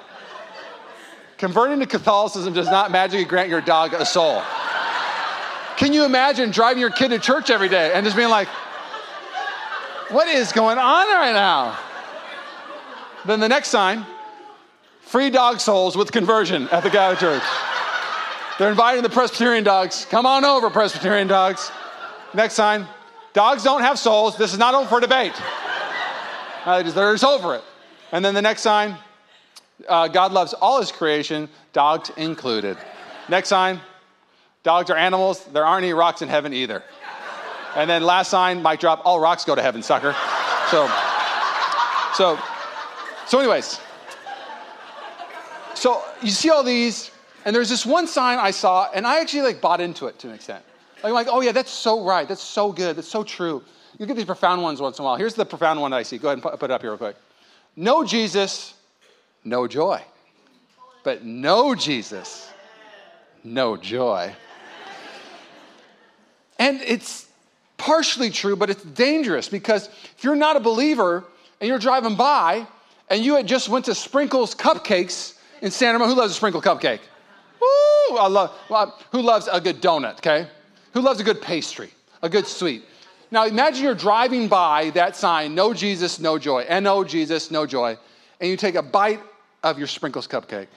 Converting 1.39 1.81
to 1.81 1.87
Catholicism 1.87 2.55
does 2.55 2.69
not 2.69 2.93
magically 2.93 3.25
grant 3.25 3.51
your 3.51 3.61
dog 3.61 3.93
a 3.93 4.07
soul. 4.07 4.43
Can 5.77 5.93
you 5.93 6.05
imagine 6.05 6.51
driving 6.51 6.81
your 6.81 6.91
kid 6.91 7.09
to 7.09 7.19
church 7.19 7.51
every 7.51 7.69
day 7.69 7.93
and 7.93 8.05
just 8.05 8.17
being 8.17 8.31
like, 8.31 8.49
what 10.11 10.29
is 10.29 10.53
going 10.53 10.79
on 10.79 11.07
right 11.09 11.33
now? 11.33 11.79
Then 13.25 13.41
the 13.41 13.49
next 13.49 13.69
sign 13.69 14.07
free 15.01 15.31
dog 15.31 15.61
souls 15.61 15.97
with 15.97 16.11
conversion 16.13 16.69
at 16.71 16.83
the 16.83 16.91
Catholic 16.91 17.19
Church. 17.19 17.43
They're 18.59 18.71
inviting 18.71 19.03
the 19.03 19.11
Presbyterian 19.11 19.65
dogs. 19.65 20.07
Come 20.11 20.27
on 20.27 20.45
over, 20.45 20.71
Presbyterian 20.71 21.29
dogs. 21.29 21.71
Next 22.35 22.55
sign 22.55 22.87
dogs 23.33 23.63
don't 23.63 23.83
have 23.83 23.99
souls. 23.99 24.37
This 24.37 24.53
is 24.53 24.59
not 24.59 24.75
open 24.75 24.89
for 24.89 25.01
debate. 25.01 25.35
Uh, 26.65 26.83
they're 26.83 27.15
just 27.15 27.25
over 27.25 27.55
it. 27.55 27.65
And 28.13 28.25
then 28.25 28.35
the 28.35 28.43
next 28.43 28.63
sign 28.63 28.97
uh, 29.89 30.09
God 30.09 30.33
loves 30.33 30.55
all 30.55 30.81
his 30.81 30.91
creation, 30.91 31.49
dogs 31.73 32.11
included. 32.17 32.79
Next 33.29 33.49
sign 33.49 33.81
dogs 34.67 34.91
are 34.91 34.97
animals. 34.97 35.45
There 35.45 35.65
aren't 35.65 35.85
any 35.85 35.93
rocks 35.93 36.23
in 36.23 36.29
heaven 36.29 36.53
either. 36.53 36.83
And 37.77 37.89
then 37.89 38.03
last 38.03 38.31
sign, 38.31 38.65
mic 38.65 38.81
drop, 38.81 39.01
all 39.05 39.21
rocks 39.21 39.45
go 39.45 39.55
to 39.55 39.63
heaven, 39.63 39.81
sucker. 39.81 40.13
So, 40.71 40.91
so, 42.15 42.37
so, 43.27 43.39
anyways, 43.39 43.81
so 45.75 46.03
you 46.21 46.31
see 46.31 46.51
all 46.51 46.65
these, 46.65 47.13
and 47.45 47.55
there's 47.55 47.69
this 47.69 47.87
one 47.87 48.09
sign 48.09 48.41
I 48.41 48.51
saw, 48.51 48.91
and 48.93 49.07
I 49.07 49.21
actually 49.21 49.43
like 49.43 49.61
bought 49.61 49.81
into 49.81 50.07
it 50.07 50.19
to 50.19 50.29
an 50.29 50.35
extent. 50.35 50.65
I'm 51.05 51.13
like, 51.13 51.29
oh 51.31 51.43
yeah, 51.43 51.53
that's 51.53 51.71
so 51.71 52.05
right. 52.05 52.27
That's 52.27 52.43
so 52.43 52.73
good. 52.73 52.97
That's 52.97 53.09
so 53.09 53.23
true. 53.23 53.63
You 53.99 54.07
get 54.07 54.17
these 54.17 54.25
profound 54.25 54.63
ones 54.63 54.81
once 54.81 54.99
in 54.99 55.05
a 55.05 55.07
while. 55.07 55.17
Here's 55.17 55.35
the 55.35 55.47
profound 55.47 55.81
one 55.81 55.93
that 55.93 55.99
I 55.99 56.03
see. 56.03 56.19
Go 56.19 56.29
ahead 56.29 56.43
and 56.43 56.59
put 56.59 56.63
it 56.65 56.71
up 56.73 56.81
here 56.81 56.91
real 56.91 56.99
quick. 56.99 57.17
No 57.77 58.03
Jesus, 58.03 58.75
no 59.45 59.69
joy. 59.69 60.03
But 61.05 61.25
no 61.25 61.77
Jesus, 61.77 62.51
no 63.45 63.77
joy. 63.77 64.35
And 66.59 66.81
it's 66.81 67.27
partially 67.77 68.31
true, 68.31 68.57
but 68.57 68.71
it's 68.71 68.83
dangerous 68.83 69.49
because 69.49 69.89
if 70.17 70.25
you're 70.25 70.37
not 70.37 70.57
a 70.57 70.61
believer 70.61 71.25
and 71.61 71.69
you're 71.69 71.79
driving 71.79 72.17
by 72.17 72.67
and 73.11 73.25
you 73.25 73.37
had 73.37 73.47
just 73.47 73.69
went 73.69 73.85
to 73.87 73.95
Sprinkles 73.95 74.55
Cupcakes 74.55 75.39
in 75.63 75.71
Santa 75.71 75.99
Maria, 75.99 76.13
who 76.13 76.21
loves 76.21 76.33
a 76.33 76.35
sprinkle 76.35 76.63
cupcake? 76.63 77.01
Woo! 77.61 78.17
I 78.19 78.29
love, 78.29 78.53
well, 78.69 78.99
who 79.13 79.23
loves 79.23 79.49
a 79.51 79.61
good 79.61 79.81
donut, 79.81 80.19
okay? 80.19 80.49
Who 80.93 81.01
loves 81.01 81.21
a 81.21 81.25
good 81.25 81.41
pastry, 81.41 81.91
a 82.23 82.29
good 82.29 82.47
sweet? 82.47 82.85
Now 83.31 83.47
imagine 83.47 83.85
you're 83.85 83.95
driving 83.95 84.49
by 84.49 84.91
that 84.91 85.17
sign, 85.17 85.55
no 85.55 85.75
Jesus, 85.75 86.21
no 86.21 86.39
joy, 86.39 86.65
N-O 86.69 87.05
Jesus, 87.05 87.51
no 87.51 87.67
joy, 87.67 87.97
and 88.41 88.51
you 88.51 88.57
take 88.57 88.77
a 88.77 88.83
bite 88.83 89.21
of 89.63 89.79
your 89.79 89.89
sprinkles 89.89 90.29
cupcake. 90.29 90.69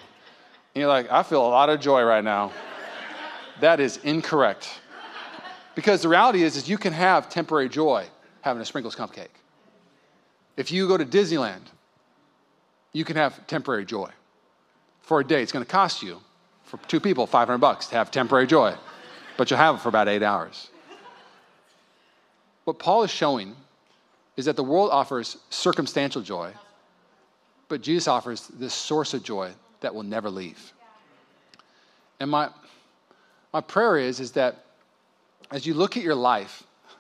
And 0.74 0.82
you're 0.82 0.88
like, 0.88 1.12
I 1.12 1.24
feel 1.24 1.46
a 1.46 1.48
lot 1.48 1.70
of 1.70 1.80
joy 1.80 2.04
right 2.04 2.24
now. 2.24 2.52
that 3.60 3.80
is 3.80 3.98
incorrect. 3.98 4.79
Because 5.80 6.02
the 6.02 6.10
reality 6.10 6.44
is, 6.44 6.58
is 6.58 6.68
you 6.68 6.78
can 6.78 6.92
have 6.92 7.30
temporary 7.30 7.70
joy 7.70 8.06
having 8.42 8.62
a 8.62 8.66
sprinkles 8.66 8.98
cupcake. 8.98 9.30
If 10.58 10.74
you 10.74 10.90
go 10.90 10.98
to 10.98 11.06
Disneyland, 11.06 11.62
you 12.92 13.06
can 13.06 13.16
have 13.16 13.48
temporary 13.48 13.86
joy. 13.86 14.10
For 15.04 15.22
a 15.22 15.24
day, 15.24 15.42
it's 15.42 15.54
going 15.54 15.64
to 15.64 15.72
cost 15.72 16.04
you, 16.04 16.20
for 16.66 16.82
two 16.90 17.00
people, 17.00 17.26
500 17.26 17.60
bucks 17.60 17.88
to 17.88 17.96
have 17.96 18.12
temporary 18.12 18.46
joy, 18.46 18.76
but 19.38 19.50
you'll 19.50 19.58
have 19.58 19.76
it 19.76 19.78
for 19.78 19.88
about 19.88 20.10
eight 20.10 20.22
hours. 20.22 20.70
What 22.66 22.78
Paul 22.78 23.04
is 23.04 23.10
showing 23.10 23.56
is 24.36 24.44
that 24.44 24.58
the 24.58 24.64
world 24.66 24.90
offers 24.92 25.38
circumstantial 25.50 26.22
joy, 26.22 26.52
but 27.70 27.82
Jesus 27.82 28.10
offers 28.10 28.48
this 28.48 28.74
source 28.74 29.14
of 29.14 29.24
joy 29.24 29.52
that 29.80 29.96
will 29.96 30.04
never 30.04 30.30
leave. 30.30 30.74
And 32.20 32.30
my, 32.30 32.50
my 33.54 33.62
prayer 33.62 33.98
is, 33.98 34.20
is 34.20 34.34
that 34.34 34.66
as 35.52 35.66
you 35.66 35.74
look 35.74 35.98
at 35.98 36.04
your 36.04 36.16
life, 36.16 36.64
I 36.88 36.92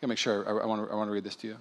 gotta 0.00 0.08
make 0.08 0.18
sure 0.18 0.48
I, 0.48 0.62
I 0.62 0.66
want 0.66 0.86
to 0.86 0.92
I 0.92 0.96
wanna 0.96 1.10
read 1.10 1.24
this 1.24 1.36
to 1.36 1.46
you. 1.46 1.56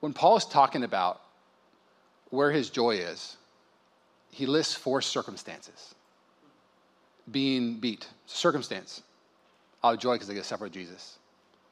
When 0.00 0.12
Paul 0.12 0.36
is 0.36 0.44
talking 0.44 0.82
about 0.82 1.20
where 2.30 2.50
his 2.50 2.70
joy 2.70 2.96
is, 2.96 3.36
he 4.30 4.46
lists 4.46 4.74
four 4.74 5.00
circumstances. 5.00 5.94
Being 7.30 7.78
beat, 7.78 8.08
circumstance. 8.26 9.02
I 9.84 9.90
have 9.90 10.00
joy 10.00 10.14
because 10.14 10.28
I 10.28 10.34
get 10.34 10.40
to 10.40 10.48
suffer 10.48 10.64
with 10.64 10.72
Jesus. 10.72 11.18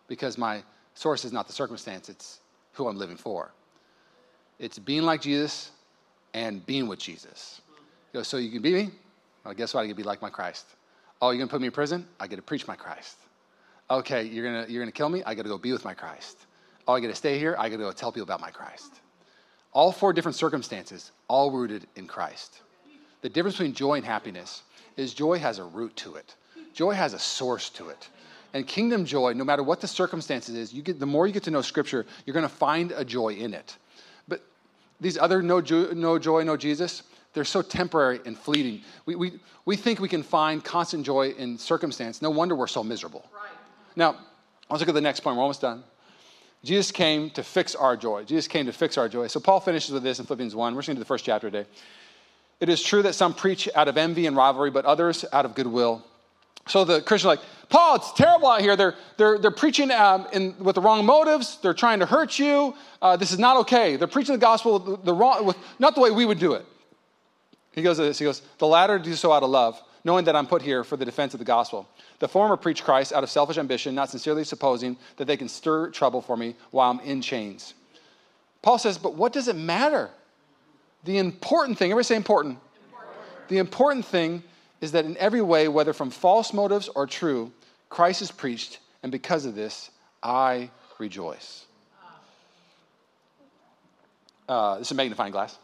Because 0.07 0.39
my 0.39 0.63
source 0.95 1.25
is 1.25 1.33
not 1.33 1.49
the 1.49 1.53
circumstance, 1.53 2.09
it's 2.09 2.41
who 2.75 2.87
I'm 2.87 2.97
living 2.97 3.17
for. 3.17 3.51
It's 4.61 4.79
being 4.79 5.03
like 5.03 5.23
Jesus 5.23 5.71
and 6.35 6.65
being 6.67 6.87
with 6.87 6.99
Jesus. 7.01 7.61
Goes, 8.13 8.29
so 8.29 8.37
you 8.37 8.51
can 8.51 8.63
beat 8.63 8.75
me? 8.75 8.91
Well, 9.45 9.55
guess 9.55 9.75
what? 9.75 9.83
I 9.83 9.89
to 9.89 9.95
be 9.95 10.03
like 10.03 10.21
my 10.21 10.31
Christ. 10.31 10.67
Oh, 11.23 11.31
you're 11.31 11.39
going 11.39 11.49
to 11.49 11.53
put 11.53 11.61
me 11.61 11.67
in 11.67 11.73
prison? 11.73 12.07
I 12.19 12.27
get 12.27 12.37
to 12.37 12.43
preach 12.43 12.67
my 12.67 12.77
Christ. 12.77 13.17
Okay, 13.91 14.25
you're 14.25 14.45
going 14.45 14.65
to, 14.65 14.73
you're 14.73 14.85
to 14.85 14.93
kill 14.93 15.09
me? 15.09 15.23
I 15.25 15.35
got 15.35 15.43
to 15.43 15.49
go 15.49 15.59
be 15.59 15.73
with 15.73 15.85
my 15.85 15.95
Christ. 15.95 16.47
Oh, 16.89 16.95
I 16.95 17.01
get 17.01 17.09
to 17.09 17.15
stay 17.15 17.39
here? 17.39 17.55
I 17.59 17.69
got 17.69 17.77
to 17.77 17.83
go 17.85 17.93
tell 17.93 18.11
people 18.11 18.25
about 18.25 18.41
my 18.41 18.51
Christ. 18.51 19.01
All 19.73 19.93
four 19.93 20.13
different 20.13 20.37
circumstances, 20.37 21.13
all 21.29 21.51
rooted 21.51 21.87
in 21.97 22.07
Christ. 22.07 22.63
The 23.23 23.29
difference 23.29 23.57
between 23.57 23.75
joy 23.75 23.95
and 23.95 24.05
happiness 24.05 24.63
is 24.97 25.15
joy 25.15 25.39
has 25.39 25.59
a 25.59 25.65
root 25.65 25.95
to 25.97 26.17
it. 26.17 26.35
Joy 26.75 26.93
has 26.93 27.15
a 27.15 27.19
source 27.19 27.69
to 27.71 27.89
it. 27.91 28.09
And 28.53 28.67
kingdom 28.67 29.05
joy, 29.05 29.33
no 29.33 29.45
matter 29.45 29.63
what 29.63 29.81
the 29.81 29.87
circumstances 29.87 30.57
is, 30.57 30.73
you 30.73 30.83
get, 30.83 30.99
the 30.99 31.07
more 31.07 31.27
you 31.27 31.33
get 31.33 31.45
to 31.45 31.51
know 31.51 31.63
Scripture, 31.63 32.07
you're 32.27 32.35
going 32.35 32.43
to 32.43 32.49
find 32.49 32.93
a 32.93 33.05
joy 33.05 33.35
in 33.35 33.55
it. 33.55 33.77
But 34.27 34.43
these 35.01 35.17
other 35.17 35.43
no, 35.43 35.61
jo- 35.61 35.93
no 35.93 36.19
joy, 36.19 36.43
no 36.43 36.57
Jesus, 36.57 37.05
they're 37.33 37.45
so 37.45 37.63
temporary 37.63 38.21
and 38.27 38.37
fleeting. 38.37 38.83
We, 39.07 39.15
we, 39.15 39.33
we 39.65 39.77
think 39.77 40.01
we 40.01 40.09
can 40.09 40.23
find 40.23 40.65
constant 40.65 41.07
joy 41.07 41.31
in 41.31 41.59
circumstance. 41.59 42.21
No 42.23 42.31
wonder 42.31 42.55
we're 42.55 42.67
so 42.67 42.83
miserable. 42.83 43.25
Right. 43.33 43.51
Now, 43.97 44.17
let's 44.69 44.81
look 44.81 44.89
at 44.89 44.95
the 44.95 45.01
next 45.01 45.21
point. 45.21 45.37
We're 45.37 45.43
almost 45.43 45.61
done. 45.61 45.85
Jesus 46.65 46.91
came 46.91 47.31
to 47.31 47.43
fix 47.43 47.75
our 47.75 47.97
joy. 47.97 48.25
Jesus 48.25 48.47
came 48.47 48.67
to 48.67 48.73
fix 48.73 48.99
our 48.99 49.09
joy. 49.09 49.29
So 49.29 49.41
Paul 49.41 49.61
finishes 49.61 49.93
with 49.93 50.03
this 50.03 50.19
in 50.19 50.27
Philippians 50.27 50.55
1. 50.55 50.75
We're 50.75 50.81
just 50.81 50.89
going 50.89 50.97
to 50.97 50.99
do 50.99 51.05
the 51.05 51.09
first 51.09 51.25
chapter 51.25 51.51
today. 51.51 51.69
It 52.59 52.69
is 52.69 52.83
true 52.83 53.03
that 53.03 53.15
some 53.15 53.33
preach 53.33 53.69
out 53.75 53.89
of 53.89 53.97
envy 53.97 54.27
and 54.27 54.37
rivalry, 54.37 54.71
but 54.71 54.85
others 54.85 55.25
out 55.33 55.47
of 55.47 55.55
goodwill. 55.55 56.05
So 56.67 56.85
the 56.85 57.01
Christian 57.01 57.29
like, 57.29 57.41
Paul, 57.71 57.97
it's 57.97 58.13
terrible 58.13 58.49
out 58.49 58.61
here. 58.61 58.77
They're, 58.77 58.95
they're, 59.17 59.39
they're 59.39 59.51
preaching 59.51 59.91
um, 59.91 60.27
in, 60.33 60.55
with 60.59 60.75
the 60.75 60.83
wrong 60.83 61.07
motives. 61.07 61.59
They're 61.63 61.73
trying 61.73 62.01
to 62.01 62.07
hurt 62.07 62.39
you. 62.39 62.75
Uh, 63.01 63.17
this 63.17 63.33
is 63.33 63.39
not 63.39 63.57
okay. 63.59 63.97
They're 63.97 64.09
preaching 64.09 64.35
the 64.35 64.41
gospel 64.41 64.79
the 64.79 65.15
wrong, 65.15 65.47
with, 65.47 65.57
not 65.79 65.95
the 65.95 66.03
way 66.03 66.11
we 66.11 66.27
would 66.27 66.39
do 66.39 66.53
it. 66.53 66.67
He 67.73 67.83
goes 67.83 67.99
this. 67.99 68.19
He 68.19 68.25
goes, 68.25 68.43
The 68.59 68.67
latter 68.67 68.99
do 68.99 69.15
so 69.15 69.33
out 69.33 69.43
of 69.43 69.51
love, 69.51 69.81
knowing 70.05 70.25
that 70.25 70.37
I'm 70.37 70.47
put 70.47 70.63
here 70.63 70.85
for 70.85 70.97
the 70.97 71.05
defense 71.05 71.35
of 71.35 71.39
the 71.39 71.45
gospel. 71.45 71.89
The 72.19 72.29
former 72.29 72.57
preach 72.57 72.85
Christ 72.85 73.13
out 73.13 73.23
of 73.23 73.31
selfish 73.31 73.59
ambition, 73.59 73.95
not 73.95 74.11
sincerely 74.11 74.45
supposing 74.45 74.97
that 75.17 75.27
they 75.27 75.37
can 75.37 75.49
stir 75.49 75.91
trouble 75.91 76.21
for 76.21 76.37
me 76.37 76.57
while 76.71 76.91
I'm 76.91 77.01
in 77.01 77.23
chains. 77.23 77.75
Paul 78.63 78.79
says, 78.79 78.99
But 78.99 79.15
what 79.15 79.33
does 79.33 79.49
it 79.49 79.57
matter? 79.57 80.11
The 81.05 81.19
important 81.19 81.79
thing, 81.79 81.91
everybody 81.91 82.05
say 82.05 82.17
important. 82.17 82.59
important. 82.85 83.49
The 83.49 83.59
important 83.59 84.05
thing 84.05 84.43
is 84.81 84.93
that 84.93 85.05
in 85.05 85.17
every 85.17 85.41
way, 85.41 85.69
whether 85.69 85.93
from 85.93 86.11
false 86.11 86.53
motives 86.53 86.89
or 86.95 87.07
true, 87.07 87.53
Christ 87.89 88.23
is 88.23 88.31
preached, 88.31 88.79
and 89.03 89.11
because 89.11 89.47
of 89.47 89.55
this, 89.55 89.91
I 90.23 90.71
rejoice. 90.99 91.65
Uh, 94.49 94.79
this 94.79 94.89
is 94.89 94.93
a 94.93 94.95
magnifying 94.95 95.33
glass. 95.33 95.57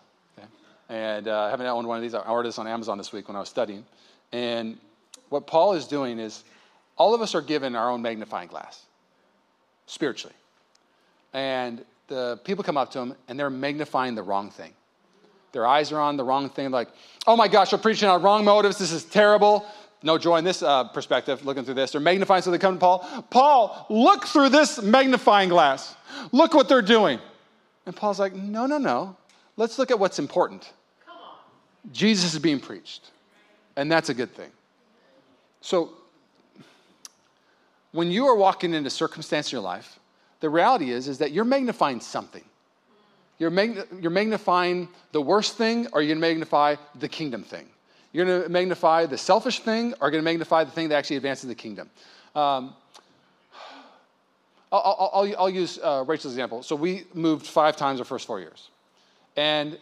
And 0.88 1.26
uh, 1.28 1.44
I 1.44 1.50
haven't 1.50 1.66
owned 1.66 1.88
one 1.88 1.96
of 1.96 2.02
these. 2.02 2.14
I 2.14 2.20
ordered 2.20 2.48
this 2.48 2.58
on 2.58 2.66
Amazon 2.66 2.98
this 2.98 3.12
week 3.12 3.28
when 3.28 3.36
I 3.36 3.40
was 3.40 3.48
studying. 3.48 3.84
And 4.32 4.78
what 5.28 5.46
Paul 5.46 5.74
is 5.74 5.86
doing 5.86 6.18
is 6.18 6.44
all 6.96 7.14
of 7.14 7.20
us 7.20 7.34
are 7.34 7.42
given 7.42 7.74
our 7.74 7.90
own 7.90 8.02
magnifying 8.02 8.48
glass 8.48 8.84
spiritually. 9.86 10.34
And 11.32 11.84
the 12.08 12.38
people 12.44 12.62
come 12.62 12.76
up 12.76 12.90
to 12.92 13.00
him 13.00 13.14
and 13.28 13.38
they're 13.38 13.50
magnifying 13.50 14.14
the 14.14 14.22
wrong 14.22 14.50
thing. 14.50 14.72
Their 15.52 15.66
eyes 15.66 15.90
are 15.90 16.00
on 16.00 16.16
the 16.16 16.24
wrong 16.24 16.50
thing, 16.50 16.70
like, 16.70 16.88
oh 17.26 17.36
my 17.36 17.48
gosh, 17.48 17.72
we're 17.72 17.78
preaching 17.78 18.08
on 18.08 18.22
wrong 18.22 18.44
motives. 18.44 18.78
This 18.78 18.92
is 18.92 19.04
terrible. 19.04 19.66
no 20.02 20.18
joy 20.18 20.36
in 20.36 20.44
this 20.44 20.62
uh, 20.62 20.84
perspective, 20.84 21.44
looking 21.44 21.64
through 21.64 21.74
this. 21.74 21.92
They're 21.92 22.00
magnifying 22.00 22.42
so 22.42 22.50
they 22.50 22.58
come 22.58 22.74
to 22.74 22.80
Paul. 22.80 23.24
Paul, 23.30 23.86
look 23.88 24.26
through 24.26 24.50
this 24.50 24.80
magnifying 24.82 25.48
glass. 25.48 25.96
Look 26.32 26.54
what 26.54 26.68
they're 26.68 26.82
doing. 26.82 27.18
And 27.86 27.94
Paul's 27.94 28.18
like, 28.18 28.34
no, 28.34 28.66
no, 28.66 28.78
no. 28.78 29.16
Let's 29.56 29.78
look 29.78 29.90
at 29.90 29.98
what's 29.98 30.18
important. 30.18 30.70
Jesus 31.92 32.34
is 32.34 32.40
being 32.40 32.60
preached, 32.60 33.10
and 33.76 33.90
that's 33.90 34.08
a 34.08 34.14
good 34.14 34.34
thing. 34.34 34.50
So, 35.60 35.90
when 37.92 38.10
you 38.10 38.26
are 38.26 38.36
walking 38.36 38.74
into 38.74 38.90
circumstance 38.90 39.52
in 39.52 39.56
your 39.56 39.62
life, 39.62 39.98
the 40.40 40.50
reality 40.50 40.90
is, 40.90 41.08
is 41.08 41.18
that 41.18 41.32
you're 41.32 41.44
magnifying 41.44 42.00
something. 42.00 42.44
You're, 43.38 43.50
mag- 43.50 43.86
you're 44.00 44.10
magnifying 44.10 44.88
the 45.12 45.20
worst 45.20 45.56
thing, 45.56 45.86
or 45.92 46.02
you're 46.02 46.08
going 46.08 46.18
to 46.18 46.28
magnify 46.28 46.76
the 46.98 47.08
kingdom 47.08 47.42
thing. 47.42 47.66
You're 48.12 48.26
going 48.26 48.42
to 48.42 48.48
magnify 48.48 49.06
the 49.06 49.18
selfish 49.18 49.60
thing, 49.60 49.92
or 49.94 50.06
you're 50.06 50.10
going 50.10 50.22
to 50.22 50.30
magnify 50.30 50.64
the 50.64 50.70
thing 50.70 50.88
that 50.88 50.96
actually 50.96 51.16
advances 51.16 51.48
the 51.48 51.54
kingdom. 51.54 51.88
Um, 52.34 52.74
I'll, 54.72 55.10
I'll, 55.12 55.34
I'll, 55.38 55.50
use 55.50 55.78
uh, 55.82 56.04
Rachel's 56.06 56.34
example. 56.34 56.62
So 56.62 56.76
we 56.76 57.04
moved 57.14 57.46
five 57.46 57.76
times 57.76 58.00
our 58.00 58.04
first 58.04 58.26
four 58.26 58.40
years. 58.40 58.68
And 59.36 59.78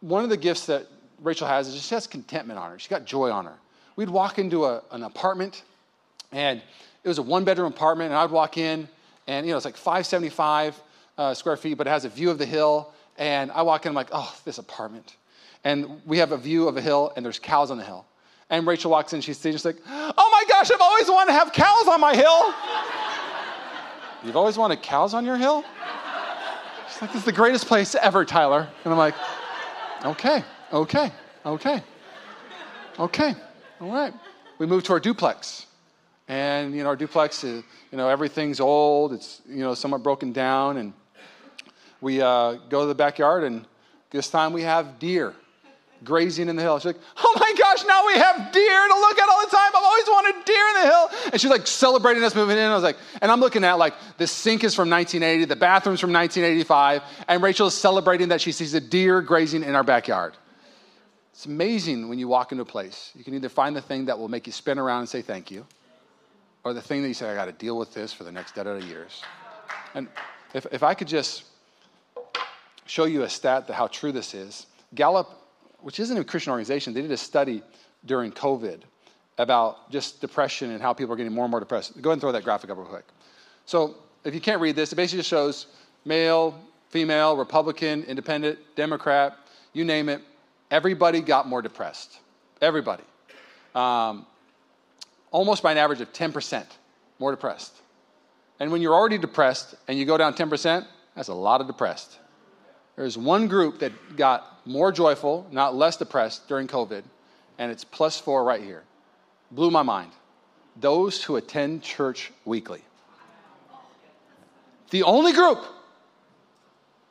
one 0.00 0.24
of 0.24 0.30
the 0.30 0.36
gifts 0.36 0.66
that 0.66 0.86
Rachel 1.20 1.46
has 1.46 1.68
is 1.68 1.82
she 1.82 1.94
has 1.94 2.06
contentment 2.06 2.58
on 2.58 2.70
her. 2.70 2.78
She's 2.78 2.88
got 2.88 3.04
joy 3.04 3.30
on 3.30 3.46
her. 3.46 3.56
We'd 3.96 4.10
walk 4.10 4.38
into 4.38 4.64
a, 4.64 4.82
an 4.90 5.02
apartment, 5.02 5.62
and 6.32 6.60
it 7.02 7.08
was 7.08 7.18
a 7.18 7.22
one 7.22 7.44
bedroom 7.44 7.72
apartment, 7.72 8.10
and 8.10 8.18
I'd 8.18 8.30
walk 8.30 8.58
in, 8.58 8.88
and 9.26 9.46
you 9.46 9.52
know, 9.52 9.56
it's 9.56 9.64
like 9.64 9.76
575 9.76 10.80
uh, 11.16 11.34
square 11.34 11.56
feet, 11.56 11.74
but 11.74 11.86
it 11.86 11.90
has 11.90 12.04
a 12.04 12.08
view 12.08 12.30
of 12.30 12.38
the 12.38 12.46
hill. 12.46 12.92
And 13.16 13.52
I 13.52 13.62
walk 13.62 13.86
in, 13.86 13.90
I'm 13.90 13.94
like, 13.94 14.08
oh, 14.12 14.34
this 14.44 14.58
apartment. 14.58 15.16
And 15.62 16.00
we 16.04 16.18
have 16.18 16.32
a 16.32 16.36
view 16.36 16.68
of 16.68 16.76
a 16.76 16.80
hill, 16.80 17.12
and 17.16 17.24
there's 17.24 17.38
cows 17.38 17.70
on 17.70 17.78
the 17.78 17.84
hill. 17.84 18.04
And 18.50 18.66
Rachel 18.66 18.90
walks 18.90 19.12
in, 19.12 19.20
she's 19.20 19.40
just 19.40 19.64
like, 19.64 19.76
oh 19.86 20.28
my 20.32 20.44
gosh, 20.48 20.70
I've 20.70 20.80
always 20.80 21.08
wanted 21.08 21.32
to 21.32 21.38
have 21.38 21.52
cows 21.52 21.88
on 21.88 22.00
my 22.00 22.14
hill. 22.14 22.52
You've 24.24 24.36
always 24.36 24.58
wanted 24.58 24.82
cows 24.82 25.14
on 25.14 25.24
your 25.24 25.36
hill? 25.36 25.64
She's 26.88 27.00
like, 27.00 27.12
this 27.12 27.20
is 27.20 27.24
the 27.24 27.32
greatest 27.32 27.66
place 27.66 27.94
ever, 27.94 28.24
Tyler. 28.24 28.68
And 28.84 28.92
I'm 28.92 28.98
like, 28.98 29.14
okay, 30.04 30.44
okay, 30.72 31.12
okay, 31.44 31.82
okay, 32.98 33.34
all 33.80 33.92
right. 33.92 34.12
We 34.58 34.66
moved 34.66 34.86
to 34.86 34.92
our 34.92 35.00
duplex. 35.00 35.66
And, 36.28 36.74
you 36.74 36.82
know, 36.82 36.88
our 36.88 36.96
duplex, 36.96 37.44
is, 37.44 37.62
you 37.90 37.98
know, 37.98 38.08
everything's 38.08 38.60
old. 38.60 39.12
It's, 39.12 39.42
you 39.46 39.60
know, 39.60 39.74
somewhat 39.74 40.02
broken 40.02 40.32
down. 40.32 40.78
And 40.78 40.92
we 42.00 42.20
uh, 42.20 42.54
go 42.68 42.82
to 42.82 42.86
the 42.86 42.94
backyard, 42.94 43.44
and 43.44 43.66
this 44.10 44.30
time 44.30 44.52
we 44.52 44.62
have 44.62 44.98
deer 44.98 45.34
grazing 46.04 46.48
in 46.48 46.56
the 46.56 46.62
hill. 46.62 46.78
She's 46.78 46.86
like, 46.86 47.00
oh 47.16 47.36
my 47.40 47.54
gosh, 47.58 47.84
now 47.86 48.06
we 48.06 48.14
have 48.14 48.52
deer 48.52 48.88
to 48.88 48.94
look 48.94 49.18
at 49.18 49.28
all 49.28 49.40
the 49.44 49.50
time. 49.50 49.70
I've 49.74 49.82
always 49.82 50.06
wanted 50.06 50.44
deer 50.44 50.68
in 50.68 50.74
the 50.74 50.86
hill. 50.86 51.10
And 51.32 51.40
she's 51.40 51.50
like 51.50 51.66
celebrating 51.66 52.22
us 52.22 52.34
moving 52.34 52.58
in. 52.58 52.64
I 52.64 52.74
was 52.74 52.82
like, 52.82 52.96
and 53.22 53.30
I'm 53.30 53.40
looking 53.40 53.64
at 53.64 53.78
like 53.78 53.94
the 54.18 54.26
sink 54.26 54.64
is 54.64 54.74
from 54.74 54.90
1980, 54.90 55.46
the 55.46 55.56
bathroom's 55.56 56.00
from 56.00 56.12
1985, 56.12 57.02
and 57.28 57.42
Rachel 57.42 57.66
is 57.66 57.74
celebrating 57.74 58.28
that 58.28 58.40
she 58.40 58.52
sees 58.52 58.74
a 58.74 58.80
deer 58.80 59.20
grazing 59.22 59.64
in 59.64 59.74
our 59.74 59.84
backyard. 59.84 60.34
It's 61.32 61.46
amazing 61.46 62.08
when 62.08 62.18
you 62.18 62.28
walk 62.28 62.52
into 62.52 62.62
a 62.62 62.66
place. 62.66 63.10
You 63.16 63.24
can 63.24 63.34
either 63.34 63.48
find 63.48 63.74
the 63.74 63.82
thing 63.82 64.04
that 64.04 64.18
will 64.18 64.28
make 64.28 64.46
you 64.46 64.52
spin 64.52 64.78
around 64.78 65.00
and 65.00 65.08
say 65.08 65.20
thank 65.20 65.50
you, 65.50 65.66
or 66.62 66.72
the 66.72 66.82
thing 66.82 67.02
that 67.02 67.08
you 67.08 67.14
say, 67.14 67.28
I 67.28 67.34
got 67.34 67.46
to 67.46 67.52
deal 67.52 67.76
with 67.76 67.92
this 67.92 68.12
for 68.12 68.22
the 68.22 68.30
next 68.30 68.54
dead 68.54 68.66
of 68.66 68.82
years. 68.84 69.22
And 69.94 70.08
if, 70.54 70.66
if 70.70 70.82
I 70.82 70.94
could 70.94 71.08
just 71.08 71.44
show 72.86 73.04
you 73.04 73.22
a 73.22 73.28
stat 73.28 73.66
that 73.66 73.74
how 73.74 73.88
true 73.88 74.12
this 74.12 74.34
is, 74.34 74.66
Gallup, 74.94 75.43
which 75.84 76.00
isn't 76.00 76.16
a 76.16 76.24
Christian 76.24 76.50
organization, 76.50 76.94
they 76.94 77.02
did 77.02 77.12
a 77.12 77.16
study 77.16 77.62
during 78.06 78.32
COVID 78.32 78.80
about 79.36 79.90
just 79.90 80.22
depression 80.22 80.70
and 80.70 80.80
how 80.80 80.94
people 80.94 81.12
are 81.12 81.16
getting 81.16 81.34
more 81.34 81.44
and 81.44 81.50
more 81.50 81.60
depressed. 81.60 82.00
Go 82.00 82.08
ahead 82.08 82.14
and 82.14 82.20
throw 82.22 82.32
that 82.32 82.42
graphic 82.42 82.70
up 82.70 82.78
real 82.78 82.86
quick. 82.86 83.04
So 83.66 83.96
if 84.24 84.34
you 84.34 84.40
can't 84.40 84.62
read 84.62 84.76
this, 84.76 84.94
it 84.94 84.96
basically 84.96 85.18
just 85.18 85.28
shows 85.28 85.66
male, 86.06 86.58
female, 86.88 87.36
Republican, 87.36 88.02
independent, 88.04 88.58
Democrat, 88.76 89.36
you 89.74 89.84
name 89.84 90.08
it, 90.08 90.22
everybody 90.70 91.20
got 91.20 91.46
more 91.46 91.60
depressed. 91.60 92.18
Everybody. 92.62 93.04
Um, 93.74 94.24
almost 95.32 95.62
by 95.62 95.72
an 95.72 95.76
average 95.76 96.00
of 96.00 96.10
10% 96.14 96.64
more 97.18 97.30
depressed. 97.30 97.74
And 98.58 98.72
when 98.72 98.80
you're 98.80 98.94
already 98.94 99.18
depressed 99.18 99.74
and 99.86 99.98
you 99.98 100.06
go 100.06 100.16
down 100.16 100.32
10%, 100.32 100.86
that's 101.14 101.28
a 101.28 101.34
lot 101.34 101.60
of 101.60 101.66
depressed. 101.66 102.18
There's 102.96 103.18
one 103.18 103.48
group 103.48 103.80
that 103.80 104.16
got 104.16 104.53
more 104.64 104.92
joyful, 104.92 105.46
not 105.50 105.74
less 105.74 105.96
depressed 105.96 106.48
during 106.48 106.66
COVID, 106.66 107.02
and 107.58 107.70
it's 107.70 107.84
plus 107.84 108.18
four 108.18 108.44
right 108.44 108.62
here. 108.62 108.82
Blew 109.50 109.70
my 109.70 109.82
mind. 109.82 110.10
Those 110.80 111.22
who 111.22 111.36
attend 111.36 111.82
church 111.82 112.32
weekly. 112.44 112.82
The 114.90 115.02
only 115.02 115.32
group. 115.32 115.64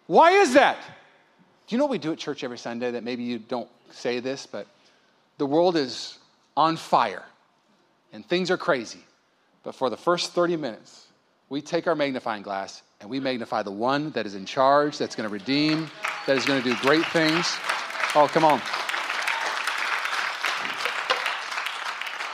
Why 0.07 0.31
is 0.31 0.53
that? 0.53 0.77
Do 1.67 1.75
you 1.75 1.77
know 1.77 1.85
what 1.85 1.91
we 1.91 1.97
do 1.97 2.11
at 2.11 2.17
church 2.17 2.43
every 2.43 2.57
Sunday 2.57 2.91
that 2.91 3.03
maybe 3.03 3.23
you 3.23 3.39
don't 3.39 3.69
say 3.91 4.19
this, 4.19 4.45
but 4.45 4.67
the 5.37 5.45
world 5.45 5.77
is 5.77 6.17
on 6.57 6.77
fire 6.77 7.23
and 8.11 8.25
things 8.25 8.51
are 8.51 8.57
crazy. 8.57 8.99
But 9.63 9.75
for 9.75 9.89
the 9.89 9.97
first 9.97 10.33
30 10.33 10.57
minutes, 10.57 11.07
we 11.49 11.61
take 11.61 11.87
our 11.87 11.95
magnifying 11.95 12.43
glass 12.43 12.83
and 12.99 13.09
we 13.09 13.19
magnify 13.19 13.63
the 13.63 13.71
one 13.71 14.11
that 14.11 14.25
is 14.25 14.35
in 14.35 14.45
charge, 14.45 14.97
that's 14.97 15.15
going 15.15 15.27
to 15.27 15.33
redeem, 15.33 15.89
that 16.27 16.37
is 16.37 16.45
going 16.45 16.61
to 16.61 16.69
do 16.69 16.75
great 16.77 17.05
things. 17.07 17.57
Oh, 18.15 18.29
come 18.31 18.45
on. 18.45 18.61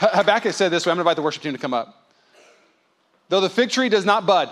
Habakkuk 0.00 0.52
said 0.52 0.70
this 0.70 0.86
way 0.86 0.92
I'm 0.92 0.96
going 0.96 1.04
to 1.04 1.10
invite 1.10 1.16
the 1.16 1.22
worship 1.22 1.42
team 1.42 1.52
to 1.52 1.58
come 1.58 1.74
up. 1.74 2.08
Though 3.28 3.40
the 3.40 3.50
fig 3.50 3.70
tree 3.70 3.88
does 3.88 4.04
not 4.04 4.26
bud, 4.26 4.50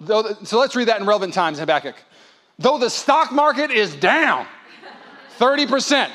though 0.00 0.36
so 0.42 0.58
let's 0.58 0.74
read 0.74 0.88
that 0.88 1.00
in 1.00 1.06
relevant 1.06 1.34
times, 1.34 1.58
Habakkuk. 1.58 1.94
Though 2.58 2.78
the 2.78 2.90
stock 2.90 3.32
market 3.32 3.70
is 3.70 3.94
down 3.94 4.46
30%, 5.38 6.10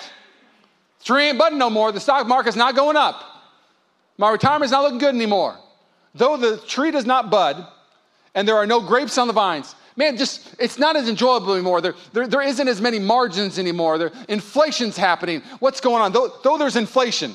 tree 1.03 1.29
ain't 1.29 1.37
budding 1.37 1.57
no 1.57 1.69
more, 1.69 1.91
the 1.91 1.99
stock 1.99 2.27
market's 2.27 2.57
not 2.57 2.75
going 2.75 2.97
up. 2.97 3.23
My 4.17 4.29
retirement's 4.31 4.71
not 4.71 4.83
looking 4.83 4.99
good 4.99 5.15
anymore. 5.15 5.57
Though 6.13 6.37
the 6.37 6.57
tree 6.67 6.91
does 6.91 7.05
not 7.05 7.29
bud 7.29 7.65
and 8.35 8.47
there 8.47 8.55
are 8.55 8.67
no 8.67 8.81
grapes 8.81 9.17
on 9.17 9.27
the 9.27 9.33
vines, 9.33 9.75
man, 9.97 10.15
just 10.15 10.55
it's 10.59 10.79
not 10.79 10.95
as 10.95 11.09
enjoyable 11.09 11.53
anymore. 11.53 11.81
There, 11.81 11.95
there, 12.13 12.27
there 12.27 12.41
isn't 12.41 12.67
as 12.67 12.79
many 12.79 12.99
margins 12.99 13.59
anymore. 13.59 13.97
There, 13.97 14.11
inflation's 14.29 14.95
happening. 14.95 15.41
What's 15.59 15.81
going 15.81 16.01
on? 16.01 16.13
Though, 16.13 16.31
though 16.43 16.57
there's 16.57 16.77
inflation, 16.77 17.33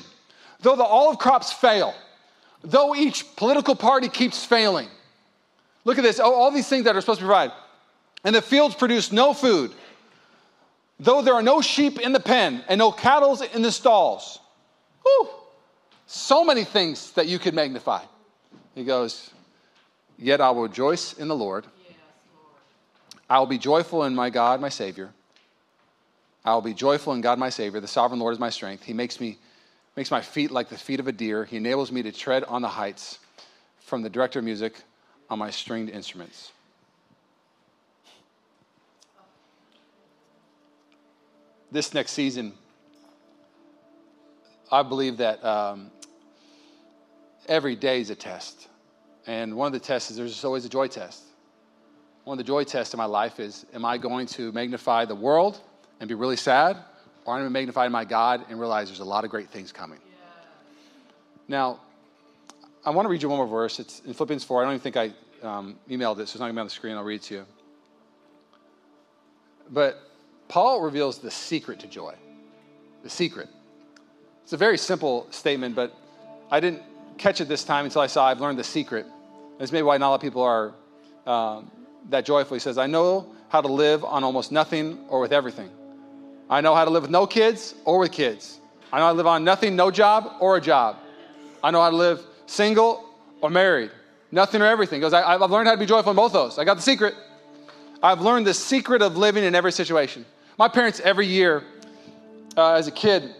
though 0.61 0.75
the 0.75 0.83
olive 0.83 1.19
crops 1.19 1.53
fail, 1.53 1.93
though 2.63 2.95
each 2.95 3.35
political 3.35 3.75
party 3.75 4.07
keeps 4.07 4.43
failing. 4.43 4.87
Look 5.85 5.97
at 5.97 6.03
this 6.03 6.19
all, 6.19 6.33
all 6.33 6.51
these 6.51 6.67
things 6.67 6.85
that 6.85 6.95
are 6.95 7.01
supposed 7.01 7.19
to 7.19 7.25
provide. 7.25 7.51
And 8.23 8.33
the 8.33 8.41
fields 8.41 8.73
produce 8.73 9.11
no 9.11 9.33
food, 9.33 9.71
though 10.99 11.21
there 11.21 11.33
are 11.33 11.43
no 11.43 11.61
sheep 11.61 11.99
in 11.99 12.13
the 12.13 12.19
pen 12.19 12.63
and 12.69 12.79
no 12.79 12.91
cattle 12.91 13.39
in 13.53 13.61
the 13.61 13.71
stalls. 13.71 14.39
Whew. 15.03 15.29
So 16.07 16.45
many 16.45 16.63
things 16.63 17.11
that 17.11 17.27
you 17.27 17.37
could 17.37 17.53
magnify. 17.53 18.03
He 18.75 18.85
goes, 18.85 19.29
Yet 20.17 20.39
I 20.39 20.51
will 20.51 20.63
rejoice 20.63 21.13
in 21.13 21.27
the 21.27 21.35
Lord. 21.35 21.65
I 23.29 23.39
will 23.39 23.45
be 23.45 23.57
joyful 23.57 24.03
in 24.03 24.13
my 24.13 24.29
God, 24.29 24.61
my 24.61 24.69
Savior. 24.69 25.11
I 26.45 26.53
will 26.53 26.61
be 26.61 26.73
joyful 26.73 27.13
in 27.13 27.21
God, 27.21 27.39
my 27.39 27.49
Savior. 27.49 27.79
The 27.79 27.87
sovereign 27.87 28.19
Lord 28.19 28.33
is 28.33 28.39
my 28.39 28.49
strength. 28.49 28.83
He 28.83 28.93
makes 28.93 29.19
me 29.19 29.37
makes 29.95 30.09
my 30.11 30.21
feet 30.21 30.51
like 30.51 30.69
the 30.69 30.77
feet 30.77 30.99
of 30.99 31.07
a 31.07 31.11
deer. 31.11 31.45
He 31.45 31.57
enables 31.57 31.91
me 31.91 32.01
to 32.03 32.11
tread 32.11 32.43
on 32.45 32.61
the 32.61 32.67
heights 32.67 33.19
from 33.79 34.01
the 34.01 34.09
director 34.09 34.39
of 34.39 34.45
music 34.45 34.75
on 35.29 35.39
my 35.39 35.51
stringed 35.51 35.89
instruments. 35.91 36.51
This 41.71 41.93
next 41.93 42.11
season, 42.11 42.53
I 44.71 44.83
believe 44.83 45.17
that 45.17 45.43
um, 45.43 45.91
every 47.47 47.75
day 47.75 48.01
is 48.01 48.09
a 48.09 48.15
test. 48.15 48.67
And 49.25 49.55
one 49.55 49.67
of 49.67 49.73
the 49.73 49.79
tests 49.79 50.11
is 50.11 50.17
there's 50.17 50.43
always 50.43 50.65
a 50.65 50.69
joy 50.69 50.87
test. 50.87 51.23
One 52.23 52.39
of 52.39 52.45
the 52.45 52.47
joy 52.47 52.63
tests 52.63 52.93
in 52.93 52.97
my 52.97 53.05
life 53.05 53.39
is 53.39 53.65
am 53.73 53.83
I 53.83 53.97
going 53.97 54.27
to 54.27 54.51
magnify 54.53 55.05
the 55.05 55.15
world 55.15 55.59
and 55.99 56.07
be 56.07 56.15
really 56.15 56.37
sad? 56.37 56.77
Or 57.25 57.33
am 57.33 57.37
I 57.37 57.39
going 57.41 57.49
to 57.49 57.53
magnify 57.53 57.87
my 57.89 58.05
God 58.05 58.45
and 58.49 58.59
realize 58.59 58.87
there's 58.87 58.99
a 58.99 59.05
lot 59.05 59.23
of 59.23 59.29
great 59.29 59.49
things 59.49 59.71
coming? 59.71 59.99
Yeah. 60.05 60.45
Now, 61.47 61.79
I 62.85 62.89
want 62.89 63.05
to 63.05 63.09
read 63.09 63.21
you 63.21 63.29
one 63.29 63.37
more 63.37 63.47
verse. 63.47 63.79
It's 63.79 64.01
in 64.05 64.13
Philippians 64.13 64.43
4. 64.43 64.61
I 64.61 64.65
don't 64.65 64.73
even 64.73 64.81
think 64.81 64.97
I 64.97 65.13
um, 65.45 65.77
emailed 65.89 66.19
it, 66.19 66.27
so 66.27 66.33
it's 66.33 66.35
not 66.35 66.45
going 66.45 66.51
to 66.51 66.55
be 66.55 66.61
on 66.61 66.67
the 66.67 66.71
screen. 66.71 66.97
I'll 66.97 67.03
read 67.03 67.15
it 67.15 67.23
to 67.23 67.33
you. 67.35 67.45
But 69.69 70.01
Paul 70.47 70.81
reveals 70.81 71.19
the 71.19 71.31
secret 71.31 71.79
to 71.79 71.87
joy. 71.87 72.15
The 73.03 73.09
secret. 73.09 73.49
It's 74.43 74.53
a 74.53 74.57
very 74.57 74.77
simple 74.77 75.27
statement, 75.29 75.75
but 75.75 75.95
I 76.51 76.59
didn't 76.59 76.83
catch 77.17 77.39
it 77.41 77.47
this 77.47 77.63
time 77.63 77.85
until 77.85 78.01
I 78.01 78.07
saw 78.07 78.27
I've 78.27 78.41
learned 78.41 78.59
the 78.59 78.63
secret. 78.63 79.05
That's 79.57 79.71
maybe 79.71 79.83
why 79.83 79.97
not 79.97 80.07
a 80.07 80.09
lot 80.09 80.15
of 80.15 80.21
people 80.21 80.41
are 80.41 80.73
um, 81.25 81.71
that 82.09 82.25
joyful. 82.25 82.55
He 82.55 82.59
says, 82.59 82.77
I 82.77 82.87
know 82.87 83.33
how 83.49 83.61
to 83.61 83.67
live 83.67 84.03
on 84.03 84.23
almost 84.23 84.51
nothing 84.51 84.99
or 85.09 85.19
with 85.19 85.31
everything. 85.31 85.69
I 86.49 86.61
know 86.61 86.75
how 86.75 86.85
to 86.85 86.91
live 86.91 87.03
with 87.03 87.11
no 87.11 87.25
kids 87.25 87.75
or 87.85 87.99
with 87.99 88.11
kids. 88.11 88.59
I 88.91 88.99
know 88.99 89.05
how 89.05 89.11
to 89.11 89.17
live 89.17 89.27
on 89.27 89.43
nothing, 89.43 89.75
no 89.75 89.91
job, 89.91 90.33
or 90.39 90.57
a 90.57 90.61
job. 90.61 90.97
I 91.63 91.71
know 91.71 91.81
how 91.81 91.89
to 91.89 91.95
live 91.95 92.21
single 92.45 93.09
or 93.41 93.49
married. 93.49 93.91
Nothing 94.31 94.61
or 94.61 94.65
everything. 94.65 94.99
Because 94.99 95.13
I've 95.13 95.49
learned 95.49 95.67
how 95.67 95.73
to 95.73 95.79
be 95.79 95.85
joyful 95.85 96.11
in 96.11 96.15
both 96.15 96.33
those. 96.33 96.59
I 96.59 96.63
got 96.63 96.75
the 96.75 96.81
secret. 96.81 97.15
I've 98.01 98.21
learned 98.21 98.45
the 98.45 98.53
secret 98.53 99.01
of 99.01 99.15
living 99.17 99.43
in 99.43 99.55
every 99.55 99.71
situation. 99.71 100.25
My 100.57 100.67
parents, 100.67 100.99
every 100.99 101.25
year, 101.25 101.63
uh, 102.57 102.73
as 102.73 102.87
a 102.87 102.91
kid, 102.91 103.33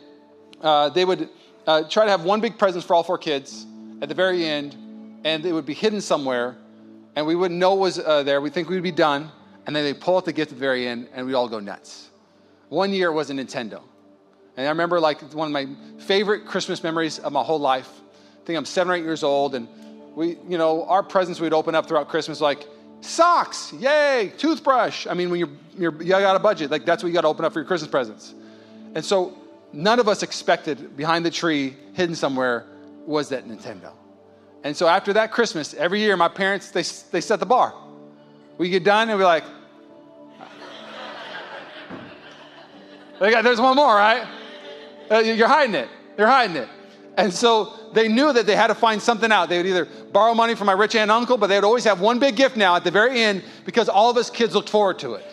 uh, 0.62 0.90
they 0.90 1.06
would 1.06 1.30
uh, 1.68 1.84
try 1.84 2.06
to 2.06 2.12
have 2.12 2.24
one 2.24 2.42
big 2.42 2.58
present 2.58 2.84
for 2.84 2.94
all 2.94 3.04
four 3.04 3.18
kids 3.18 3.66
at 4.02 4.10
the 4.10 4.16
very 4.16 4.46
end, 4.46 4.76
and 5.24 5.46
it 5.46 5.54
would 5.54 5.66
be 5.66 5.74
hidden 5.74 6.02
somewhere, 6.02 6.56
and 7.16 7.26
we 7.26 7.36
wouldn't 7.36 7.60
know 7.60 7.74
it 7.76 7.80
was 7.80 8.00
uh, 8.00 8.24
there. 8.24 8.42
We'd 8.42 8.54
think 8.54 8.70
we'd 8.70 8.84
be 8.84 8.92
done, 8.92 9.32
and 9.66 9.76
then 9.76 9.84
they'd 9.84 10.00
pull 10.00 10.18
out 10.18 10.26
the 10.26 10.34
gift 10.34 10.52
at 10.52 10.58
the 10.58 10.60
very 10.60 10.88
end, 10.88 11.10
and 11.14 11.26
we'd 11.26 11.36
all 11.36 11.48
go 11.48 11.60
nuts. 11.60 12.10
One 12.70 12.92
year 12.92 13.10
it 13.10 13.14
was 13.14 13.30
a 13.30 13.34
Nintendo. 13.34 13.82
And 14.58 14.68
I 14.68 14.70
remember 14.70 15.00
like 15.00 15.22
one 15.34 15.48
of 15.48 15.52
my 15.52 15.68
favorite 16.04 16.46
Christmas 16.46 16.84
memories 16.84 17.20
of 17.20 17.34
my 17.34 17.44
whole 17.44 17.60
life. 17.60 17.90
I 18.42 18.46
think 18.46 18.58
I'm 18.58 18.66
seven 18.66 18.92
or 18.92 18.96
eight 18.96 19.04
years 19.04 19.24
old, 19.24 19.56
and 19.56 19.68
we, 20.16 20.38
you 20.48 20.58
know, 20.58 20.86
our 20.86 21.02
presents 21.04 21.40
we'd 21.40 21.54
open 21.54 21.76
up 21.76 21.88
throughout 21.88 22.10
Christmas 22.10 22.42
like 22.42 22.68
socks, 23.02 23.74
yay, 23.74 24.32
toothbrush. 24.38 25.08
I 25.08 25.14
mean, 25.14 25.30
when 25.30 25.40
you're, 25.40 25.50
you're 25.78 26.04
you 26.04 26.10
got 26.10 26.36
a 26.36 26.40
budget, 26.40 26.72
like 26.72 26.86
that's 26.86 27.04
what 27.04 27.10
you 27.10 27.14
got 27.14 27.22
to 27.22 27.28
open 27.28 27.46
up 27.46 27.54
for 27.54 27.60
your 27.60 27.68
Christmas 27.68 27.90
presents. 27.90 28.34
And 28.96 29.04
so 29.04 29.38
none 29.72 30.00
of 30.00 30.08
us 30.08 30.24
expected 30.24 30.96
behind 30.96 31.26
the 31.26 31.32
tree, 31.32 31.76
hidden 31.94 32.16
somewhere, 32.16 32.66
was 33.06 33.30
that 33.30 33.48
Nintendo. 33.48 33.92
And 34.64 34.76
so 34.76 34.88
after 34.88 35.14
that 35.14 35.32
Christmas, 35.32 35.74
every 35.74 36.00
year 36.00 36.16
my 36.18 36.30
parents 36.30 36.72
they 36.72 36.84
they 37.12 37.22
set 37.22 37.40
the 37.40 37.46
bar. 37.46 37.74
We 38.58 38.70
get 38.70 38.84
done 38.84 39.10
and 39.10 39.20
we're 39.20 39.26
like, 39.26 39.44
there's 43.20 43.60
one 43.60 43.76
more, 43.76 43.96
right? 43.96 44.28
Uh, 45.10 45.20
you're 45.20 45.48
hiding 45.48 45.76
it. 45.76 45.90
You're 46.18 46.28
hiding 46.28 46.58
it. 46.58 46.70
And 47.18 47.34
so 47.34 47.92
they 47.94 48.08
knew 48.08 48.34
that 48.34 48.46
they 48.46 48.56
had 48.56 48.68
to 48.68 48.76
find 48.76 49.02
something 49.02 49.32
out. 49.32 49.50
They 49.50 49.58
would 49.58 49.66
either 49.66 49.86
borrow 49.86 50.34
money 50.34 50.56
from 50.56 50.68
my 50.68 50.74
rich 50.74 50.96
aunt 50.96 51.04
and 51.04 51.12
uncle, 51.12 51.38
but 51.38 51.48
they 51.48 51.56
would 51.56 51.64
always 51.64 51.84
have 51.84 52.02
one 52.02 52.20
big 52.20 52.36
gift 52.36 52.58
now 52.58 52.76
at 52.76 52.84
the 52.84 52.92
very 52.92 53.22
end 53.22 53.44
because 53.66 53.88
all 53.88 54.10
of 54.10 54.18
us 54.18 54.30
kids 54.30 54.56
looked 54.56 54.70
forward 54.70 55.00
to 55.00 55.14
it. 55.14 55.26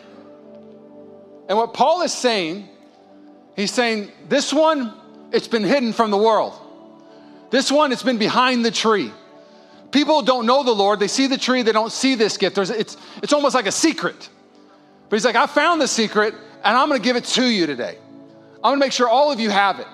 And 1.49 1.57
what 1.57 1.74
Paul 1.74 2.03
is 2.03 2.12
saying, 2.12 2.68
he's 3.57 3.72
saying, 3.72 4.12
this 4.28 4.53
one, 4.53 4.93
it's 5.33 5.49
been 5.49 5.64
hidden 5.64 5.93
from 5.93 6.11
the 6.11 6.18
world. 6.18 6.55
This 7.51 7.72
one, 7.72 7.93
it's 7.93 8.03
been 8.03 8.18
behind 8.18 8.64
the 8.64 8.70
tree. 8.70 9.11
People 9.91 10.22
don't 10.22 10.47
know 10.47 10.62
the 10.62 10.74
Lord. 10.74 11.01
They 11.01 11.09
see 11.09 11.26
the 11.26 11.38
tree, 11.38 11.62
they 11.62 11.72
don't 11.72 11.93
see 11.93 12.14
this 12.14 12.36
gift. 12.36 12.55
There's, 12.55 12.70
it's, 12.70 12.97
it's 13.22 13.32
almost 13.32 13.55
like 13.55 13.66
a 13.66 13.72
secret. 13.72 14.28
But 15.09 15.16
he's 15.16 15.24
like, 15.24 15.36
I 15.36 15.47
found 15.47 15.80
the 15.80 15.88
secret, 15.88 16.34
and 16.64 16.76
I'm 16.76 16.88
gonna 16.88 17.01
give 17.01 17.16
it 17.16 17.24
to 17.24 17.45
you 17.45 17.66
today. 17.66 17.99
I'm 18.57 18.72
gonna 18.72 18.76
make 18.76 18.93
sure 18.93 19.09
all 19.09 19.32
of 19.32 19.41
you 19.41 19.51
have 19.51 19.80
it. 19.80 19.88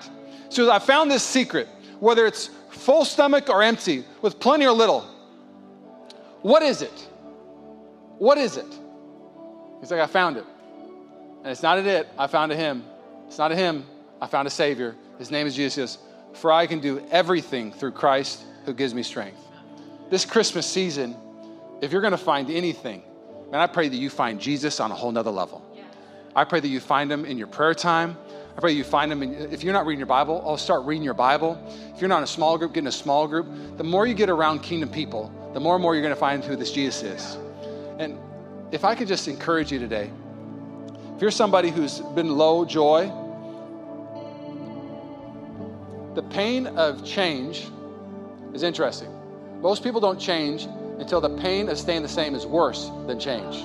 So 0.49 0.71
I 0.71 0.79
found 0.79 1.09
this 1.09 1.23
secret, 1.23 1.67
whether 1.99 2.25
it's 2.27 2.49
full 2.69 3.05
stomach 3.05 3.49
or 3.49 3.63
empty, 3.63 4.05
with 4.21 4.39
plenty 4.39 4.67
or 4.67 4.71
little. 4.71 5.01
What 6.41 6.61
is 6.61 6.81
it? 6.81 7.07
What 8.19 8.37
is 8.37 8.57
it? 8.57 8.65
He's 9.79 9.91
like, 9.91 9.99
I 9.99 10.07
found 10.07 10.37
it. 10.37 10.45
And 11.43 11.47
it's 11.47 11.63
not 11.63 11.77
a 11.79 11.87
it, 11.87 12.07
I 12.17 12.27
found 12.27 12.51
a 12.51 12.55
him. 12.55 12.83
It's 13.27 13.37
not 13.37 13.51
a 13.51 13.55
him, 13.55 13.85
I 14.21 14.27
found 14.27 14.47
a 14.47 14.51
Savior. 14.51 14.95
His 15.17 15.31
name 15.31 15.47
is 15.47 15.55
Jesus. 15.55 15.97
For 16.33 16.51
I 16.51 16.67
can 16.67 16.79
do 16.79 17.03
everything 17.09 17.71
through 17.71 17.91
Christ 17.91 18.43
who 18.65 18.73
gives 18.73 18.93
me 18.93 19.01
strength. 19.01 19.46
This 20.09 20.23
Christmas 20.23 20.65
season, 20.65 21.15
if 21.81 21.91
you're 21.91 22.01
gonna 22.01 22.17
find 22.17 22.49
anything, 22.49 23.03
man, 23.51 23.59
I 23.59 23.67
pray 23.67 23.89
that 23.89 23.97
you 23.97 24.09
find 24.09 24.39
Jesus 24.39 24.79
on 24.79 24.91
a 24.91 24.95
whole 24.95 25.11
nother 25.11 25.31
level. 25.31 25.63
I 26.35 26.43
pray 26.43 26.59
that 26.59 26.67
you 26.67 26.79
find 26.79 27.11
him 27.11 27.25
in 27.25 27.37
your 27.37 27.47
prayer 27.47 27.73
time. 27.73 28.15
I 28.55 28.59
pray 28.59 28.71
you 28.71 28.83
find 28.83 29.11
them. 29.11 29.21
In, 29.23 29.33
if 29.51 29.63
you're 29.63 29.73
not 29.73 29.85
reading 29.85 29.99
your 29.99 30.07
Bible, 30.07 30.43
I'll 30.45 30.57
start 30.57 30.85
reading 30.85 31.03
your 31.03 31.13
Bible. 31.13 31.61
If 31.93 31.99
you're 31.99 32.07
not 32.07 32.19
in 32.19 32.23
a 32.23 32.27
small 32.27 32.57
group, 32.57 32.73
get 32.73 32.81
in 32.81 32.87
a 32.87 32.91
small 32.91 33.27
group. 33.27 33.47
The 33.77 33.83
more 33.83 34.07
you 34.07 34.13
get 34.13 34.29
around 34.29 34.59
kingdom 34.59 34.89
people, 34.89 35.31
the 35.53 35.59
more 35.59 35.75
and 35.75 35.81
more 35.81 35.95
you're 35.95 36.03
going 36.03 36.13
to 36.13 36.19
find 36.19 36.43
who 36.43 36.55
this 36.55 36.71
Jesus 36.71 37.03
is. 37.03 37.37
And 37.99 38.17
if 38.71 38.85
I 38.85 38.95
could 38.95 39.07
just 39.07 39.27
encourage 39.27 39.71
you 39.71 39.79
today, 39.79 40.09
if 41.15 41.21
you're 41.21 41.31
somebody 41.31 41.71
who's 41.71 41.99
been 41.99 42.37
low 42.37 42.65
joy, 42.65 43.11
the 46.13 46.21
pain 46.21 46.67
of 46.67 47.03
change 47.03 47.67
is 48.53 48.63
interesting. 48.63 49.16
Most 49.61 49.83
people 49.83 49.99
don't 49.99 50.19
change 50.19 50.65
until 50.99 51.19
the 51.19 51.29
pain 51.37 51.69
of 51.69 51.77
staying 51.77 52.03
the 52.03 52.09
same 52.09 52.35
is 52.35 52.45
worse 52.45 52.89
than 53.07 53.19
change. 53.19 53.55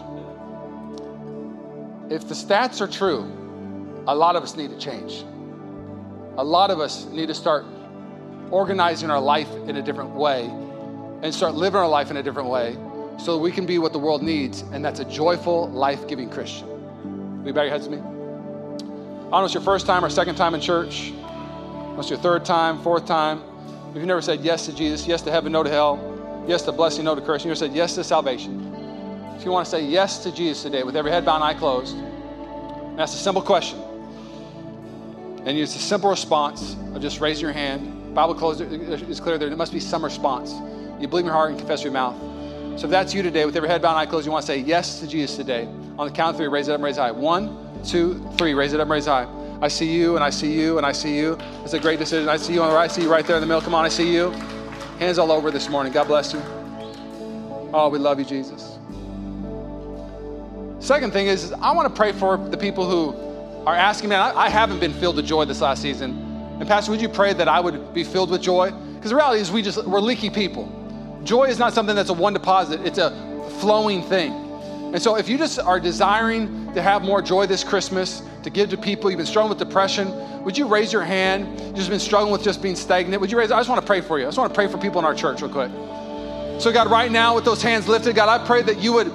If 2.10 2.28
the 2.28 2.34
stats 2.34 2.80
are 2.80 2.86
true, 2.86 3.30
a 4.06 4.14
lot 4.14 4.36
of 4.36 4.42
us 4.42 4.56
need 4.56 4.70
to 4.70 4.78
change. 4.78 5.24
A 6.38 6.44
lot 6.44 6.70
of 6.70 6.80
us 6.80 7.04
need 7.06 7.26
to 7.26 7.34
start 7.34 7.64
organizing 8.50 9.10
our 9.10 9.20
life 9.20 9.50
in 9.66 9.76
a 9.76 9.82
different 9.82 10.10
way 10.10 10.44
and 11.22 11.32
start 11.34 11.54
living 11.54 11.78
our 11.78 11.88
life 11.88 12.10
in 12.10 12.16
a 12.16 12.22
different 12.22 12.48
way 12.48 12.76
so 13.18 13.38
we 13.38 13.52
can 13.52 13.66
be 13.66 13.78
what 13.78 13.92
the 13.92 13.98
world 13.98 14.22
needs, 14.22 14.62
and 14.72 14.84
that's 14.84 15.00
a 15.00 15.04
joyful, 15.04 15.68
life 15.70 16.08
giving 16.08 16.28
Christian. 16.28 16.68
Will 17.40 17.48
you 17.48 17.52
bow 17.52 17.62
your 17.62 17.70
heads 17.70 17.86
with 17.86 17.98
me? 17.98 18.04
I 18.04 18.10
don't 18.10 19.30
know 19.30 19.38
if 19.40 19.44
it's 19.46 19.54
your 19.54 19.62
first 19.62 19.86
time 19.86 20.04
or 20.04 20.10
second 20.10 20.34
time 20.36 20.54
in 20.54 20.60
church, 20.60 21.12
it's 21.98 22.10
your 22.10 22.18
third 22.18 22.44
time, 22.44 22.82
fourth 22.82 23.06
time. 23.06 23.42
If 23.92 23.96
you've 23.96 24.06
never 24.06 24.22
said 24.22 24.40
yes 24.40 24.64
to 24.64 24.74
Jesus, 24.74 25.06
yes 25.06 25.20
to 25.20 25.30
heaven, 25.30 25.52
no 25.52 25.62
to 25.62 25.68
hell, 25.68 26.44
yes 26.48 26.62
to 26.62 26.72
blessing, 26.72 27.04
no 27.04 27.14
to 27.14 27.20
curse, 27.20 27.44
you 27.44 27.48
never 27.48 27.58
said 27.58 27.74
yes 27.74 27.94
to 27.96 28.02
salvation. 28.02 28.72
If 29.36 29.44
you 29.44 29.50
want 29.50 29.66
to 29.66 29.70
say 29.70 29.84
yes 29.84 30.22
to 30.22 30.32
Jesus 30.32 30.62
today 30.62 30.82
with 30.82 30.96
every 30.96 31.10
head 31.10 31.26
bowed 31.26 31.34
and 31.34 31.44
eye 31.44 31.52
closed, 31.52 31.94
that's 32.96 33.12
a 33.12 33.18
simple 33.18 33.42
question. 33.42 33.78
And 35.44 35.58
it's 35.58 35.76
a 35.76 35.78
simple 35.78 36.08
response 36.08 36.74
of 36.94 37.02
just 37.02 37.20
raising 37.20 37.42
your 37.42 37.52
hand. 37.52 38.14
Bible 38.14 38.34
closed 38.34 38.62
is 38.62 39.20
clear 39.20 39.36
there. 39.36 39.50
There 39.50 39.58
must 39.58 39.74
be 39.74 39.80
some 39.80 40.02
response. 40.02 40.54
You 40.98 41.06
believe 41.06 41.24
in 41.24 41.26
your 41.26 41.34
heart 41.34 41.50
and 41.50 41.58
confess 41.58 41.82
your 41.82 41.92
mouth. 41.92 42.16
So 42.80 42.86
if 42.86 42.90
that's 42.90 43.12
you 43.12 43.22
today, 43.22 43.44
with 43.44 43.56
every 43.56 43.68
head 43.68 43.82
bowed 43.82 43.90
and 43.90 43.98
eye 43.98 44.06
closed, 44.06 44.24
you 44.24 44.32
want 44.32 44.46
to 44.46 44.46
say 44.46 44.56
yes 44.56 45.00
to 45.00 45.06
Jesus 45.06 45.36
today. 45.36 45.66
On 45.98 46.08
the 46.08 46.14
count 46.14 46.30
of 46.30 46.36
three, 46.38 46.48
raise 46.48 46.68
it 46.68 46.70
up 46.70 46.76
and 46.76 46.84
raise 46.84 46.96
high. 46.96 47.10
One, 47.10 47.84
two, 47.84 48.26
three, 48.38 48.54
raise 48.54 48.72
it 48.72 48.80
up 48.80 48.84
and 48.84 48.90
raise 48.90 49.04
high. 49.04 49.28
I 49.62 49.68
see 49.68 49.86
you 49.86 50.16
and 50.16 50.24
I 50.24 50.30
see 50.30 50.52
you 50.52 50.78
and 50.78 50.84
I 50.84 50.90
see 50.90 51.16
you. 51.16 51.38
It's 51.62 51.72
a 51.72 51.78
great 51.78 52.00
decision. 52.00 52.28
I 52.28 52.36
see 52.36 52.52
you 52.52 52.62
on 52.62 52.70
the 52.70 52.74
right. 52.74 52.90
I 52.90 52.92
see 52.92 53.02
you 53.02 53.10
right 53.10 53.24
there 53.24 53.36
in 53.36 53.40
the 53.40 53.46
middle. 53.46 53.62
Come 53.62 53.76
on, 53.76 53.84
I 53.84 53.88
see 53.88 54.12
you. 54.12 54.30
Hands 54.98 55.18
all 55.18 55.30
over 55.30 55.52
this 55.52 55.68
morning. 55.68 55.92
God 55.92 56.08
bless 56.08 56.32
you. 56.32 56.42
Oh, 57.72 57.88
we 57.88 58.00
love 58.00 58.18
you, 58.18 58.24
Jesus. 58.24 58.76
Second 60.84 61.12
thing 61.12 61.28
is, 61.28 61.52
I 61.52 61.70
want 61.70 61.88
to 61.88 61.94
pray 61.94 62.10
for 62.10 62.36
the 62.36 62.56
people 62.56 62.90
who 62.90 63.16
are 63.64 63.76
asking, 63.76 64.08
man, 64.08 64.20
I, 64.20 64.46
I 64.46 64.48
haven't 64.48 64.80
been 64.80 64.92
filled 64.92 65.14
with 65.14 65.26
joy 65.26 65.44
this 65.44 65.60
last 65.60 65.80
season. 65.80 66.10
And 66.58 66.66
Pastor, 66.66 66.90
would 66.90 67.00
you 67.00 67.08
pray 67.08 67.32
that 67.32 67.46
I 67.46 67.60
would 67.60 67.94
be 67.94 68.02
filled 68.02 68.32
with 68.32 68.42
joy? 68.42 68.72
Because 68.94 69.10
the 69.10 69.16
reality 69.16 69.40
is 69.40 69.52
we 69.52 69.62
just, 69.62 69.86
we're 69.86 70.00
leaky 70.00 70.28
people. 70.28 71.20
Joy 71.22 71.44
is 71.44 71.60
not 71.60 71.72
something 71.72 71.94
that's 71.94 72.10
a 72.10 72.14
one 72.14 72.32
deposit, 72.32 72.80
it's 72.84 72.98
a 72.98 73.10
flowing 73.60 74.02
thing. 74.02 74.32
And 74.92 75.00
so 75.00 75.14
if 75.16 75.28
you 75.28 75.38
just 75.38 75.60
are 75.60 75.78
desiring 75.78 76.74
to 76.74 76.82
have 76.82 77.02
more 77.02 77.22
joy 77.22 77.46
this 77.46 77.62
Christmas, 77.62 78.22
to 78.42 78.50
give 78.50 78.70
to 78.70 78.76
people, 78.76 79.10
you've 79.10 79.18
been 79.18 79.26
struggling 79.26 79.50
with 79.50 79.58
depression, 79.58 80.10
would 80.44 80.58
you 80.58 80.66
raise 80.66 80.92
your 80.92 81.02
hand? 81.02 81.60
You've 81.60 81.76
just 81.76 81.90
been 81.90 82.00
struggling 82.00 82.32
with 82.32 82.42
just 82.42 82.62
being 82.62 82.76
stagnant. 82.76 83.20
Would 83.20 83.30
you 83.30 83.38
raise? 83.38 83.50
I 83.50 83.58
just 83.58 83.68
want 83.68 83.80
to 83.80 83.86
pray 83.86 84.00
for 84.00 84.18
you. 84.18 84.24
I 84.24 84.28
just 84.28 84.38
want 84.38 84.52
to 84.52 84.54
pray 84.54 84.68
for 84.68 84.78
people 84.78 84.98
in 84.98 85.04
our 85.04 85.14
church 85.14 85.42
real 85.42 85.50
quick. 85.50 85.70
So 86.60 86.72
God, 86.72 86.90
right 86.90 87.10
now 87.10 87.34
with 87.34 87.44
those 87.44 87.62
hands 87.62 87.88
lifted, 87.88 88.14
God, 88.14 88.28
I 88.28 88.44
pray 88.46 88.62
that 88.62 88.78
you 88.78 88.92
would 88.92 89.12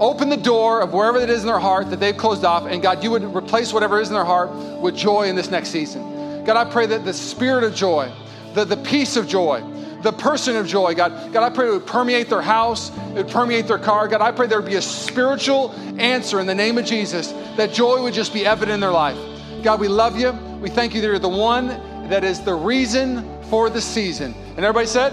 open 0.00 0.28
the 0.28 0.36
door 0.36 0.80
of 0.80 0.92
wherever 0.92 1.18
it 1.18 1.30
is 1.30 1.40
in 1.40 1.46
their 1.46 1.58
heart 1.60 1.90
that 1.90 2.00
they've 2.00 2.16
closed 2.16 2.44
off, 2.44 2.66
and 2.66 2.82
God, 2.82 3.04
you 3.04 3.10
would 3.10 3.22
replace 3.22 3.72
whatever 3.72 4.00
is 4.00 4.08
in 4.08 4.14
their 4.14 4.24
heart 4.24 4.50
with 4.80 4.96
joy 4.96 5.28
in 5.28 5.36
this 5.36 5.50
next 5.50 5.68
season. 5.68 6.44
God, 6.44 6.56
I 6.56 6.68
pray 6.68 6.86
that 6.86 7.04
the 7.04 7.12
spirit 7.12 7.62
of 7.62 7.74
joy, 7.74 8.12
the, 8.54 8.64
the 8.64 8.78
peace 8.78 9.16
of 9.16 9.28
joy, 9.28 9.62
the 10.02 10.12
person 10.12 10.56
of 10.56 10.66
joy, 10.66 10.94
God, 10.94 11.32
God, 11.32 11.42
I 11.42 11.54
pray 11.54 11.68
it 11.68 11.72
would 11.72 11.86
permeate 11.86 12.28
their 12.28 12.42
house, 12.42 12.90
it 13.10 13.14
would 13.14 13.28
permeate 13.28 13.66
their 13.66 13.78
car. 13.78 14.08
God, 14.08 14.20
I 14.20 14.32
pray 14.32 14.46
there 14.46 14.60
would 14.60 14.68
be 14.68 14.76
a 14.76 14.82
spiritual 14.82 15.72
answer 15.98 16.40
in 16.40 16.46
the 16.46 16.54
name 16.54 16.78
of 16.78 16.84
Jesus, 16.84 17.32
that 17.56 17.72
joy 17.72 18.02
would 18.02 18.14
just 18.14 18.32
be 18.32 18.44
evident 18.44 18.74
in 18.74 18.80
their 18.80 18.90
life. 18.90 19.18
God, 19.62 19.80
we 19.80 19.88
love 19.88 20.18
you. 20.18 20.32
We 20.60 20.70
thank 20.70 20.94
you 20.94 21.00
that 21.00 21.06
you're 21.06 21.18
the 21.18 21.28
one 21.28 21.68
that 22.08 22.24
is 22.24 22.40
the 22.40 22.54
reason 22.54 23.42
for 23.44 23.70
the 23.70 23.80
season. 23.80 24.34
And 24.56 24.60
everybody 24.60 24.86
said, 24.86 25.12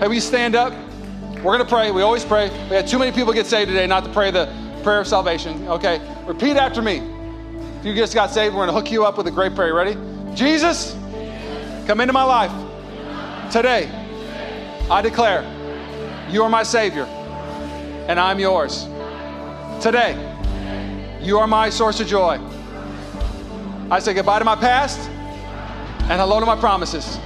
Hey, 0.00 0.06
we 0.06 0.20
stand 0.20 0.54
up? 0.54 0.72
We're 1.36 1.56
going 1.56 1.60
to 1.60 1.66
pray. 1.66 1.90
We 1.90 2.02
always 2.02 2.24
pray. 2.24 2.50
We 2.68 2.76
had 2.76 2.86
too 2.86 2.98
many 2.98 3.10
people 3.10 3.32
get 3.32 3.46
saved 3.46 3.68
today 3.68 3.86
not 3.86 4.04
to 4.04 4.12
pray 4.12 4.30
the 4.30 4.46
prayer 4.82 5.00
of 5.00 5.08
salvation. 5.08 5.66
Okay, 5.68 6.00
repeat 6.26 6.56
after 6.56 6.82
me. 6.82 7.02
If 7.80 7.84
you 7.84 7.94
just 7.94 8.14
got 8.14 8.30
saved, 8.30 8.54
we're 8.54 8.66
going 8.66 8.74
to 8.74 8.80
hook 8.80 8.90
you 8.90 9.04
up 9.04 9.16
with 9.18 9.26
a 9.26 9.30
great 9.30 9.54
prayer. 9.54 9.74
Ready? 9.74 9.96
Jesus, 10.34 10.92
come 11.86 12.00
into 12.00 12.12
my 12.12 12.24
life. 12.24 12.67
Today, 13.50 13.88
I 14.90 15.00
declare 15.00 15.42
you 16.30 16.42
are 16.42 16.50
my 16.50 16.62
Savior 16.62 17.04
and 17.04 18.20
I'm 18.20 18.38
yours. 18.38 18.84
Today, 19.80 20.12
you 21.22 21.38
are 21.38 21.46
my 21.46 21.70
source 21.70 21.98
of 22.00 22.06
joy. 22.06 22.38
I 23.90 24.00
say 24.00 24.12
goodbye 24.12 24.38
to 24.40 24.44
my 24.44 24.54
past 24.54 25.08
and 26.10 26.20
hello 26.20 26.40
to 26.40 26.46
my 26.46 26.56
promises. 26.56 27.16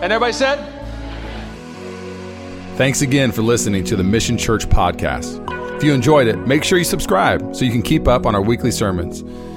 And 0.00 0.12
everybody 0.12 0.32
said, 0.32 0.58
Thanks 2.76 3.02
again 3.02 3.32
for 3.32 3.42
listening 3.42 3.82
to 3.84 3.96
the 3.96 4.04
Mission 4.04 4.38
Church 4.38 4.68
podcast. 4.68 5.44
If 5.76 5.82
you 5.82 5.92
enjoyed 5.92 6.28
it, 6.28 6.38
make 6.46 6.62
sure 6.62 6.78
you 6.78 6.84
subscribe 6.84 7.56
so 7.56 7.64
you 7.64 7.72
can 7.72 7.82
keep 7.82 8.06
up 8.06 8.24
on 8.24 8.36
our 8.36 8.42
weekly 8.42 8.70
sermons. 8.70 9.24